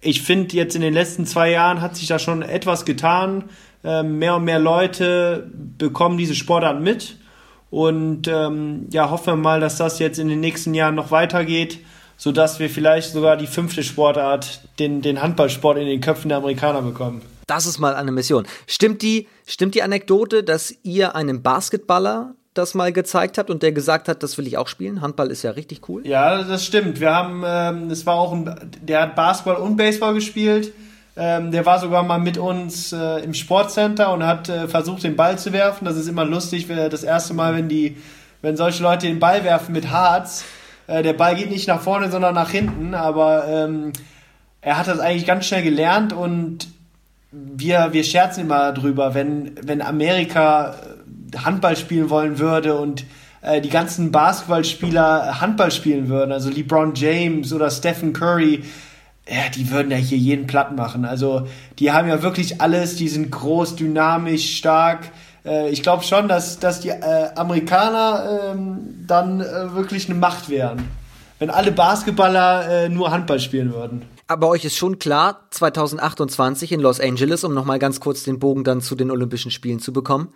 ich 0.00 0.22
finde, 0.22 0.56
jetzt 0.56 0.74
in 0.74 0.82
den 0.82 0.94
letzten 0.94 1.26
zwei 1.26 1.50
Jahren 1.50 1.80
hat 1.80 1.94
sich 1.94 2.08
da 2.08 2.18
schon 2.18 2.42
etwas 2.42 2.84
getan. 2.84 3.44
Ähm, 3.84 4.18
mehr 4.18 4.36
und 4.36 4.44
mehr 4.44 4.58
Leute 4.58 5.50
bekommen 5.78 6.16
diese 6.16 6.34
Sportart 6.34 6.80
mit. 6.80 7.16
Und 7.70 8.28
ähm, 8.28 8.86
ja, 8.90 9.10
hoffen 9.10 9.26
wir 9.28 9.36
mal, 9.36 9.60
dass 9.60 9.76
das 9.76 9.98
jetzt 9.98 10.18
in 10.18 10.28
den 10.28 10.40
nächsten 10.40 10.74
Jahren 10.74 10.94
noch 10.94 11.10
weitergeht, 11.10 11.78
sodass 12.16 12.60
wir 12.60 12.68
vielleicht 12.68 13.12
sogar 13.12 13.36
die 13.36 13.46
fünfte 13.46 13.82
Sportart, 13.82 14.60
den, 14.78 15.00
den 15.00 15.22
Handballsport 15.22 15.78
in 15.78 15.86
den 15.86 16.00
Köpfen 16.00 16.28
der 16.28 16.38
Amerikaner 16.38 16.82
bekommen. 16.82 17.22
Das 17.46 17.66
ist 17.66 17.78
mal 17.78 17.94
eine 17.94 18.12
Mission. 18.12 18.46
Stimmt 18.66 19.02
die, 19.02 19.26
stimmt 19.46 19.74
die 19.74 19.82
Anekdote, 19.82 20.44
dass 20.44 20.74
ihr 20.82 21.16
einem 21.16 21.42
Basketballer 21.42 22.34
das 22.54 22.74
mal 22.74 22.92
gezeigt 22.92 23.38
habt 23.38 23.50
und 23.50 23.62
der 23.62 23.72
gesagt 23.72 24.08
hat, 24.08 24.22
das 24.22 24.36
will 24.36 24.46
ich 24.46 24.58
auch 24.58 24.68
spielen? 24.68 25.00
Handball 25.00 25.30
ist 25.30 25.42
ja 25.42 25.52
richtig 25.52 25.88
cool. 25.88 26.06
Ja, 26.06 26.42
das 26.42 26.66
stimmt. 26.66 27.00
Wir 27.00 27.14
haben, 27.14 27.42
ähm, 27.46 27.88
das 27.88 28.04
war 28.04 28.16
auch 28.16 28.32
ein, 28.32 28.54
der 28.82 29.02
hat 29.02 29.16
Basketball 29.16 29.56
und 29.56 29.76
Baseball 29.76 30.14
gespielt. 30.14 30.72
Ähm, 31.14 31.50
der 31.50 31.66
war 31.66 31.78
sogar 31.78 32.02
mal 32.02 32.18
mit 32.18 32.38
uns 32.38 32.92
äh, 32.92 33.18
im 33.22 33.34
Sportcenter 33.34 34.12
und 34.12 34.24
hat 34.24 34.48
äh, 34.48 34.66
versucht, 34.66 35.04
den 35.04 35.16
Ball 35.16 35.38
zu 35.38 35.52
werfen. 35.52 35.84
Das 35.84 35.96
ist 35.96 36.08
immer 36.08 36.24
lustig, 36.24 36.68
das 36.68 37.02
erste 37.02 37.34
Mal, 37.34 37.54
wenn 37.54 37.68
die, 37.68 37.96
wenn 38.40 38.56
solche 38.56 38.82
Leute 38.82 39.06
den 39.06 39.18
Ball 39.18 39.44
werfen 39.44 39.72
mit 39.72 39.90
Harz. 39.90 40.44
Äh, 40.86 41.02
der 41.02 41.12
Ball 41.12 41.34
geht 41.34 41.50
nicht 41.50 41.68
nach 41.68 41.82
vorne, 41.82 42.10
sondern 42.10 42.34
nach 42.34 42.50
hinten. 42.50 42.94
Aber 42.94 43.46
ähm, 43.46 43.92
er 44.62 44.78
hat 44.78 44.88
das 44.88 45.00
eigentlich 45.00 45.26
ganz 45.26 45.46
schnell 45.46 45.62
gelernt 45.62 46.12
und 46.14 46.68
wir, 47.30 47.88
wir 47.92 48.04
scherzen 48.04 48.42
immer 48.42 48.72
drüber, 48.72 49.14
wenn, 49.14 49.52
wenn 49.62 49.82
Amerika 49.82 50.74
Handball 51.44 51.76
spielen 51.76 52.10
wollen 52.10 52.38
würde 52.38 52.76
und 52.78 53.04
äh, 53.40 53.60
die 53.60 53.70
ganzen 53.70 54.12
Basketballspieler 54.12 55.40
Handball 55.40 55.70
spielen 55.70 56.08
würden, 56.08 56.32
also 56.32 56.50
LeBron 56.50 56.94
James 56.94 57.52
oder 57.52 57.70
Stephen 57.70 58.12
Curry, 58.12 58.62
ja, 59.28 59.48
die 59.54 59.70
würden 59.70 59.90
ja 59.90 59.96
hier 59.96 60.18
jeden 60.18 60.46
platt 60.46 60.74
machen. 60.76 61.04
Also 61.04 61.46
die 61.78 61.92
haben 61.92 62.08
ja 62.08 62.22
wirklich 62.22 62.60
alles, 62.60 62.96
die 62.96 63.08
sind 63.08 63.30
groß, 63.30 63.76
dynamisch, 63.76 64.56
stark. 64.56 65.10
Äh, 65.44 65.70
ich 65.70 65.82
glaube 65.82 66.04
schon, 66.04 66.28
dass, 66.28 66.58
dass 66.58 66.80
die 66.80 66.90
äh, 66.90 67.30
Amerikaner 67.36 68.52
ähm, 68.52 69.04
dann 69.06 69.40
äh, 69.40 69.74
wirklich 69.74 70.08
eine 70.08 70.18
Macht 70.18 70.48
wären, 70.48 70.84
wenn 71.38 71.50
alle 71.50 71.72
Basketballer 71.72 72.84
äh, 72.84 72.88
nur 72.88 73.10
Handball 73.10 73.40
spielen 73.40 73.72
würden. 73.72 74.02
Aber 74.26 74.48
euch 74.48 74.64
ist 74.64 74.76
schon 74.76 74.98
klar, 74.98 75.40
2028 75.50 76.72
in 76.72 76.80
Los 76.80 77.00
Angeles, 77.00 77.44
um 77.44 77.54
nochmal 77.54 77.78
ganz 77.78 78.00
kurz 78.00 78.22
den 78.22 78.38
Bogen 78.38 78.64
dann 78.64 78.80
zu 78.80 78.94
den 78.94 79.10
Olympischen 79.10 79.50
Spielen 79.50 79.78
zu 79.78 79.92
bekommen, 79.92 80.32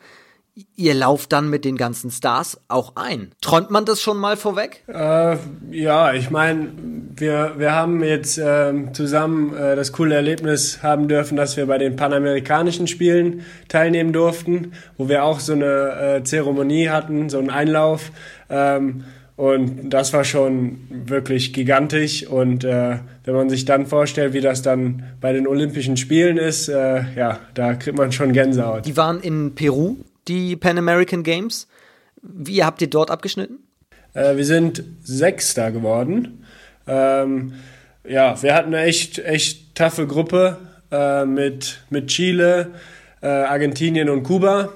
ihr 0.74 0.94
lauft 0.94 1.32
dann 1.32 1.50
mit 1.50 1.64
den 1.64 1.76
ganzen 1.76 2.10
Stars 2.10 2.60
auch 2.68 2.96
ein. 2.96 3.30
Träumt 3.40 3.70
man 3.70 3.84
das 3.84 4.00
schon 4.00 4.16
mal 4.16 4.36
vorweg? 4.36 4.82
Äh, 4.88 5.36
ja, 5.70 6.14
ich 6.14 6.30
meine, 6.30 6.68
wir, 7.14 7.54
wir 7.58 7.72
haben 7.72 8.02
jetzt 8.02 8.38
äh, 8.38 8.72
zusammen 8.92 9.54
äh, 9.54 9.76
das 9.76 9.92
coole 9.92 10.14
Erlebnis 10.14 10.82
haben 10.82 11.08
dürfen, 11.08 11.36
dass 11.36 11.56
wir 11.56 11.66
bei 11.66 11.78
den 11.78 11.96
Panamerikanischen 11.96 12.86
Spielen 12.86 13.42
teilnehmen 13.68 14.12
durften, 14.12 14.72
wo 14.96 15.08
wir 15.08 15.24
auch 15.24 15.40
so 15.40 15.52
eine 15.52 16.16
äh, 16.16 16.24
Zeremonie 16.24 16.88
hatten, 16.88 17.28
so 17.28 17.38
einen 17.38 17.50
Einlauf. 17.50 18.10
Ähm, 18.48 19.04
und 19.36 19.90
das 19.90 20.14
war 20.14 20.24
schon 20.24 20.78
wirklich 20.88 21.52
gigantisch. 21.52 22.26
Und 22.26 22.64
äh, 22.64 22.96
wenn 23.24 23.34
man 23.34 23.50
sich 23.50 23.66
dann 23.66 23.84
vorstellt, 23.84 24.32
wie 24.32 24.40
das 24.40 24.62
dann 24.62 25.02
bei 25.20 25.34
den 25.34 25.46
Olympischen 25.46 25.98
Spielen 25.98 26.38
ist, 26.38 26.68
äh, 26.68 27.02
ja, 27.14 27.40
da 27.52 27.74
kriegt 27.74 27.98
man 27.98 28.12
schon 28.12 28.32
Gänsehaut. 28.32 28.86
Die 28.86 28.96
waren 28.96 29.20
in 29.20 29.54
Peru 29.54 29.96
die 30.28 30.56
Pan 30.56 30.78
American 30.78 31.22
Games. 31.22 31.66
Wie 32.22 32.64
habt 32.64 32.80
ihr 32.82 32.90
dort 32.90 33.10
abgeschnitten? 33.10 33.58
Äh, 34.14 34.36
wir 34.36 34.44
sind 34.44 34.82
Sechster 35.02 35.70
geworden. 35.70 36.44
Ähm, 36.86 37.54
ja, 38.08 38.40
wir 38.42 38.54
hatten 38.54 38.74
eine 38.74 38.84
echt, 38.84 39.18
echt 39.18 39.74
taffe 39.74 40.06
Gruppe 40.06 40.58
äh, 40.90 41.24
mit, 41.24 41.80
mit 41.90 42.08
Chile, 42.08 42.72
äh, 43.20 43.26
Argentinien 43.26 44.08
und 44.08 44.22
Kuba, 44.22 44.70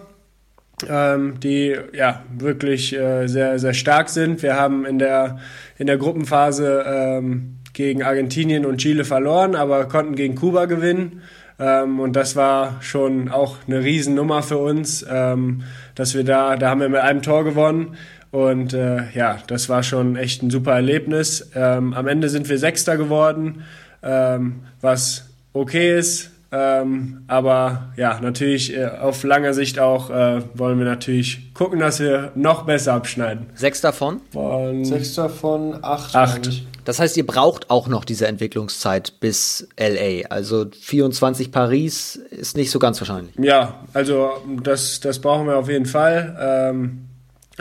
ähm, 0.88 1.38
die 1.40 1.76
ja 1.92 2.24
wirklich 2.36 2.96
äh, 2.96 3.26
sehr, 3.26 3.58
sehr 3.58 3.74
stark 3.74 4.08
sind. 4.08 4.42
Wir 4.42 4.56
haben 4.56 4.84
in 4.84 4.98
der, 4.98 5.38
in 5.78 5.86
der 5.86 5.98
Gruppenphase 5.98 6.84
ähm, 6.86 7.56
gegen 7.72 8.02
Argentinien 8.02 8.66
und 8.66 8.78
Chile 8.78 9.04
verloren, 9.04 9.54
aber 9.54 9.86
konnten 9.86 10.16
gegen 10.16 10.34
Kuba 10.34 10.64
gewinnen. 10.64 11.22
Ähm, 11.60 12.00
und 12.00 12.16
das 12.16 12.34
war 12.36 12.76
schon 12.80 13.28
auch 13.28 13.58
eine 13.66 13.84
Riesennummer 13.84 14.42
für 14.42 14.58
uns, 14.58 15.04
ähm, 15.08 15.62
dass 15.94 16.14
wir 16.14 16.24
da, 16.24 16.56
da 16.56 16.70
haben 16.70 16.80
wir 16.80 16.88
mit 16.88 17.00
einem 17.00 17.22
Tor 17.22 17.44
gewonnen. 17.44 17.96
Und 18.30 18.72
äh, 18.72 19.10
ja, 19.12 19.38
das 19.46 19.68
war 19.68 19.82
schon 19.82 20.16
echt 20.16 20.42
ein 20.42 20.50
super 20.50 20.72
Erlebnis. 20.72 21.50
Ähm, 21.54 21.92
am 21.94 22.06
Ende 22.06 22.28
sind 22.28 22.48
wir 22.48 22.58
Sechster 22.58 22.96
geworden, 22.96 23.64
ähm, 24.02 24.60
was 24.80 25.26
okay 25.52 25.98
ist. 25.98 26.30
Ähm, 26.52 27.22
aber 27.28 27.92
ja, 27.96 28.18
natürlich 28.20 28.76
äh, 28.76 28.86
auf 28.86 29.22
langer 29.22 29.54
Sicht 29.54 29.78
auch 29.78 30.10
äh, 30.10 30.42
wollen 30.54 30.78
wir 30.78 30.84
natürlich 30.86 31.54
gucken, 31.54 31.78
dass 31.78 32.00
wir 32.00 32.32
noch 32.34 32.64
besser 32.64 32.94
abschneiden. 32.94 33.46
Sechs 33.54 33.80
davon? 33.80 34.20
Von 34.32 34.84
Sechs 34.84 35.14
davon, 35.14 35.78
acht. 35.82 36.14
Acht. 36.16 36.64
Das 36.90 36.98
heißt, 36.98 37.16
ihr 37.18 37.24
braucht 37.24 37.70
auch 37.70 37.86
noch 37.86 38.04
diese 38.04 38.26
Entwicklungszeit 38.26 39.20
bis 39.20 39.68
LA. 39.78 40.26
Also 40.28 40.66
24 40.72 41.52
Paris 41.52 42.16
ist 42.16 42.56
nicht 42.56 42.72
so 42.72 42.80
ganz 42.80 43.00
wahrscheinlich. 43.00 43.32
Ja, 43.38 43.84
also 43.94 44.32
das, 44.60 44.98
das 44.98 45.20
brauchen 45.20 45.46
wir 45.46 45.56
auf 45.56 45.68
jeden 45.68 45.86
Fall. 45.86 46.36
Ähm, 46.40 47.02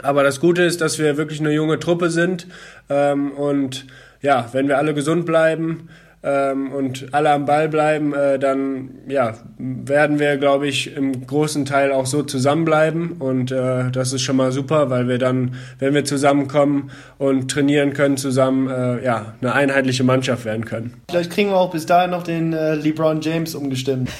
aber 0.02 0.24
das 0.24 0.40
Gute 0.40 0.64
ist, 0.64 0.80
dass 0.80 0.98
wir 0.98 1.16
wirklich 1.16 1.38
eine 1.38 1.52
junge 1.52 1.78
Truppe 1.78 2.10
sind. 2.10 2.48
Ähm, 2.88 3.30
und 3.30 3.86
ja, 4.20 4.48
wenn 4.50 4.66
wir 4.66 4.78
alle 4.78 4.94
gesund 4.94 5.26
bleiben, 5.26 5.90
ähm, 6.22 6.72
und 6.72 7.14
alle 7.14 7.30
am 7.30 7.46
Ball 7.46 7.68
bleiben, 7.68 8.12
äh, 8.12 8.38
dann 8.38 8.90
ja, 9.08 9.38
werden 9.56 10.18
wir, 10.18 10.36
glaube 10.36 10.68
ich, 10.68 10.94
im 10.94 11.26
großen 11.26 11.64
Teil 11.64 11.92
auch 11.92 12.04
so 12.04 12.22
zusammenbleiben. 12.22 13.12
Und 13.12 13.50
äh, 13.52 13.90
das 13.90 14.12
ist 14.12 14.22
schon 14.22 14.36
mal 14.36 14.52
super, 14.52 14.90
weil 14.90 15.08
wir 15.08 15.18
dann, 15.18 15.54
wenn 15.78 15.94
wir 15.94 16.04
zusammenkommen 16.04 16.90
und 17.16 17.50
trainieren 17.50 17.94
können 17.94 18.18
zusammen, 18.18 18.68
äh, 18.68 19.02
ja, 19.02 19.34
eine 19.40 19.54
einheitliche 19.54 20.04
Mannschaft 20.04 20.44
werden 20.44 20.66
können. 20.66 21.00
Vielleicht 21.08 21.30
kriegen 21.30 21.50
wir 21.50 21.56
auch 21.56 21.70
bis 21.70 21.86
dahin 21.86 22.10
noch 22.10 22.22
den 22.22 22.52
äh, 22.52 22.74
LeBron 22.74 23.22
James 23.22 23.54
umgestimmt. 23.54 24.10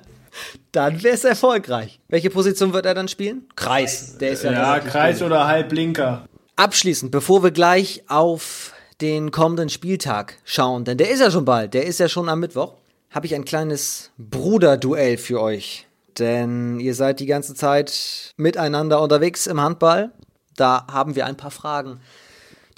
dann 0.72 1.02
wäre 1.02 1.14
es 1.14 1.24
erfolgreich. 1.24 1.98
Welche 2.08 2.28
Position 2.28 2.74
wird 2.74 2.84
er 2.84 2.94
dann 2.94 3.08
spielen? 3.08 3.46
Kreis. 3.56 4.18
Der 4.18 4.32
ist 4.32 4.44
ja, 4.44 4.52
ja 4.52 4.80
Kreis 4.80 5.22
oder 5.22 5.46
Halbblinker. 5.46 6.26
Abschließend, 6.56 7.10
bevor 7.10 7.42
wir 7.42 7.50
gleich 7.50 8.04
auf 8.08 8.74
den 9.02 9.32
kommenden 9.32 9.68
Spieltag 9.68 10.38
schauen, 10.44 10.84
denn 10.84 10.96
der 10.96 11.10
ist 11.10 11.20
ja 11.20 11.30
schon 11.30 11.44
bald, 11.44 11.74
der 11.74 11.84
ist 11.84 11.98
ja 12.00 12.08
schon 12.08 12.28
am 12.28 12.40
Mittwoch, 12.40 12.74
habe 13.10 13.26
ich 13.26 13.34
ein 13.34 13.44
kleines 13.44 14.10
Bruderduell 14.16 15.18
für 15.18 15.40
euch. 15.40 15.86
Denn 16.18 16.78
ihr 16.78 16.94
seid 16.94 17.20
die 17.20 17.26
ganze 17.26 17.54
Zeit 17.54 18.32
miteinander 18.36 19.00
unterwegs 19.00 19.46
im 19.46 19.60
Handball. 19.60 20.10
Da 20.56 20.86
haben 20.90 21.16
wir 21.16 21.26
ein 21.26 21.36
paar 21.36 21.50
Fragen, 21.50 22.00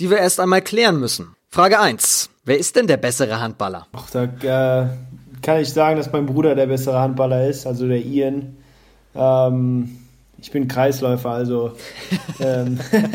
die 0.01 0.09
wir 0.09 0.19
erst 0.19 0.41
einmal 0.41 0.63
klären 0.63 0.99
müssen. 0.99 1.35
Frage 1.51 1.79
1. 1.79 2.31
Wer 2.45 2.59
ist 2.59 2.75
denn 2.77 2.87
der 2.87 2.97
bessere 2.97 3.41
Handballer? 3.41 3.87
Ach, 3.93 4.09
da 4.11 4.25
äh, 4.25 4.89
kann 5.43 5.61
ich 5.61 5.73
sagen, 5.73 5.97
dass 5.97 6.11
mein 6.11 6.27
Bruder 6.27 6.55
der 6.55 6.67
bessere 6.67 6.99
Handballer 6.99 7.49
ist, 7.49 7.67
also 7.67 7.87
der 7.87 8.05
Ian. 8.05 8.57
Ähm, 9.15 10.04
ich 10.45 10.51
bin 10.51 10.69
Kreisläufer, 10.69 11.31
also 11.31 11.73
ähm, 12.41 12.79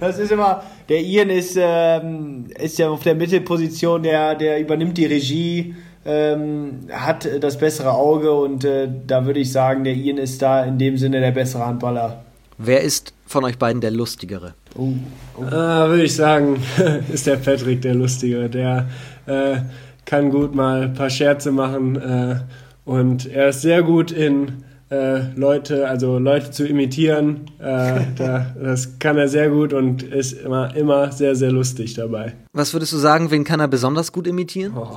das 0.00 0.20
ist 0.20 0.30
immer, 0.30 0.62
der 0.88 1.02
Ian 1.02 1.30
ist, 1.30 1.58
ähm, 1.60 2.44
ist 2.56 2.78
ja 2.78 2.90
auf 2.90 3.02
der 3.02 3.16
Mittelposition, 3.16 4.04
der, 4.04 4.36
der 4.36 4.60
übernimmt 4.60 4.96
die 4.96 5.06
Regie, 5.06 5.74
ähm, 6.04 6.86
hat 6.92 7.28
das 7.40 7.58
bessere 7.58 7.90
Auge 7.90 8.32
und 8.32 8.64
äh, 8.64 8.88
da 9.04 9.26
würde 9.26 9.40
ich 9.40 9.50
sagen, 9.50 9.82
der 9.82 9.94
Ian 9.94 10.18
ist 10.18 10.40
da 10.40 10.62
in 10.62 10.78
dem 10.78 10.96
Sinne 10.96 11.18
der 11.18 11.32
bessere 11.32 11.66
Handballer. 11.66 12.24
Wer 12.58 12.82
ist 12.82 13.12
von 13.26 13.42
euch 13.42 13.58
beiden 13.58 13.80
der 13.80 13.90
lustigere? 13.90 14.54
Oh, 14.78 14.92
oh. 15.36 15.42
Ah, 15.42 15.88
würde 15.88 16.04
ich 16.04 16.14
sagen, 16.14 16.62
ist 17.12 17.26
der 17.26 17.36
Patrick 17.36 17.82
der 17.82 17.96
lustigere. 17.96 18.48
Der 18.48 18.88
äh, 19.26 19.56
kann 20.04 20.30
gut 20.30 20.54
mal 20.54 20.84
ein 20.84 20.94
paar 20.94 21.10
Scherze 21.10 21.50
machen 21.50 21.96
äh, 21.96 22.36
und 22.84 23.26
er 23.26 23.48
ist 23.48 23.62
sehr 23.62 23.82
gut 23.82 24.12
in 24.12 24.62
äh, 24.90 25.32
Leute, 25.34 25.88
also 25.88 26.18
Leute 26.18 26.50
zu 26.50 26.66
imitieren. 26.66 27.50
Äh, 27.58 28.00
da, 28.16 28.54
das 28.60 28.98
kann 28.98 29.18
er 29.18 29.28
sehr 29.28 29.50
gut 29.50 29.72
und 29.72 30.02
ist 30.02 30.32
immer, 30.32 30.74
immer 30.76 31.10
sehr, 31.12 31.34
sehr 31.34 31.50
lustig 31.50 31.94
dabei. 31.94 32.34
Was 32.52 32.72
würdest 32.72 32.92
du 32.92 32.96
sagen, 32.96 33.30
wen 33.30 33.44
kann 33.44 33.60
er 33.60 33.68
besonders 33.68 34.12
gut 34.12 34.26
imitieren? 34.26 34.74
Oh, 34.76 34.96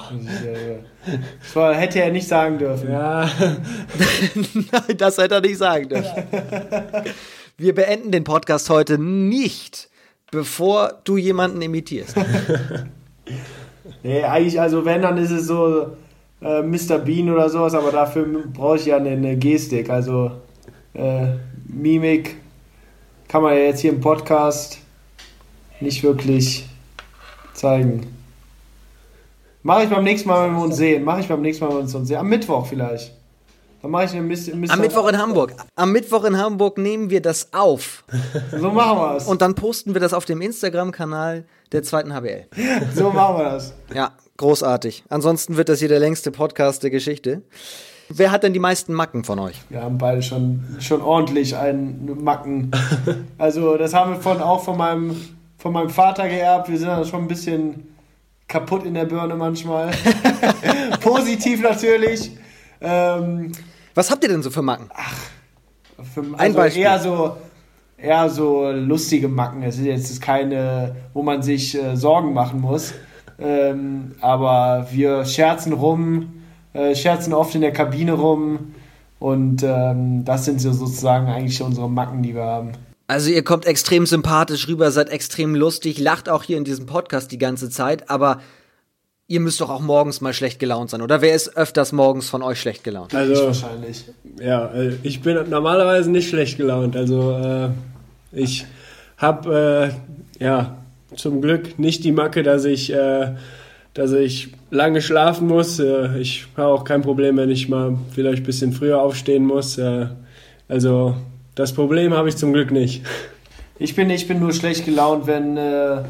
das 1.53 1.77
hätte 1.77 2.01
er 2.01 2.11
nicht 2.11 2.27
sagen 2.27 2.57
dürfen. 2.59 2.91
Ja. 2.91 3.29
Nein, 4.53 4.97
das 4.97 5.17
hätte 5.17 5.35
er 5.35 5.41
nicht 5.41 5.57
sagen 5.57 5.89
dürfen. 5.89 6.23
Wir 7.57 7.75
beenden 7.75 8.11
den 8.11 8.23
Podcast 8.23 8.69
heute 8.69 8.97
nicht, 8.97 9.89
bevor 10.31 11.01
du 11.03 11.17
jemanden 11.17 11.61
imitierst. 11.61 12.15
nee, 14.01 14.23
eigentlich, 14.23 14.61
also 14.61 14.85
wenn, 14.85 15.01
dann 15.01 15.17
ist 15.17 15.31
es 15.31 15.47
so 15.47 15.97
äh, 16.41 16.61
Mr. 16.61 16.99
Bean 16.99 17.29
oder 17.29 17.49
sowas, 17.49 17.73
aber 17.73 17.91
dafür 17.91 18.25
brauche 18.53 18.77
ich 18.77 18.85
ja 18.85 18.97
eine, 18.97 19.11
eine 19.11 19.37
Gestik. 19.37 19.89
Also 19.89 20.31
äh, 20.93 21.27
Mimik 21.67 22.37
kann 23.27 23.43
man 23.43 23.53
ja 23.53 23.59
jetzt 23.59 23.81
hier 23.81 23.91
im 23.91 24.01
Podcast 24.01 24.79
nicht 25.79 26.03
wirklich 26.03 26.67
zeigen. 27.53 28.07
Mache 29.61 29.83
ich 29.83 29.89
beim 29.89 30.03
nächsten 30.03 30.29
Mal, 30.29 30.47
wenn 30.47 30.55
wir 30.55 30.63
uns 30.63 30.77
sehen. 30.77 31.03
Mache 31.03 31.21
ich 31.21 31.27
beim 31.27 31.41
nächsten 31.41 31.63
Mal, 31.63 31.71
wenn 31.71 31.87
wir 31.87 31.95
uns 31.95 32.07
sehen. 32.07 32.17
Am 32.17 32.29
Mittwoch 32.29 32.65
vielleicht. 32.65 33.13
Dann 33.81 33.91
mache 33.91 34.05
ich 34.05 34.11
eine 34.11 34.21
Mist, 34.21 34.53
Mist 34.53 34.73
Am 34.73 34.81
Mittwoch 34.81 35.07
in 35.07 35.17
Hamburg. 35.17 35.53
Am 35.75 35.91
Mittwoch 35.91 36.25
in 36.25 36.37
Hamburg 36.37 36.77
nehmen 36.77 37.09
wir 37.09 37.21
das 37.21 37.53
auf. 37.53 38.03
So 38.51 38.71
machen 38.71 38.97
wir 38.97 39.15
es. 39.17 39.25
Und 39.25 39.41
dann 39.41 39.55
posten 39.55 39.93
wir 39.93 40.01
das 40.01 40.13
auf 40.13 40.25
dem 40.25 40.41
Instagram-Kanal 40.41 41.45
der 41.71 41.83
zweiten 41.83 42.13
HBL. 42.13 42.45
So 42.93 43.11
machen 43.11 43.37
wir 43.37 43.43
das. 43.51 43.73
Ja, 43.93 44.11
großartig. 44.39 45.03
Ansonsten 45.09 45.57
wird 45.57 45.69
das 45.69 45.79
hier 45.79 45.89
der 45.89 45.99
längste 45.99 46.31
Podcast 46.31 46.81
der 46.81 46.89
Geschichte. 46.89 47.43
Wer 48.09 48.31
hat 48.31 48.41
denn 48.41 48.53
die 48.53 48.59
meisten 48.59 48.93
Macken 48.93 49.23
von 49.23 49.37
euch? 49.37 49.61
Wir 49.69 49.83
haben 49.83 49.99
beide 49.99 50.23
schon, 50.23 50.63
schon 50.79 51.01
ordentlich 51.01 51.55
einen 51.55 52.23
Macken. 52.23 52.71
Also 53.37 53.77
das 53.77 53.93
haben 53.93 54.13
wir 54.13 54.19
von, 54.19 54.41
auch 54.41 54.63
von 54.63 54.77
meinem, 54.77 55.15
von 55.57 55.71
meinem 55.73 55.89
Vater 55.89 56.27
geerbt. 56.27 56.69
Wir 56.69 56.77
sind 56.77 56.87
dann 56.87 57.05
schon 57.05 57.21
ein 57.21 57.27
bisschen 57.27 57.87
kaputt 58.47 58.85
in 58.85 58.95
der 58.95 59.05
Birne 59.05 59.35
manchmal. 59.35 59.91
Positiv 61.01 61.61
natürlich. 61.61 62.31
Ähm, 62.81 63.51
Was 63.93 64.09
habt 64.09 64.23
ihr 64.23 64.29
denn 64.29 64.41
so 64.41 64.49
für 64.49 64.61
Macken? 64.61 64.89
Ach, 64.93 65.15
für, 66.13 66.21
also 66.21 66.35
Ein 66.37 66.53
Beispiel. 66.53 66.83
eher 66.83 66.99
so 66.99 67.35
eher 67.97 68.29
so 68.29 68.71
lustige 68.71 69.27
Macken. 69.27 69.63
Es 69.63 69.77
ist 69.77 69.85
jetzt 69.85 70.21
keine, 70.21 70.95
wo 71.13 71.21
man 71.21 71.41
sich 71.41 71.75
äh, 71.75 71.95
Sorgen 71.95 72.33
machen 72.33 72.61
muss. 72.61 72.93
Ähm, 73.41 74.15
aber 74.21 74.87
wir 74.91 75.25
scherzen 75.25 75.73
rum, 75.73 76.41
äh, 76.73 76.95
scherzen 76.95 77.33
oft 77.33 77.55
in 77.55 77.61
der 77.61 77.71
Kabine 77.71 78.13
rum 78.13 78.73
und 79.19 79.63
ähm, 79.63 80.23
das 80.25 80.45
sind 80.45 80.61
so 80.61 80.71
sozusagen 80.73 81.27
eigentlich 81.27 81.61
unsere 81.61 81.89
Macken, 81.89 82.21
die 82.23 82.35
wir 82.35 82.43
haben. 82.43 82.71
Also 83.07 83.31
ihr 83.31 83.43
kommt 83.43 83.65
extrem 83.65 84.05
sympathisch 84.05 84.67
rüber, 84.67 84.91
seid 84.91 85.09
extrem 85.09 85.55
lustig, 85.55 85.99
lacht 85.99 86.29
auch 86.29 86.43
hier 86.43 86.57
in 86.57 86.63
diesem 86.63 86.85
Podcast 86.85 87.31
die 87.31 87.39
ganze 87.39 87.69
Zeit, 87.69 88.09
aber 88.09 88.39
ihr 89.27 89.39
müsst 89.39 89.61
doch 89.61 89.69
auch 89.69 89.79
morgens 89.79 90.21
mal 90.21 90.33
schlecht 90.33 90.59
gelaunt 90.59 90.89
sein, 90.89 91.01
oder? 91.01 91.21
Wer 91.21 91.33
ist 91.33 91.55
öfters 91.55 91.91
morgens 91.91 92.29
von 92.29 92.41
euch 92.43 92.59
schlecht 92.59 92.83
gelaunt? 92.83 93.15
Also, 93.15 93.33
Also, 93.33 93.45
wahrscheinlich. 93.63 94.05
ja, 94.39 94.67
äh, 94.73 94.93
ich 95.03 95.21
bin 95.21 95.49
normalerweise 95.49 96.11
nicht 96.11 96.29
schlecht 96.29 96.57
gelaunt. 96.57 96.95
Also, 96.95 97.31
äh, 97.33 97.69
ich 98.31 98.65
habe, 99.17 99.91
äh, 100.39 100.43
ja, 100.43 100.78
zum 101.15 101.41
Glück 101.41 101.79
nicht 101.79 102.03
die 102.03 102.11
Macke, 102.11 102.43
dass 102.43 102.65
ich, 102.65 102.93
äh, 102.93 103.35
dass 103.93 104.11
ich 104.11 104.53
lange 104.69 105.01
schlafen 105.01 105.47
muss. 105.47 105.79
Äh, 105.79 106.17
ich 106.19 106.47
habe 106.55 106.69
auch 106.69 106.83
kein 106.83 107.01
Problem, 107.01 107.37
wenn 107.37 107.49
ich 107.49 107.69
mal 107.69 107.97
vielleicht 108.13 108.43
ein 108.43 108.45
bisschen 108.45 108.73
früher 108.73 109.01
aufstehen 109.01 109.45
muss. 109.45 109.77
Äh, 109.77 110.07
also, 110.67 111.15
das 111.55 111.73
Problem 111.73 112.13
habe 112.13 112.29
ich 112.29 112.37
zum 112.37 112.53
Glück 112.53 112.71
nicht. 112.71 113.03
Ich 113.79 113.95
bin, 113.95 114.09
ich 114.09 114.27
bin 114.27 114.39
nur 114.39 114.53
schlecht 114.53 114.85
gelaunt, 114.85 115.25
wenn 115.25 115.57
äh, 115.57 116.03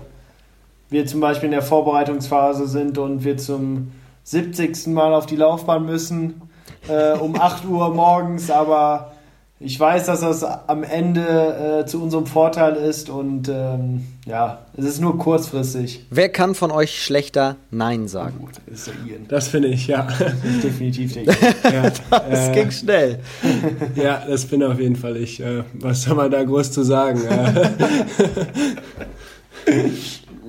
wir 0.89 1.05
zum 1.05 1.19
Beispiel 1.19 1.47
in 1.47 1.51
der 1.51 1.61
Vorbereitungsphase 1.61 2.67
sind 2.67 2.97
und 2.97 3.23
wir 3.23 3.37
zum 3.37 3.91
70. 4.23 4.87
Mal 4.87 5.13
auf 5.13 5.25
die 5.25 5.35
Laufbahn 5.35 5.85
müssen, 5.85 6.41
äh, 6.87 7.13
um 7.13 7.39
8 7.39 7.65
Uhr 7.65 7.93
morgens, 7.93 8.51
aber 8.51 9.13
ich 9.61 9.77
weiß, 9.77 10.05
dass 10.05 10.21
das 10.21 10.43
am 10.43 10.83
Ende 10.83 11.81
äh, 11.81 11.85
zu 11.85 12.01
unserem 12.01 12.25
Vorteil 12.25 12.75
ist 12.75 13.09
und 13.09 13.49
ähm, 13.49 14.07
ja, 14.25 14.59
es 14.77 14.85
ist 14.85 15.01
nur 15.01 15.17
kurzfristig. 15.17 16.05
Wer 16.09 16.29
kann 16.29 16.55
von 16.55 16.71
euch 16.71 17.03
schlechter 17.03 17.57
Nein 17.69 18.07
sagen? 18.07 18.39
Gut, 18.39 18.53
das 18.67 18.79
ist 18.79 18.87
der 18.87 18.93
Ian. 19.05 19.27
Das 19.27 19.47
finde 19.49 19.67
ich, 19.67 19.87
ja. 19.87 20.03
Das 20.07 20.33
ist 20.49 20.63
definitiv 20.63 21.13
der 21.13 21.23
Ian. 21.23 21.35
ja. 21.73 21.91
Das 22.29 22.47
Äh, 22.49 22.53
ging 22.53 22.71
schnell. 22.71 23.19
Ja, 23.95 24.23
das 24.27 24.45
bin 24.45 24.63
auf 24.63 24.79
jeden 24.79 24.95
Fall 24.95 25.17
ich. 25.17 25.41
Äh, 25.41 25.63
was 25.73 26.03
soll 26.03 26.15
man 26.15 26.31
da 26.31 26.41
groß 26.43 26.71
zu 26.71 26.83
sagen? 26.83 27.21
Äh, 27.25 27.69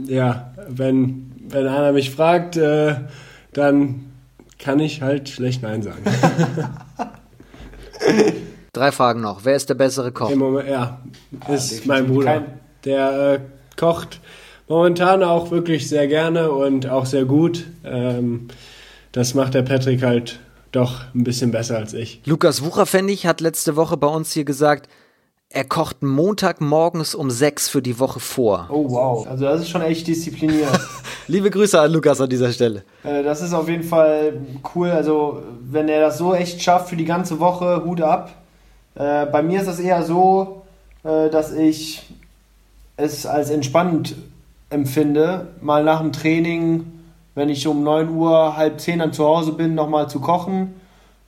ja, 0.07 0.53
wenn, 0.69 1.33
wenn 1.49 1.67
einer 1.67 1.93
mich 1.93 2.11
fragt, 2.11 2.57
äh, 2.57 2.95
dann 3.53 4.07
kann 4.59 4.79
ich 4.79 5.03
halt 5.03 5.29
schlecht 5.29 5.63
Nein 5.63 5.83
sagen. 5.83 6.03
Drei 8.73 8.93
Fragen 8.93 9.21
noch. 9.21 9.45
Wer 9.45 9.57
ist 9.57 9.69
der 9.69 9.75
bessere 9.75 10.13
Koch? 10.13 10.31
Im 10.31 10.39
Moment, 10.39 10.69
ja, 10.69 11.01
ist 11.49 11.71
definitiv 11.73 11.87
mein 11.87 12.07
Bruder. 12.07 12.25
kein- 12.27 12.61
Der 12.85 13.33
äh, 13.35 13.41
kocht 13.77 14.21
momentan 14.69 15.23
auch 15.23 15.51
wirklich 15.51 15.89
sehr 15.89 16.07
gerne 16.07 16.51
und 16.53 16.89
auch 16.89 17.07
sehr 17.07 17.25
gut. 17.25 17.65
Ähm, 17.85 18.49
das 19.13 19.35
macht 19.35 19.55
der 19.55 19.63
Patrick 19.63 20.03
halt 20.03 20.39
doch 20.73 21.01
ein 21.15 21.25
bisschen 21.25 21.51
besser 21.51 21.77
als 21.79 21.95
ich. 21.95 22.21
Lukas 22.27 22.63
Wucherfendig 22.65 23.27
hat 23.27 23.41
letzte 23.41 23.75
Woche 23.75 23.97
bei 23.97 24.07
uns 24.07 24.33
hier 24.33 24.45
gesagt, 24.45 24.89
er 25.53 25.65
kocht 25.65 26.05
Montagmorgens 26.05 27.17
um 27.17 27.29
sechs 27.29 27.69
für 27.69 27.83
die 27.83 27.99
Woche 27.99 28.21
vor. 28.21 28.69
Oh 28.71 28.89
wow, 28.89 29.27
also 29.27 29.47
das 29.47 29.63
ist 29.63 29.69
schon 29.71 29.83
echt 29.83 30.07
diszipliniert. 30.07 30.69
Liebe 31.27 31.51
Grüße 31.51 31.81
an 31.81 31.91
Lukas 31.93 32.21
an 32.21 32.31
dieser 32.31 32.53
Stelle. 32.53 32.85
Äh, 33.03 33.25
Das 33.25 33.43
ist 33.43 33.53
auf 33.53 33.69
jeden 33.69 33.83
Fall 33.83 34.35
cool. 34.77 34.91
Also, 34.93 35.43
wenn 35.63 35.89
er 35.89 36.01
das 36.03 36.19
so 36.19 36.35
echt 36.35 36.63
schafft 36.63 36.89
für 36.89 36.97
die 36.97 37.05
ganze 37.05 37.41
Woche, 37.41 37.83
Hut 37.85 38.01
ab. 38.01 38.31
Äh, 38.95 39.27
Bei 39.27 39.43
mir 39.43 39.61
ist 39.61 39.67
das 39.67 39.81
eher 39.81 40.03
so, 40.03 40.63
äh, 41.05 41.31
dass 41.31 41.53
ich 41.53 42.03
es 42.97 43.27
als 43.27 43.51
entspannend 43.51 44.17
empfinde, 44.69 45.49
mal 45.61 45.85
nach 45.85 46.01
dem 46.01 46.13
Training, 46.13 46.87
wenn 47.35 47.49
ich 47.49 47.67
um 47.67 47.83
9 47.83 48.11
Uhr, 48.11 48.57
halb 48.57 48.81
10 48.81 48.99
dann 48.99 49.13
zu 49.13 49.25
Hause 49.25 49.53
bin, 49.53 49.75
nochmal 49.75 50.09
zu 50.09 50.21
kochen. 50.21 50.75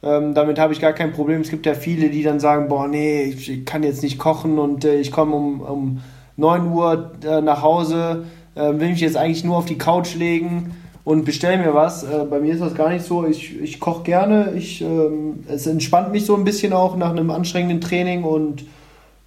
Ähm, 0.03 0.35
damit 0.35 0.59
habe 0.59 0.73
ich 0.73 0.81
gar 0.81 0.93
kein 0.93 1.13
Problem. 1.13 1.41
Es 1.41 1.51
gibt 1.51 1.65
ja 1.65 1.75
viele, 1.75 2.11
die 2.11 2.23
dann 2.23 2.41
sagen, 2.41 2.69
boah, 2.69 2.89
nee, 2.89 3.23
ich, 3.23 3.49
ich 3.49 3.65
kann 3.65 3.83
jetzt 3.83 4.03
nicht 4.03 4.19
kochen 4.19 4.59
und 4.59 4.85
äh, 4.85 4.97
ich 4.97 5.13
komme 5.13 5.35
um, 5.35 5.61
um 5.61 6.01
9 6.37 6.73
Uhr 6.73 7.13
äh, 7.25 7.41
nach 7.41 7.63
Hause, 7.63 8.25
äh, 8.55 8.61
will 8.61 8.91
mich 8.91 9.01
jetzt 9.01 9.17
eigentlich 9.17 9.45
nur 9.45 9.57
auf 9.57 9.65
die 9.65 9.79
Couch 9.79 10.15
legen 10.15 10.75
und 11.05 11.25
bestell 11.25 11.59
mir 11.59 11.75
was. 11.75 12.05
Äh, 12.05 12.25
bei 12.31 12.41
mir 12.41 12.53
ist 12.53 12.61
das 12.63 12.75
gar 12.75 12.89
nicht 12.91 13.05
so. 13.05 13.27
Ich, 13.27 13.61
ich 13.61 13.81
koche 13.81 14.03
gerne. 14.05 14.53
Ich, 14.57 14.81
ähm, 14.83 15.45
es 15.49 15.67
entspannt 15.67 16.13
mich 16.13 16.27
so 16.27 16.37
ein 16.37 16.45
bisschen 16.45 16.73
auch 16.73 16.97
nach 16.97 17.11
einem 17.11 17.31
anstrengenden 17.31 17.81
Training 17.81 18.25
und 18.25 18.65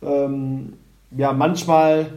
ähm, 0.03 0.73
ja, 1.17 1.34
manchmal, 1.34 2.07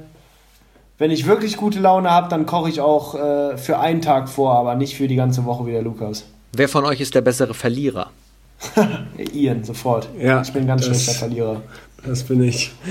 wenn 0.98 1.11
ich 1.11 1.26
wirklich 1.26 1.56
gute 1.56 1.80
Laune 1.80 2.11
habe, 2.11 2.28
dann 2.28 2.46
koche 2.46 2.68
ich 2.68 2.80
auch 2.80 3.14
äh, 3.14 3.56
für 3.56 3.78
einen 3.78 4.02
Tag 4.02 4.28
vor, 4.28 4.54
aber 4.54 4.74
nicht 4.74 4.96
für 4.96 5.09
die 5.09 5.16
ganze 5.16 5.44
Woche 5.44 5.66
wie 5.66 5.72
der 5.72 5.82
Lukas. 5.82 6.24
Wer 6.52 6.68
von 6.68 6.84
euch 6.84 7.00
ist 7.00 7.14
der 7.14 7.20
bessere 7.20 7.54
Verlierer? 7.54 8.11
Ian, 9.32 9.62
sofort. 9.64 10.09
Ja, 10.20 10.42
ich 10.42 10.52
bin 10.52 10.62
ein 10.62 10.66
ganz 10.68 10.86
das- 10.88 11.02
schlechter 11.04 11.18
Verlierer. 11.18 11.62
Das 12.06 12.22
bin 12.24 12.42
ich. 12.42 12.72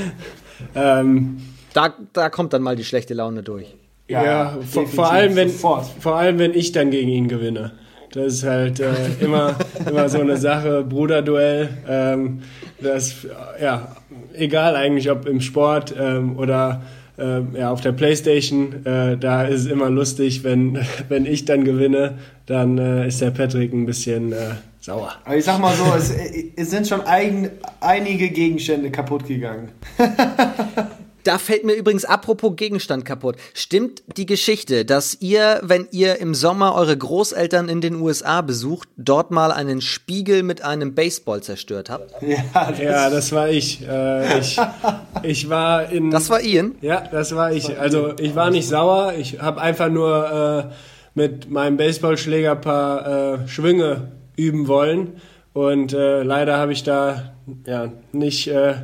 Ähm, 0.74 1.38
Da, 1.74 1.94
da 2.14 2.30
kommt 2.32 2.52
dann 2.52 2.64
mal 2.64 2.76
die 2.76 2.84
schlechte 2.84 3.14
Laune 3.14 3.44
durch. 3.44 3.76
Ja, 4.08 4.50
vor, 4.50 4.60
definitiv, 4.62 4.96
vor, 4.96 5.12
allem, 5.12 5.36
wenn, 5.36 5.50
Sofort. 5.50 5.86
vor 6.00 6.16
allem, 6.16 6.40
wenn 6.40 6.54
ich 6.54 6.72
dann 6.72 6.92
gegen 6.92 7.10
ihn 7.10 7.28
gewinne. 7.28 7.72
Das 8.12 8.34
ist 8.34 8.44
halt 8.44 8.80
äh, 8.80 8.94
immer, 9.20 9.56
immer 9.88 10.08
so 10.10 10.20
eine 10.20 10.38
Sache, 10.38 10.84
Bruderduell. 10.84 11.70
Ähm, 11.88 12.42
das, 12.80 13.26
äh, 13.26 13.64
ja, 13.64 13.96
egal 14.34 14.76
eigentlich, 14.76 15.12
ob 15.12 15.28
im 15.28 15.42
Sport 15.42 15.94
ähm, 16.00 16.38
oder 16.38 16.82
ähm, 17.20 17.50
ja, 17.58 17.72
auf 17.72 17.82
der 17.82 17.92
Playstation, 17.92 18.86
äh, 18.86 19.18
da 19.18 19.44
ist 19.44 19.62
es 19.62 19.68
immer 19.68 19.90
lustig, 19.90 20.44
wenn, 20.44 20.80
wenn 21.10 21.26
ich 21.26 21.46
dann 21.46 21.66
gewinne, 21.66 22.18
dann 22.46 22.78
äh, 22.78 23.08
ist 23.08 23.22
der 23.22 23.32
Patrick 23.32 23.74
ein 23.74 23.86
bisschen 23.86 24.32
äh, 24.32 24.52
sauer. 24.80 25.14
Aber 25.26 25.36
ich 25.36 25.44
sag 25.44 25.60
mal 25.60 25.76
so, 25.76 25.84
es, 25.98 26.14
es 26.56 26.70
sind 26.70 26.88
schon 26.88 27.02
eigen, 27.02 27.50
einige 27.82 28.30
Gegenstände 28.30 28.90
kaputt 28.90 29.28
gegangen. 29.28 29.70
Da 31.28 31.40
fällt 31.40 31.66
mir 31.66 31.74
übrigens 31.74 32.06
apropos 32.06 32.56
Gegenstand 32.56 33.04
kaputt. 33.04 33.36
Stimmt 33.54 34.02
die 34.16 34.26
Geschichte, 34.26 34.86
dass 34.86 35.18
ihr, 35.20 35.60
wenn 35.62 35.86
ihr 35.92 36.22
im 36.22 36.34
Sommer 36.34 36.74
eure 36.74 36.98
Großeltern 36.98 37.68
in 37.68 37.82
den 37.82 37.96
USA 37.96 38.40
besucht, 38.40 38.88
dort 38.96 39.30
mal 39.30 39.52
einen 39.52 39.82
Spiegel 39.82 40.42
mit 40.42 40.64
einem 40.64 40.96
Baseball 40.96 41.44
zerstört 41.44 41.90
habt? 41.90 42.14
Ja, 42.22 42.72
das, 42.72 42.80
Ja, 42.80 43.10
das 43.10 43.32
war 43.34 43.50
ich. 43.50 43.86
Äh, 43.86 44.40
ich, 44.40 44.58
ich 45.24 45.50
war 45.50 45.92
in. 45.92 46.12
Das 46.12 46.30
war 46.30 46.42
Ian. 46.42 46.76
Ja, 46.80 47.04
das 47.12 47.36
war 47.36 47.52
ich. 47.52 47.78
Also 47.78 48.14
ich 48.18 48.34
war 48.34 48.50
nicht 48.50 48.70
sauer. 48.70 49.14
Ich 49.18 49.42
habe 49.42 49.60
einfach 49.60 49.90
nur 49.90 50.70
äh, 50.72 50.74
mit 51.14 51.52
meinem 51.52 51.76
Baseballschläger 51.76 52.52
ein 52.54 52.62
paar 52.62 53.42
äh, 53.44 53.48
Schwünge 53.50 54.14
üben 54.38 54.70
wollen. 54.70 55.20
Und 55.52 55.92
äh, 55.92 56.24
leider 56.24 56.58
habe 56.58 56.72
ich 56.72 56.84
da 56.84 57.34
ja 57.66 57.92
nicht 58.14 58.48
äh, 58.48 58.76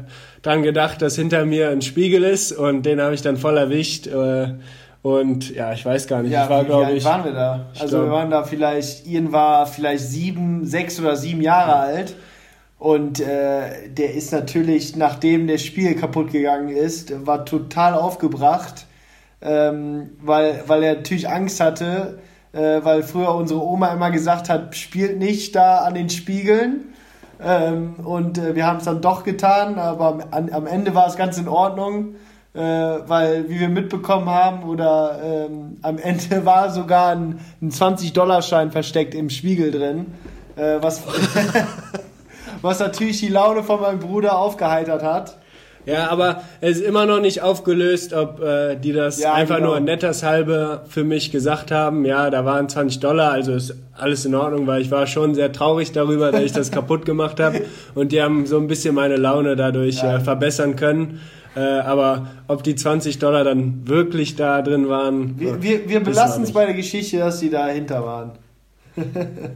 dran 0.43 0.61
gedacht, 0.61 1.01
dass 1.01 1.15
hinter 1.15 1.45
mir 1.45 1.69
ein 1.69 1.81
Spiegel 1.81 2.23
ist 2.23 2.51
und 2.51 2.85
den 2.85 3.01
habe 3.01 3.15
ich 3.15 3.23
dann 3.23 3.37
voll 3.37 3.57
erwischt. 3.57 4.05
Äh, 4.05 4.53
und 5.01 5.53
ja, 5.53 5.73
ich 5.73 5.85
weiß 5.85 6.07
gar 6.07 6.21
nicht. 6.21 6.31
Ja, 6.31 6.43
ich 6.43 6.49
war, 6.49 6.63
glaube 6.63 6.91
ich. 6.91 7.03
waren 7.03 7.25
wir 7.25 7.33
da? 7.33 7.65
Also 7.79 7.97
glaub, 7.97 8.07
wir 8.07 8.11
waren 8.11 8.29
da 8.29 8.43
vielleicht, 8.43 9.07
Ian 9.07 9.31
war 9.31 9.65
vielleicht 9.65 10.03
sieben, 10.05 10.65
sechs 10.65 10.99
oder 10.99 11.15
sieben 11.15 11.41
Jahre 11.41 11.75
alt. 11.75 12.15
Und 12.77 13.21
äh, 13.21 13.89
der 13.89 14.13
ist 14.13 14.33
natürlich, 14.33 14.95
nachdem 14.97 15.47
der 15.47 15.57
Spiel 15.57 15.95
kaputt 15.95 16.31
gegangen 16.31 16.69
ist, 16.69 17.25
war 17.25 17.45
total 17.45 17.93
aufgebracht, 17.93 18.85
ähm, 19.41 20.11
weil, 20.21 20.63
weil 20.67 20.83
er 20.83 20.95
natürlich 20.95 21.29
Angst 21.29 21.61
hatte, 21.61 22.19
äh, 22.51 22.83
weil 22.83 23.03
früher 23.03 23.33
unsere 23.35 23.61
Oma 23.61 23.93
immer 23.93 24.11
gesagt 24.11 24.49
hat, 24.49 24.75
spielt 24.75 25.17
nicht 25.17 25.55
da 25.55 25.79
an 25.79 25.93
den 25.93 26.09
Spiegeln. 26.09 26.92
Ähm, 27.43 27.95
und 28.03 28.37
äh, 28.37 28.55
wir 28.55 28.65
haben 28.65 28.77
es 28.77 28.85
dann 28.85 29.01
doch 29.01 29.23
getan, 29.23 29.77
aber 29.77 30.19
am, 30.31 30.49
am 30.49 30.67
Ende 30.67 30.95
war 30.95 31.07
es 31.07 31.15
ganz 31.15 31.37
in 31.37 31.47
Ordnung 31.47 32.15
äh, 32.53 32.59
weil, 32.59 33.49
wie 33.49 33.59
wir 33.59 33.69
mitbekommen 33.69 34.29
haben, 34.29 34.63
oder 34.63 35.19
ähm, 35.23 35.77
am 35.81 35.97
Ende 35.97 36.45
war 36.45 36.69
sogar 36.71 37.11
ein, 37.11 37.39
ein 37.61 37.71
20-Dollar-Schein 37.71 38.71
versteckt 38.71 39.15
im 39.15 39.29
Spiegel 39.29 39.71
drin, 39.71 40.13
äh, 40.55 40.77
was, 40.79 41.01
was 42.61 42.79
natürlich 42.79 43.19
die 43.19 43.29
Laune 43.29 43.63
von 43.63 43.81
meinem 43.81 43.99
Bruder 43.99 44.37
aufgeheitert 44.37 45.03
hat. 45.03 45.37
Ja, 45.85 46.09
aber 46.09 46.43
es 46.61 46.77
ist 46.77 46.85
immer 46.85 47.05
noch 47.05 47.19
nicht 47.19 47.41
aufgelöst, 47.41 48.13
ob 48.13 48.41
äh, 48.41 48.75
die 48.75 48.93
das 48.93 49.19
ja, 49.19 49.33
einfach 49.33 49.57
genau. 49.57 49.71
nur 49.71 49.79
nettershalbe 49.81 50.81
für 50.87 51.03
mich 51.03 51.31
gesagt 51.31 51.71
haben. 51.71 52.05
Ja, 52.05 52.29
da 52.29 52.45
waren 52.45 52.69
20 52.69 52.99
Dollar, 52.99 53.31
also 53.31 53.53
ist 53.53 53.75
alles 53.93 54.25
in 54.25 54.33
Ordnung, 54.33 54.65
weil 54.65 54.81
ich 54.81 54.91
war 54.91 55.07
schon 55.07 55.35
sehr 55.35 55.51
traurig 55.51 55.91
darüber, 55.91 56.31
dass 56.31 56.41
ich 56.41 56.53
das 56.53 56.71
kaputt 56.71 57.05
gemacht 57.05 57.39
habe. 57.39 57.61
Und 57.95 58.11
die 58.11 58.21
haben 58.21 58.45
so 58.45 58.57
ein 58.57 58.67
bisschen 58.67 58.95
meine 58.95 59.17
Laune 59.17 59.55
dadurch 59.55 60.01
ja. 60.01 60.17
äh, 60.17 60.19
verbessern 60.19 60.75
können. 60.75 61.19
Äh, 61.55 61.59
aber 61.59 62.27
ob 62.47 62.63
die 62.63 62.75
20 62.75 63.19
Dollar 63.19 63.43
dann 63.43 63.87
wirklich 63.87 64.35
da 64.35 64.61
drin 64.61 64.89
waren. 64.89 65.39
Wir, 65.39 65.61
wir, 65.61 65.87
wir 65.87 65.99
belassen 65.99 66.43
es 66.43 66.51
bei 66.51 66.65
der 66.65 66.73
Geschichte, 66.73 67.19
dass 67.19 67.39
sie 67.39 67.49
dahinter 67.49 68.03
waren. 68.03 68.31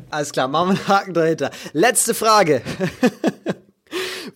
Alles 0.09 0.32
klar, 0.32 0.47
machen 0.47 0.69
wir 0.69 0.80
einen 0.80 0.88
Haken 0.88 1.13
dahinter. 1.13 1.51
Letzte 1.73 2.13
Frage. 2.13 2.61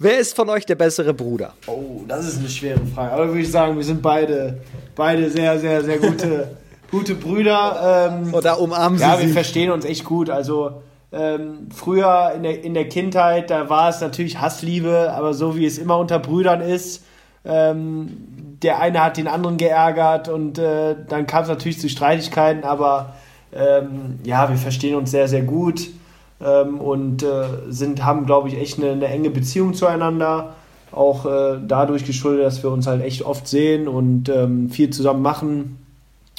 Wer 0.03 0.17
ist 0.17 0.35
von 0.35 0.49
euch 0.49 0.65
der 0.65 0.73
bessere 0.73 1.13
Bruder? 1.13 1.53
Oh, 1.67 2.01
das 2.07 2.27
ist 2.27 2.39
eine 2.39 2.49
schwere 2.49 2.79
Frage. 2.87 3.11
Aber 3.13 3.27
würde 3.27 3.41
ich 3.41 3.51
sagen, 3.51 3.77
wir 3.77 3.83
sind 3.83 4.01
beide, 4.01 4.57
beide 4.95 5.29
sehr, 5.29 5.59
sehr, 5.59 5.83
sehr 5.83 5.99
gute, 5.99 6.57
gute 6.91 7.13
Brüder. 7.13 8.09
Ähm, 8.11 8.33
Oder 8.33 8.59
umarmen 8.59 8.97
sie 8.97 9.03
Ja, 9.03 9.21
wir 9.21 9.29
verstehen 9.29 9.69
uns 9.69 9.85
echt 9.85 10.03
gut. 10.03 10.31
Also 10.31 10.81
ähm, 11.11 11.67
früher 11.71 12.31
in 12.35 12.41
der, 12.41 12.63
in 12.63 12.73
der 12.73 12.89
Kindheit, 12.89 13.51
da 13.51 13.69
war 13.69 13.89
es 13.89 14.01
natürlich 14.01 14.41
Hassliebe, 14.41 15.13
aber 15.13 15.35
so 15.35 15.55
wie 15.55 15.67
es 15.67 15.77
immer 15.77 15.99
unter 15.99 16.17
Brüdern 16.17 16.61
ist, 16.61 17.03
ähm, 17.45 18.57
der 18.63 18.79
eine 18.79 19.03
hat 19.03 19.17
den 19.17 19.27
anderen 19.27 19.57
geärgert 19.57 20.29
und 20.29 20.57
äh, 20.57 20.95
dann 21.09 21.27
kam 21.27 21.43
es 21.43 21.49
natürlich 21.49 21.79
zu 21.79 21.89
Streitigkeiten, 21.89 22.63
aber 22.63 23.13
ähm, 23.53 24.17
ja, 24.23 24.49
wir 24.49 24.57
verstehen 24.57 24.95
uns 24.95 25.11
sehr, 25.11 25.27
sehr 25.27 25.43
gut 25.43 25.89
ähm, 26.43 26.79
und 26.79 27.23
äh, 27.23 27.45
sind, 27.69 28.03
haben, 28.03 28.25
glaube 28.25 28.47
ich, 28.47 28.57
echt 28.57 28.79
eine, 28.79 28.91
eine, 28.91 29.07
enge 29.07 29.29
Beziehung 29.29 29.73
zueinander. 29.73 30.55
Auch 30.91 31.25
äh, 31.25 31.59
dadurch 31.65 32.05
geschuldet, 32.05 32.45
dass 32.45 32.63
wir 32.63 32.71
uns 32.71 32.87
halt 32.87 33.01
echt 33.03 33.23
oft 33.23 33.47
sehen 33.47 33.87
und 33.87 34.27
ähm, 34.29 34.69
viel 34.69 34.89
zusammen 34.89 35.21
machen. 35.21 35.77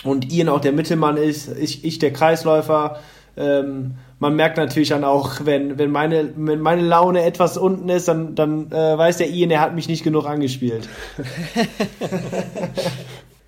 Und 0.04 0.32
Ian 0.32 0.48
auch 0.48 0.60
der 0.60 0.72
Mittelmann 0.72 1.16
ist, 1.16 1.48
ich, 1.56 1.84
ich 1.84 1.98
der 1.98 2.12
Kreisläufer. 2.12 2.98
Ähm, 3.36 3.92
man 4.18 4.36
merkt 4.36 4.58
natürlich 4.58 4.90
dann 4.90 5.04
auch, 5.04 5.44
wenn, 5.44 5.78
wenn, 5.78 5.90
meine, 5.90 6.32
wenn 6.36 6.60
meine 6.60 6.82
Laune 6.82 7.22
etwas 7.24 7.56
unten 7.56 7.88
ist, 7.88 8.08
dann, 8.08 8.34
dann 8.34 8.70
äh, 8.70 8.98
weiß 8.98 9.16
der 9.16 9.30
Ian, 9.30 9.50
er 9.50 9.60
hat 9.60 9.74
mich 9.74 9.88
nicht 9.88 10.04
genug 10.04 10.26
angespielt. 10.26 10.88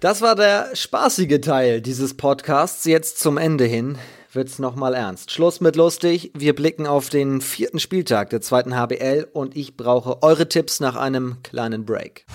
Das 0.05 0.21
war 0.21 0.37
der 0.37 0.69
spaßige 0.75 1.41
Teil 1.41 1.81
dieses 1.81 2.13
Podcasts. 2.13 2.85
Jetzt 2.85 3.21
zum 3.21 3.39
Ende 3.39 3.65
hin 3.65 3.97
wird's 4.35 4.59
nochmal 4.59 4.95
ernst. 4.95 5.31
Schluss 5.31 5.61
mit 5.61 5.77
lustig. 5.77 6.31
Wir 6.35 6.55
blicken 6.55 6.87
auf 6.87 7.09
den 7.09 7.41
vierten 7.41 7.79
Spieltag 7.79 8.31
der 8.31 8.41
zweiten 8.41 8.77
HBL 8.77 9.29
und 9.33 9.57
ich 9.57 9.77
brauche 9.77 10.23
eure 10.23 10.49
Tipps 10.49 10.81
nach 10.81 10.97
einem 10.97 11.37
kleinen 11.43 11.85
Break. 11.85 12.27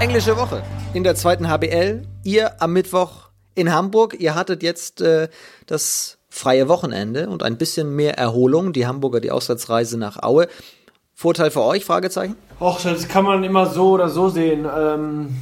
Englische 0.00 0.36
Woche 0.36 0.62
in 0.94 1.04
der 1.04 1.14
zweiten 1.14 1.48
HBL. 1.48 2.02
Ihr 2.24 2.60
am 2.62 2.72
Mittwoch 2.72 3.30
in 3.54 3.72
Hamburg. 3.72 4.16
Ihr 4.18 4.34
hattet 4.34 4.62
jetzt 4.62 5.00
äh, 5.00 5.28
das 5.66 6.18
freie 6.28 6.68
Wochenende 6.68 7.28
und 7.28 7.42
ein 7.42 7.58
bisschen 7.58 7.94
mehr 7.94 8.18
Erholung. 8.18 8.72
Die 8.72 8.86
Hamburger, 8.86 9.20
die 9.20 9.30
Auswärtsreise 9.30 9.98
nach 9.98 10.22
Aue. 10.22 10.48
Vorteil 11.14 11.50
für 11.50 11.62
euch? 11.62 11.84
Fragezeichen? 11.84 12.36
Och, 12.60 12.80
das 12.82 13.06
kann 13.06 13.24
man 13.24 13.44
immer 13.44 13.66
so 13.66 13.90
oder 13.90 14.08
so 14.08 14.28
sehen. 14.28 14.66
Ähm, 14.76 15.36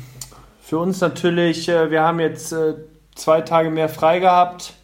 für 0.70 0.78
uns 0.78 1.00
natürlich, 1.00 1.68
äh, 1.68 1.90
wir 1.90 2.02
haben 2.02 2.20
jetzt 2.20 2.52
äh, 2.52 2.74
zwei 3.16 3.40
Tage 3.40 3.70
mehr 3.70 3.88
frei 3.88 4.20
gehabt. 4.20 4.74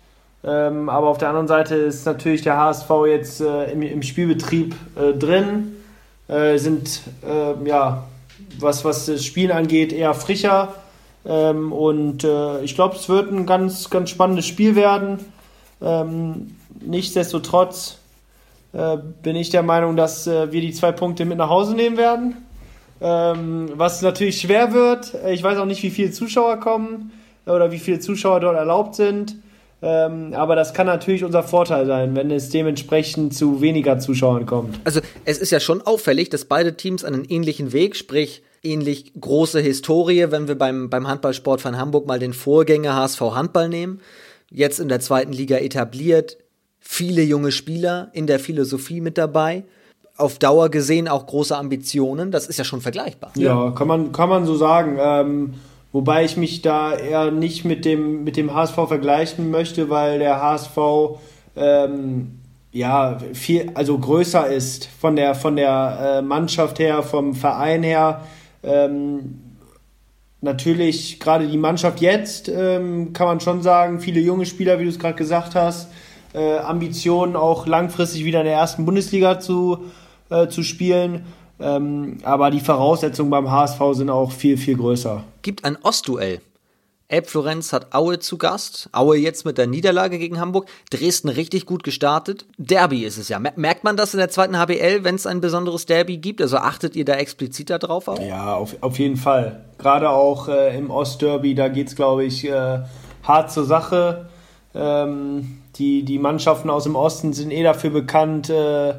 Ähm, 0.43 0.89
aber 0.89 1.07
auf 1.07 1.19
der 1.19 1.29
anderen 1.29 1.47
Seite 1.47 1.77
ist 1.77 2.05
natürlich 2.07 2.43
der 2.43 2.57
HSV 2.57 2.91
jetzt 3.07 3.41
äh, 3.41 3.71
im, 3.71 4.03
Spielbetrieb 4.03 4.75
drin. 4.97 5.77
Sind 6.57 7.03
ähm, 7.25 7.67
ja, 7.67 8.03
was, 8.59 8.85
was 8.85 9.07
das 9.07 9.25
Spielen 9.25 9.53
angeht, 9.53 9.93
eher 9.93 10.13
frischer 10.13 10.75
ähm, 11.25 11.73
und 11.73 12.27
ich 12.63 12.75
glaube, 12.75 12.97
es 12.97 13.09
wird 13.09 13.31
ein 13.31 13.47
ganz, 13.47 13.91
ganz 13.91 14.11
spannendes 14.11 14.45
Spiel 14.45 14.75
werden. 14.75 15.21
Nichtsdestotrotz 16.81 17.99
bin 18.73 19.37
ich 19.37 19.51
der 19.51 19.63
Meinung, 19.63 19.97
dass 19.97 20.27
wir 20.27 20.49
die 20.49 20.73
zwei 20.73 20.91
Punkte 20.91 21.25
mit 21.27 21.39
nach 21.39 21.49
Hause 21.49 21.77
nehmen 21.77 21.97
werden. 21.97 22.46
Ähm, 23.01 23.71
was 23.75 24.03
natürlich 24.03 24.41
schwer 24.41 24.73
wird. 24.73 25.15
Ich 25.29 25.43
weiß 25.43 25.59
auch 25.59 25.67
nicht, 25.67 25.83
wie 25.83 25.91
viele 25.91 26.11
Zuschauer 26.11 26.61
kommen 26.61 27.13
oder 27.45 27.71
wie 27.71 27.79
viele 27.79 28.01
Zuschauer 28.01 28.41
dort 28.41 28.57
erlaubt 28.57 28.95
sind. 28.95 29.37
Ähm, 29.83 30.33
aber 30.33 30.57
das 30.57 30.73
kann 30.73 30.87
natürlich 30.87 31.23
unser 31.23 31.43
Vorteil 31.43 31.87
sein, 31.87 32.17
wenn 32.17 32.31
es 32.31 32.49
dementsprechend 32.49 33.35
zu 33.35 33.61
weniger 33.61 33.99
Zuschauern 33.99 34.47
kommt. 34.47 34.81
Also 34.85 35.01
es 35.27 35.39
ist 35.39 35.51
ja 35.51 35.61
schon 35.61 35.83
auffällig, 35.83 36.31
dass 36.31 36.47
beide 36.47 36.77
Teams 36.77 37.05
einen 37.05 37.25
ähnlichen 37.25 37.73
Weg, 37.73 37.95
sprich 37.95 38.43
ähnlich 38.63 39.13
große 39.21 39.61
Historie, 39.61 40.27
wenn 40.31 40.49
wir 40.49 40.57
beim, 40.57 40.89
beim 40.89 41.07
Handballsport 41.07 41.61
von 41.61 41.77
Hamburg 41.77 42.07
mal 42.07 42.19
den 42.19 42.33
Vorgänger 42.33 42.97
HSV 42.97 43.21
Handball 43.21 43.69
nehmen. 43.69 44.01
Jetzt 44.51 44.81
in 44.81 44.89
der 44.89 45.01
zweiten 45.01 45.33
Liga 45.33 45.59
etabliert, 45.59 46.39
viele 46.81 47.23
junge 47.23 47.53
Spieler 47.53 48.11
in 48.13 48.27
der 48.27 48.39
Philosophie 48.39 49.03
mit 49.03 49.19
dabei. 49.19 49.65
Auf 50.17 50.39
Dauer 50.39 50.71
gesehen 50.71 51.09
auch 51.09 51.27
große 51.27 51.57
Ambitionen, 51.57 52.31
das 52.31 52.47
ist 52.47 52.59
ja 52.59 52.65
schon 52.65 52.81
vergleichbar. 52.81 53.33
Ja, 53.37 53.71
kann 53.73 53.87
man, 53.87 54.13
kann 54.13 54.29
man 54.29 54.47
so 54.47 54.57
sagen. 54.57 54.97
Ähm, 54.99 55.55
wobei 55.93 56.25
ich 56.25 56.37
mich 56.37 56.63
da 56.63 56.95
eher 56.95 57.31
nicht 57.31 57.65
mit 57.65 57.85
dem, 57.85 58.25
mit 58.25 58.37
dem 58.37 58.55
HSV 58.55 58.75
vergleichen 58.89 59.51
möchte, 59.51 59.91
weil 59.91 60.19
der 60.19 60.43
HSV 60.43 60.79
ähm, 61.57 62.41
ja 62.73 63.19
viel, 63.33 63.71
also 63.75 63.99
größer 63.99 64.47
ist 64.47 64.87
von 64.87 65.17
der, 65.17 65.35
von 65.35 65.57
der 65.57 66.19
äh, 66.19 66.23
Mannschaft 66.23 66.79
her, 66.79 67.03
vom 67.03 67.35
Verein 67.35 67.83
her. 67.83 68.23
Ähm, 68.63 69.41
natürlich 70.41 71.19
gerade 71.21 71.47
die 71.47 71.57
Mannschaft 71.57 72.01
jetzt, 72.01 72.49
ähm, 72.49 73.13
kann 73.13 73.27
man 73.27 73.41
schon 73.41 73.63
sagen, 73.63 74.01
viele 74.01 74.21
junge 74.21 74.47
Spieler, 74.47 74.79
wie 74.79 74.85
du 74.85 74.91
es 74.91 74.99
gerade 74.99 75.15
gesagt 75.15 75.55
hast, 75.55 75.89
äh, 76.35 76.59
Ambitionen 76.59 77.37
auch 77.37 77.67
langfristig 77.67 78.25
wieder 78.25 78.41
in 78.41 78.47
der 78.47 78.55
ersten 78.55 78.85
Bundesliga 78.85 79.41
zu, 79.41 79.85
zu 80.29 80.63
spielen. 80.63 81.27
Ähm, 81.59 82.19
aber 82.23 82.51
die 82.51 82.61
Voraussetzungen 82.61 83.31
beim 83.31 83.51
HSV 83.51 83.81
sind 83.93 84.11
auch 84.11 84.31
viel, 84.31 84.59
viel 84.59 84.77
größer. 84.77 85.25
Gibt 85.43 85.65
ein 85.65 85.77
Ostduell 85.83 86.41
Elbflorenz 87.09 87.73
hat 87.73 87.95
Aue 87.95 88.19
zu 88.19 88.37
Gast. 88.37 88.89
Aue 88.91 89.17
jetzt 89.17 89.45
mit 89.45 89.59
der 89.59 89.69
Niederlage 89.69 90.19
gegen 90.19 90.41
Hamburg. 90.41 90.67
Dresden 90.91 91.29
richtig 91.29 91.65
gut 91.65 91.85
gestartet. 91.85 92.47
Derby 92.59 93.05
ist 93.05 93.17
es 93.17 93.29
ja. 93.29 93.39
Merkt 93.39 93.85
man 93.85 93.97
das 93.97 94.13
in 94.13 94.19
der 94.19 94.29
zweiten 94.29 94.59
HBL, 94.59 95.05
wenn 95.05 95.15
es 95.15 95.27
ein 95.27 95.41
besonderes 95.41 95.87
Derby 95.87 96.17
gibt? 96.17 96.43
Also 96.43 96.57
achtet 96.57 96.97
ihr 96.97 97.05
da 97.05 97.15
explizit 97.15 97.71
darauf 97.71 98.09
auch? 98.09 98.21
Ja, 98.21 98.55
auf, 98.55 98.75
auf 98.81 98.99
jeden 98.99 99.17
Fall. 99.17 99.65
Gerade 99.79 100.11
auch 100.11 100.49
äh, 100.49 100.77
im 100.77 100.91
Ostderby, 100.91 101.55
da 101.55 101.69
geht 101.69 101.89
es, 101.89 101.97
glaube 101.97 102.25
ich, 102.25 102.45
äh, 102.45 102.81
hart 103.23 103.53
zur 103.53 103.67
Sache. 103.67 104.29
Ähm, 104.75 105.59
die, 105.77 106.03
die 106.03 106.19
Mannschaften 106.19 106.71
aus 106.71 106.85
dem 106.85 106.97
Osten 106.97 107.33
sind 107.33 107.53
eh 107.53 107.63
dafür 107.63 107.91
bekannt, 107.91 108.51
äh, 108.51 108.95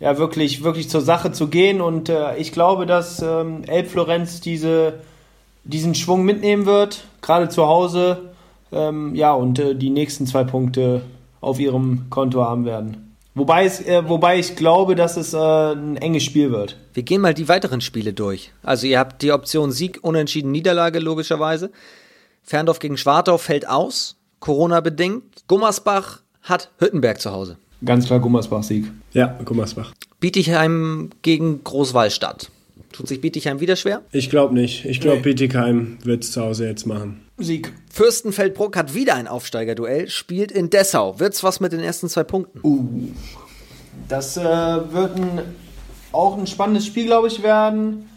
ja, 0.00 0.18
wirklich, 0.18 0.62
wirklich 0.62 0.88
zur 0.88 1.00
Sache 1.00 1.32
zu 1.32 1.48
gehen. 1.48 1.80
Und 1.80 2.08
äh, 2.08 2.36
ich 2.36 2.52
glaube, 2.52 2.86
dass 2.86 3.22
ähm, 3.22 3.64
Elbflorenz 3.64 4.40
diese 4.40 4.94
diesen 5.66 5.94
Schwung 5.94 6.24
mitnehmen 6.24 6.66
wird, 6.66 7.04
gerade 7.20 7.48
zu 7.48 7.66
Hause. 7.66 8.30
Ähm, 8.72 9.14
ja, 9.14 9.32
und 9.32 9.58
äh, 9.58 9.74
die 9.74 9.90
nächsten 9.90 10.26
zwei 10.26 10.44
Punkte 10.44 11.02
auf 11.40 11.60
ihrem 11.60 12.06
Konto 12.10 12.42
haben 12.42 12.64
werden. 12.64 13.16
Wobei, 13.34 13.66
es, 13.66 13.80
äh, 13.80 14.08
wobei 14.08 14.38
ich 14.38 14.56
glaube, 14.56 14.94
dass 14.94 15.16
es 15.16 15.34
äh, 15.34 15.38
ein 15.38 15.96
enges 15.96 16.24
Spiel 16.24 16.50
wird. 16.50 16.76
Wir 16.94 17.02
gehen 17.02 17.20
mal 17.20 17.34
die 17.34 17.48
weiteren 17.48 17.80
Spiele 17.80 18.14
durch. 18.14 18.52
Also 18.62 18.86
ihr 18.86 18.98
habt 18.98 19.22
die 19.22 19.32
Option 19.32 19.72
Sieg, 19.72 19.98
Unentschieden, 20.02 20.52
Niederlage 20.52 21.00
logischerweise. 21.00 21.70
Ferndorf 22.42 22.78
gegen 22.78 22.96
Schwartau 22.96 23.38
fällt 23.38 23.68
aus, 23.68 24.16
Corona-bedingt. 24.40 25.46
Gummersbach 25.48 26.20
hat 26.42 26.70
Hüttenberg 26.78 27.20
zu 27.20 27.32
Hause? 27.32 27.58
Ganz 27.84 28.06
klar 28.06 28.20
Gummersbach-Sieg. 28.20 28.86
Ja, 29.12 29.38
Gummersbach. 29.44 29.92
Bietigheim 30.20 31.10
gegen 31.22 31.62
Großwallstadt. 31.62 32.50
Tut 32.92 33.08
sich 33.08 33.20
Bietigheim 33.20 33.60
wieder 33.60 33.76
schwer? 33.76 34.02
Ich 34.12 34.30
glaube 34.30 34.54
nicht. 34.54 34.86
Ich 34.86 35.00
glaube, 35.00 35.18
nee. 35.18 35.22
Bietigheim 35.22 35.98
wird 36.02 36.24
es 36.24 36.32
zu 36.32 36.40
Hause 36.40 36.66
jetzt 36.66 36.86
machen. 36.86 37.20
Sieg. 37.36 37.72
Fürstenfeldbruck 37.92 38.76
hat 38.76 38.94
wieder 38.94 39.14
ein 39.14 39.28
Aufsteigerduell, 39.28 40.08
spielt 40.08 40.50
in 40.50 40.70
Dessau. 40.70 41.20
Wird's 41.20 41.44
was 41.44 41.60
mit 41.60 41.72
den 41.72 41.80
ersten 41.80 42.08
zwei 42.08 42.24
Punkten? 42.24 42.60
Uh. 42.62 42.86
Das 44.08 44.36
äh, 44.36 44.42
wird 44.42 45.16
ein, 45.16 45.40
auch 46.12 46.38
ein 46.38 46.46
spannendes 46.46 46.86
Spiel, 46.86 47.06
glaube 47.06 47.28
ich, 47.28 47.42
werden. 47.42 48.08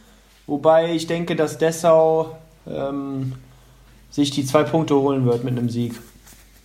Wobei 0.48 0.94
ich 0.94 1.08
denke, 1.08 1.36
dass 1.36 1.58
Dessau 1.58 2.38
ähm, 2.68 3.34
sich 4.10 4.32
die 4.32 4.46
zwei 4.46 4.64
Punkte 4.64 4.96
holen 4.96 5.26
wird 5.26 5.44
mit 5.44 5.58
einem 5.58 5.70
Sieg. 5.70 5.94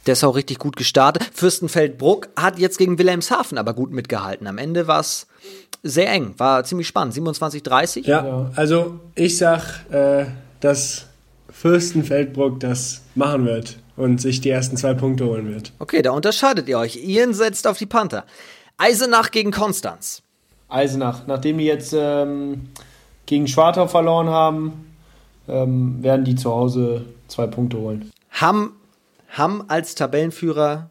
Dessau 0.06 0.30
richtig 0.30 0.58
gut 0.58 0.76
gestartet. 0.76 1.28
Fürstenfeldbruck 1.32 2.28
hat 2.36 2.58
jetzt 2.58 2.78
gegen 2.78 2.98
Wilhelmshaven 2.98 3.58
aber 3.58 3.74
gut 3.74 3.90
mitgehalten. 3.90 4.46
Am 4.46 4.58
Ende 4.58 4.86
war 4.86 5.00
es 5.00 5.26
sehr 5.82 6.10
eng, 6.10 6.34
war 6.38 6.64
ziemlich 6.64 6.88
spannend. 6.88 7.14
27-30. 7.14 8.06
Ja, 8.06 8.24
ja, 8.24 8.50
also 8.54 9.00
ich 9.14 9.36
sag, 9.38 9.84
äh, 9.90 10.26
dass 10.60 11.06
Fürstenfeldbruck 11.50 12.60
das 12.60 13.02
machen 13.14 13.46
wird 13.46 13.78
und 13.96 14.20
sich 14.20 14.40
die 14.40 14.50
ersten 14.50 14.76
zwei 14.76 14.94
Punkte 14.94 15.26
holen 15.26 15.52
wird. 15.52 15.72
Okay, 15.78 16.02
da 16.02 16.10
unterscheidet 16.10 16.68
ihr 16.68 16.78
euch. 16.78 16.96
Ian 16.96 17.34
setzt 17.34 17.66
auf 17.66 17.78
die 17.78 17.86
Panther. 17.86 18.24
Eisenach 18.76 19.30
gegen 19.30 19.52
Konstanz. 19.52 20.22
Eisenach, 20.68 21.26
nachdem 21.26 21.58
die 21.58 21.64
jetzt 21.64 21.94
ähm, 21.96 22.68
gegen 23.26 23.46
Schwartau 23.46 23.86
verloren 23.86 24.28
haben, 24.28 24.94
ähm, 25.48 26.02
werden 26.02 26.24
die 26.24 26.34
zu 26.34 26.50
Hause 26.50 27.04
zwei 27.28 27.46
Punkte 27.46 27.76
holen. 27.76 28.10
Hamm, 28.32 28.72
Hamm 29.36 29.64
als 29.68 29.94
Tabellenführer 29.94 30.90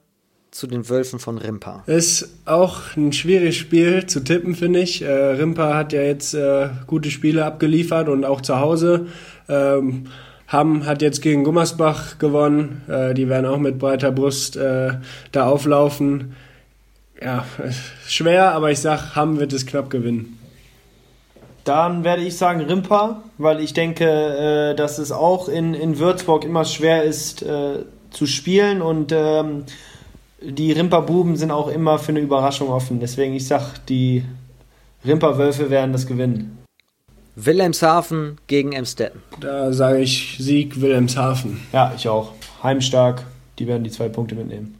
zu 0.51 0.67
den 0.67 0.87
Wölfen 0.87 1.19
von 1.19 1.37
Rimpa. 1.37 1.83
Ist 1.87 2.29
auch 2.45 2.95
ein 2.95 3.11
schwieriges 3.11 3.55
Spiel 3.55 4.05
zu 4.05 4.23
tippen, 4.23 4.53
finde 4.55 4.81
ich. 4.81 5.01
Äh, 5.01 5.11
Rimpa 5.11 5.73
hat 5.73 5.93
ja 5.93 6.01
jetzt 6.01 6.33
äh, 6.33 6.69
gute 6.85 7.09
Spiele 7.09 7.45
abgeliefert 7.45 8.07
und 8.09 8.23
auch 8.25 8.41
zu 8.41 8.59
Hause. 8.59 9.07
Ähm, 9.49 10.07
Hamm 10.47 10.85
hat 10.85 11.01
jetzt 11.01 11.21
gegen 11.21 11.43
Gummersbach 11.43 12.19
gewonnen. 12.19 12.83
Äh, 12.87 13.13
die 13.15 13.29
werden 13.29 13.45
auch 13.47 13.57
mit 13.57 13.79
breiter 13.79 14.11
Brust 14.11 14.55
äh, 14.55 14.91
da 15.31 15.47
auflaufen. 15.47 16.35
Ja, 17.19 17.45
schwer, 18.07 18.51
aber 18.51 18.69
ich 18.69 18.79
sag, 18.79 19.15
Hamm 19.15 19.39
wird 19.39 19.53
es 19.53 19.65
knapp 19.65 19.89
gewinnen. 19.89 20.37
Dann 21.63 22.03
werde 22.03 22.23
ich 22.23 22.37
sagen 22.37 22.59
Rimpa, 22.59 23.23
weil 23.37 23.61
ich 23.61 23.73
denke, 23.73 24.05
äh, 24.05 24.75
dass 24.75 24.99
es 24.99 25.11
auch 25.11 25.47
in, 25.47 25.73
in 25.73 25.97
Würzburg 25.97 26.43
immer 26.43 26.65
schwer 26.65 27.03
ist 27.03 27.41
äh, 27.41 27.85
zu 28.13 28.25
spielen 28.25 28.81
und 28.81 29.11
ähm, 29.11 29.65
die 30.41 30.71
Rimper-Buben 30.71 31.35
sind 31.35 31.51
auch 31.51 31.67
immer 31.67 31.99
für 31.99 32.11
eine 32.11 32.19
Überraschung 32.19 32.69
offen. 32.69 32.99
Deswegen, 32.99 33.33
ich 33.33 33.47
sag, 33.47 33.85
die 33.87 34.23
Rimper-Wölfe 35.05 35.69
werden 35.69 35.93
das 35.93 36.05
gewinnen. 36.05 36.59
Wilhelmshaven 37.35 38.37
gegen 38.47 38.73
Emstetten. 38.73 39.21
Da 39.39 39.73
sage 39.73 39.99
ich 39.99 40.37
Sieg 40.39 40.79
Wilhelmshaven. 40.79 41.59
Ja, 41.71 41.93
ich 41.95 42.07
auch. 42.07 42.33
Heimstark, 42.61 43.25
die 43.57 43.67
werden 43.67 43.83
die 43.83 43.91
zwei 43.91 44.09
Punkte 44.09 44.35
mitnehmen. 44.35 44.77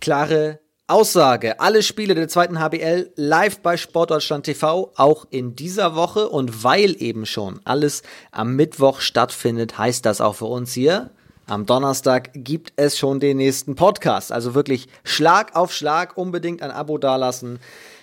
Klare 0.00 0.60
Aussage. 0.86 1.60
Alle 1.60 1.82
Spiele 1.82 2.14
der 2.14 2.28
zweiten 2.28 2.58
HBL 2.58 3.12
live 3.14 3.60
bei 3.60 3.76
Sportdeutschland 3.76 4.44
TV, 4.44 4.92
auch 4.96 5.26
in 5.30 5.54
dieser 5.54 5.94
Woche. 5.94 6.28
Und 6.28 6.64
weil 6.64 7.00
eben 7.00 7.26
schon 7.26 7.60
alles 7.64 8.02
am 8.32 8.56
Mittwoch 8.56 9.00
stattfindet, 9.00 9.78
heißt 9.78 10.04
das 10.04 10.20
auch 10.20 10.36
für 10.36 10.46
uns 10.46 10.72
hier. 10.72 11.10
Am 11.50 11.66
Donnerstag 11.66 12.30
gibt 12.32 12.72
es 12.76 12.96
schon 12.96 13.18
den 13.18 13.38
nächsten 13.38 13.74
Podcast. 13.74 14.30
Also 14.30 14.54
wirklich 14.54 14.86
Schlag 15.02 15.56
auf 15.56 15.72
Schlag 15.72 16.16
unbedingt 16.16 16.62
ein 16.62 16.70
Abo 16.70 16.96
dalassen 16.96 17.58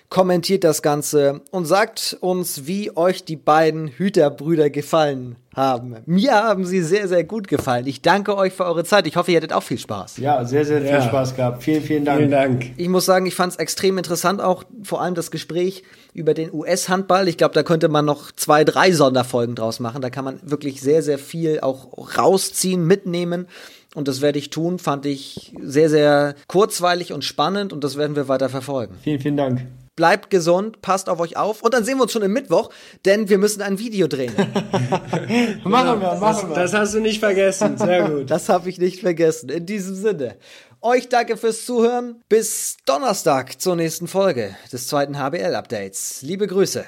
kommentiert 0.10 0.64
das 0.64 0.82
Ganze 0.82 1.42
und 1.52 1.66
sagt 1.66 2.18
uns, 2.22 2.66
wie 2.66 2.96
euch 2.96 3.26
die 3.26 3.36
beiden 3.36 3.90
Hüterbrüder 3.90 4.70
gefallen 4.70 5.36
haben. 5.54 5.98
Mir 6.06 6.34
haben 6.34 6.66
sie 6.66 6.82
sehr, 6.82 7.08
sehr 7.08 7.24
gut 7.24 7.48
gefallen. 7.48 7.88
Ich 7.88 8.02
danke 8.02 8.38
euch 8.38 8.54
für 8.54 8.64
eure 8.66 8.86
Zeit. 8.86 9.06
Ich 9.08 9.18
hoffe, 9.18 9.32
ihr 9.32 9.38
hattet 9.38 9.52
auch 9.52 9.64
viel 9.64 9.80
Spaß. 9.80 10.18
Ja, 10.18 10.46
sehr, 10.46 10.64
sehr 10.64 10.82
viel 10.82 10.92
ja. 10.92 11.02
Spaß 11.02 11.36
gehabt. 11.36 11.64
Vielen, 11.64 11.84
vielen 11.84 12.06
Dank. 12.06 12.20
Vielen 12.20 12.32
Dank. 12.32 12.72
Ich 12.78 12.88
muss 12.88 13.06
sagen, 13.06 13.26
ich 13.26 13.36
fand 13.36 13.54
es 13.54 13.60
extrem 13.60 13.98
interessant, 13.98 14.40
auch 14.40 14.64
vor 14.84 15.02
allem 15.02 15.16
das 15.16 15.30
Gespräch 15.30 15.84
über 16.14 16.34
den 16.34 16.54
US-Handball. 16.54 17.28
Ich 17.28 17.38
glaube, 17.38 17.56
da 17.56 17.64
könnte 17.64 17.90
man 17.90 18.06
noch 18.06 18.32
zwei, 18.32 18.64
drei 18.64 18.92
Sonderfolgen 18.92 19.56
draus 19.56 19.80
machen. 19.80 20.02
Da 20.02 20.10
kann 20.10 20.24
man 20.24 20.40
wirklich 20.44 20.80
sehr, 20.80 21.02
sehr 21.02 21.20
viel 21.20 21.60
auch 21.60 22.18
rausziehen, 22.18 22.86
mitnehmen. 22.86 23.48
Und 23.96 24.08
das 24.08 24.22
werde 24.22 24.38
ich 24.38 24.52
tun, 24.52 24.78
fand 24.80 25.06
ich 25.06 25.54
sehr, 25.62 25.90
sehr 25.90 26.36
kurzweilig 26.48 27.14
und 27.14 27.24
spannend 27.24 27.74
und 27.74 27.84
das 27.84 27.98
werden 27.98 28.16
wir 28.16 28.28
weiter 28.28 28.48
verfolgen. 28.48 28.96
Vielen, 29.02 29.20
vielen 29.20 29.38
Dank 29.38 29.62
bleibt 29.98 30.30
gesund, 30.30 30.82
passt 30.82 31.10
auf 31.10 31.20
euch 31.20 31.36
auf 31.36 31.62
und 31.62 31.74
dann 31.74 31.84
sehen 31.84 31.98
wir 31.98 32.04
uns 32.04 32.14
schon 32.14 32.22
im 32.22 32.32
Mittwoch, 32.32 32.70
denn 33.04 33.28
wir 33.28 33.38
müssen 33.38 33.62
ein 33.62 33.80
Video 33.80 34.08
drehen. 34.08 34.34
machen 35.66 36.00
wir, 36.00 36.16
machen 36.16 36.50
wir. 36.50 36.56
Das 36.56 36.74
hast 36.74 36.94
du 36.94 37.02
nicht 37.02 37.20
vergessen, 37.20 37.78
sehr 37.78 38.10
gut. 38.10 38.32
Das 38.32 38.48
habe 38.48 38.70
ich 38.70 38.78
nicht 38.78 39.02
vergessen. 39.02 39.50
In 39.50 39.66
diesem 39.66 39.96
Sinne, 39.96 40.38
euch 40.80 41.10
danke 41.10 41.36
fürs 41.36 41.66
Zuhören. 41.66 42.22
Bis 42.30 42.78
Donnerstag 42.86 43.60
zur 43.60 43.76
nächsten 43.76 44.08
Folge 44.08 44.56
des 44.72 44.88
zweiten 44.88 45.18
HBL-Updates. 45.18 46.22
Liebe 46.22 46.48
Grüße. 46.48 46.86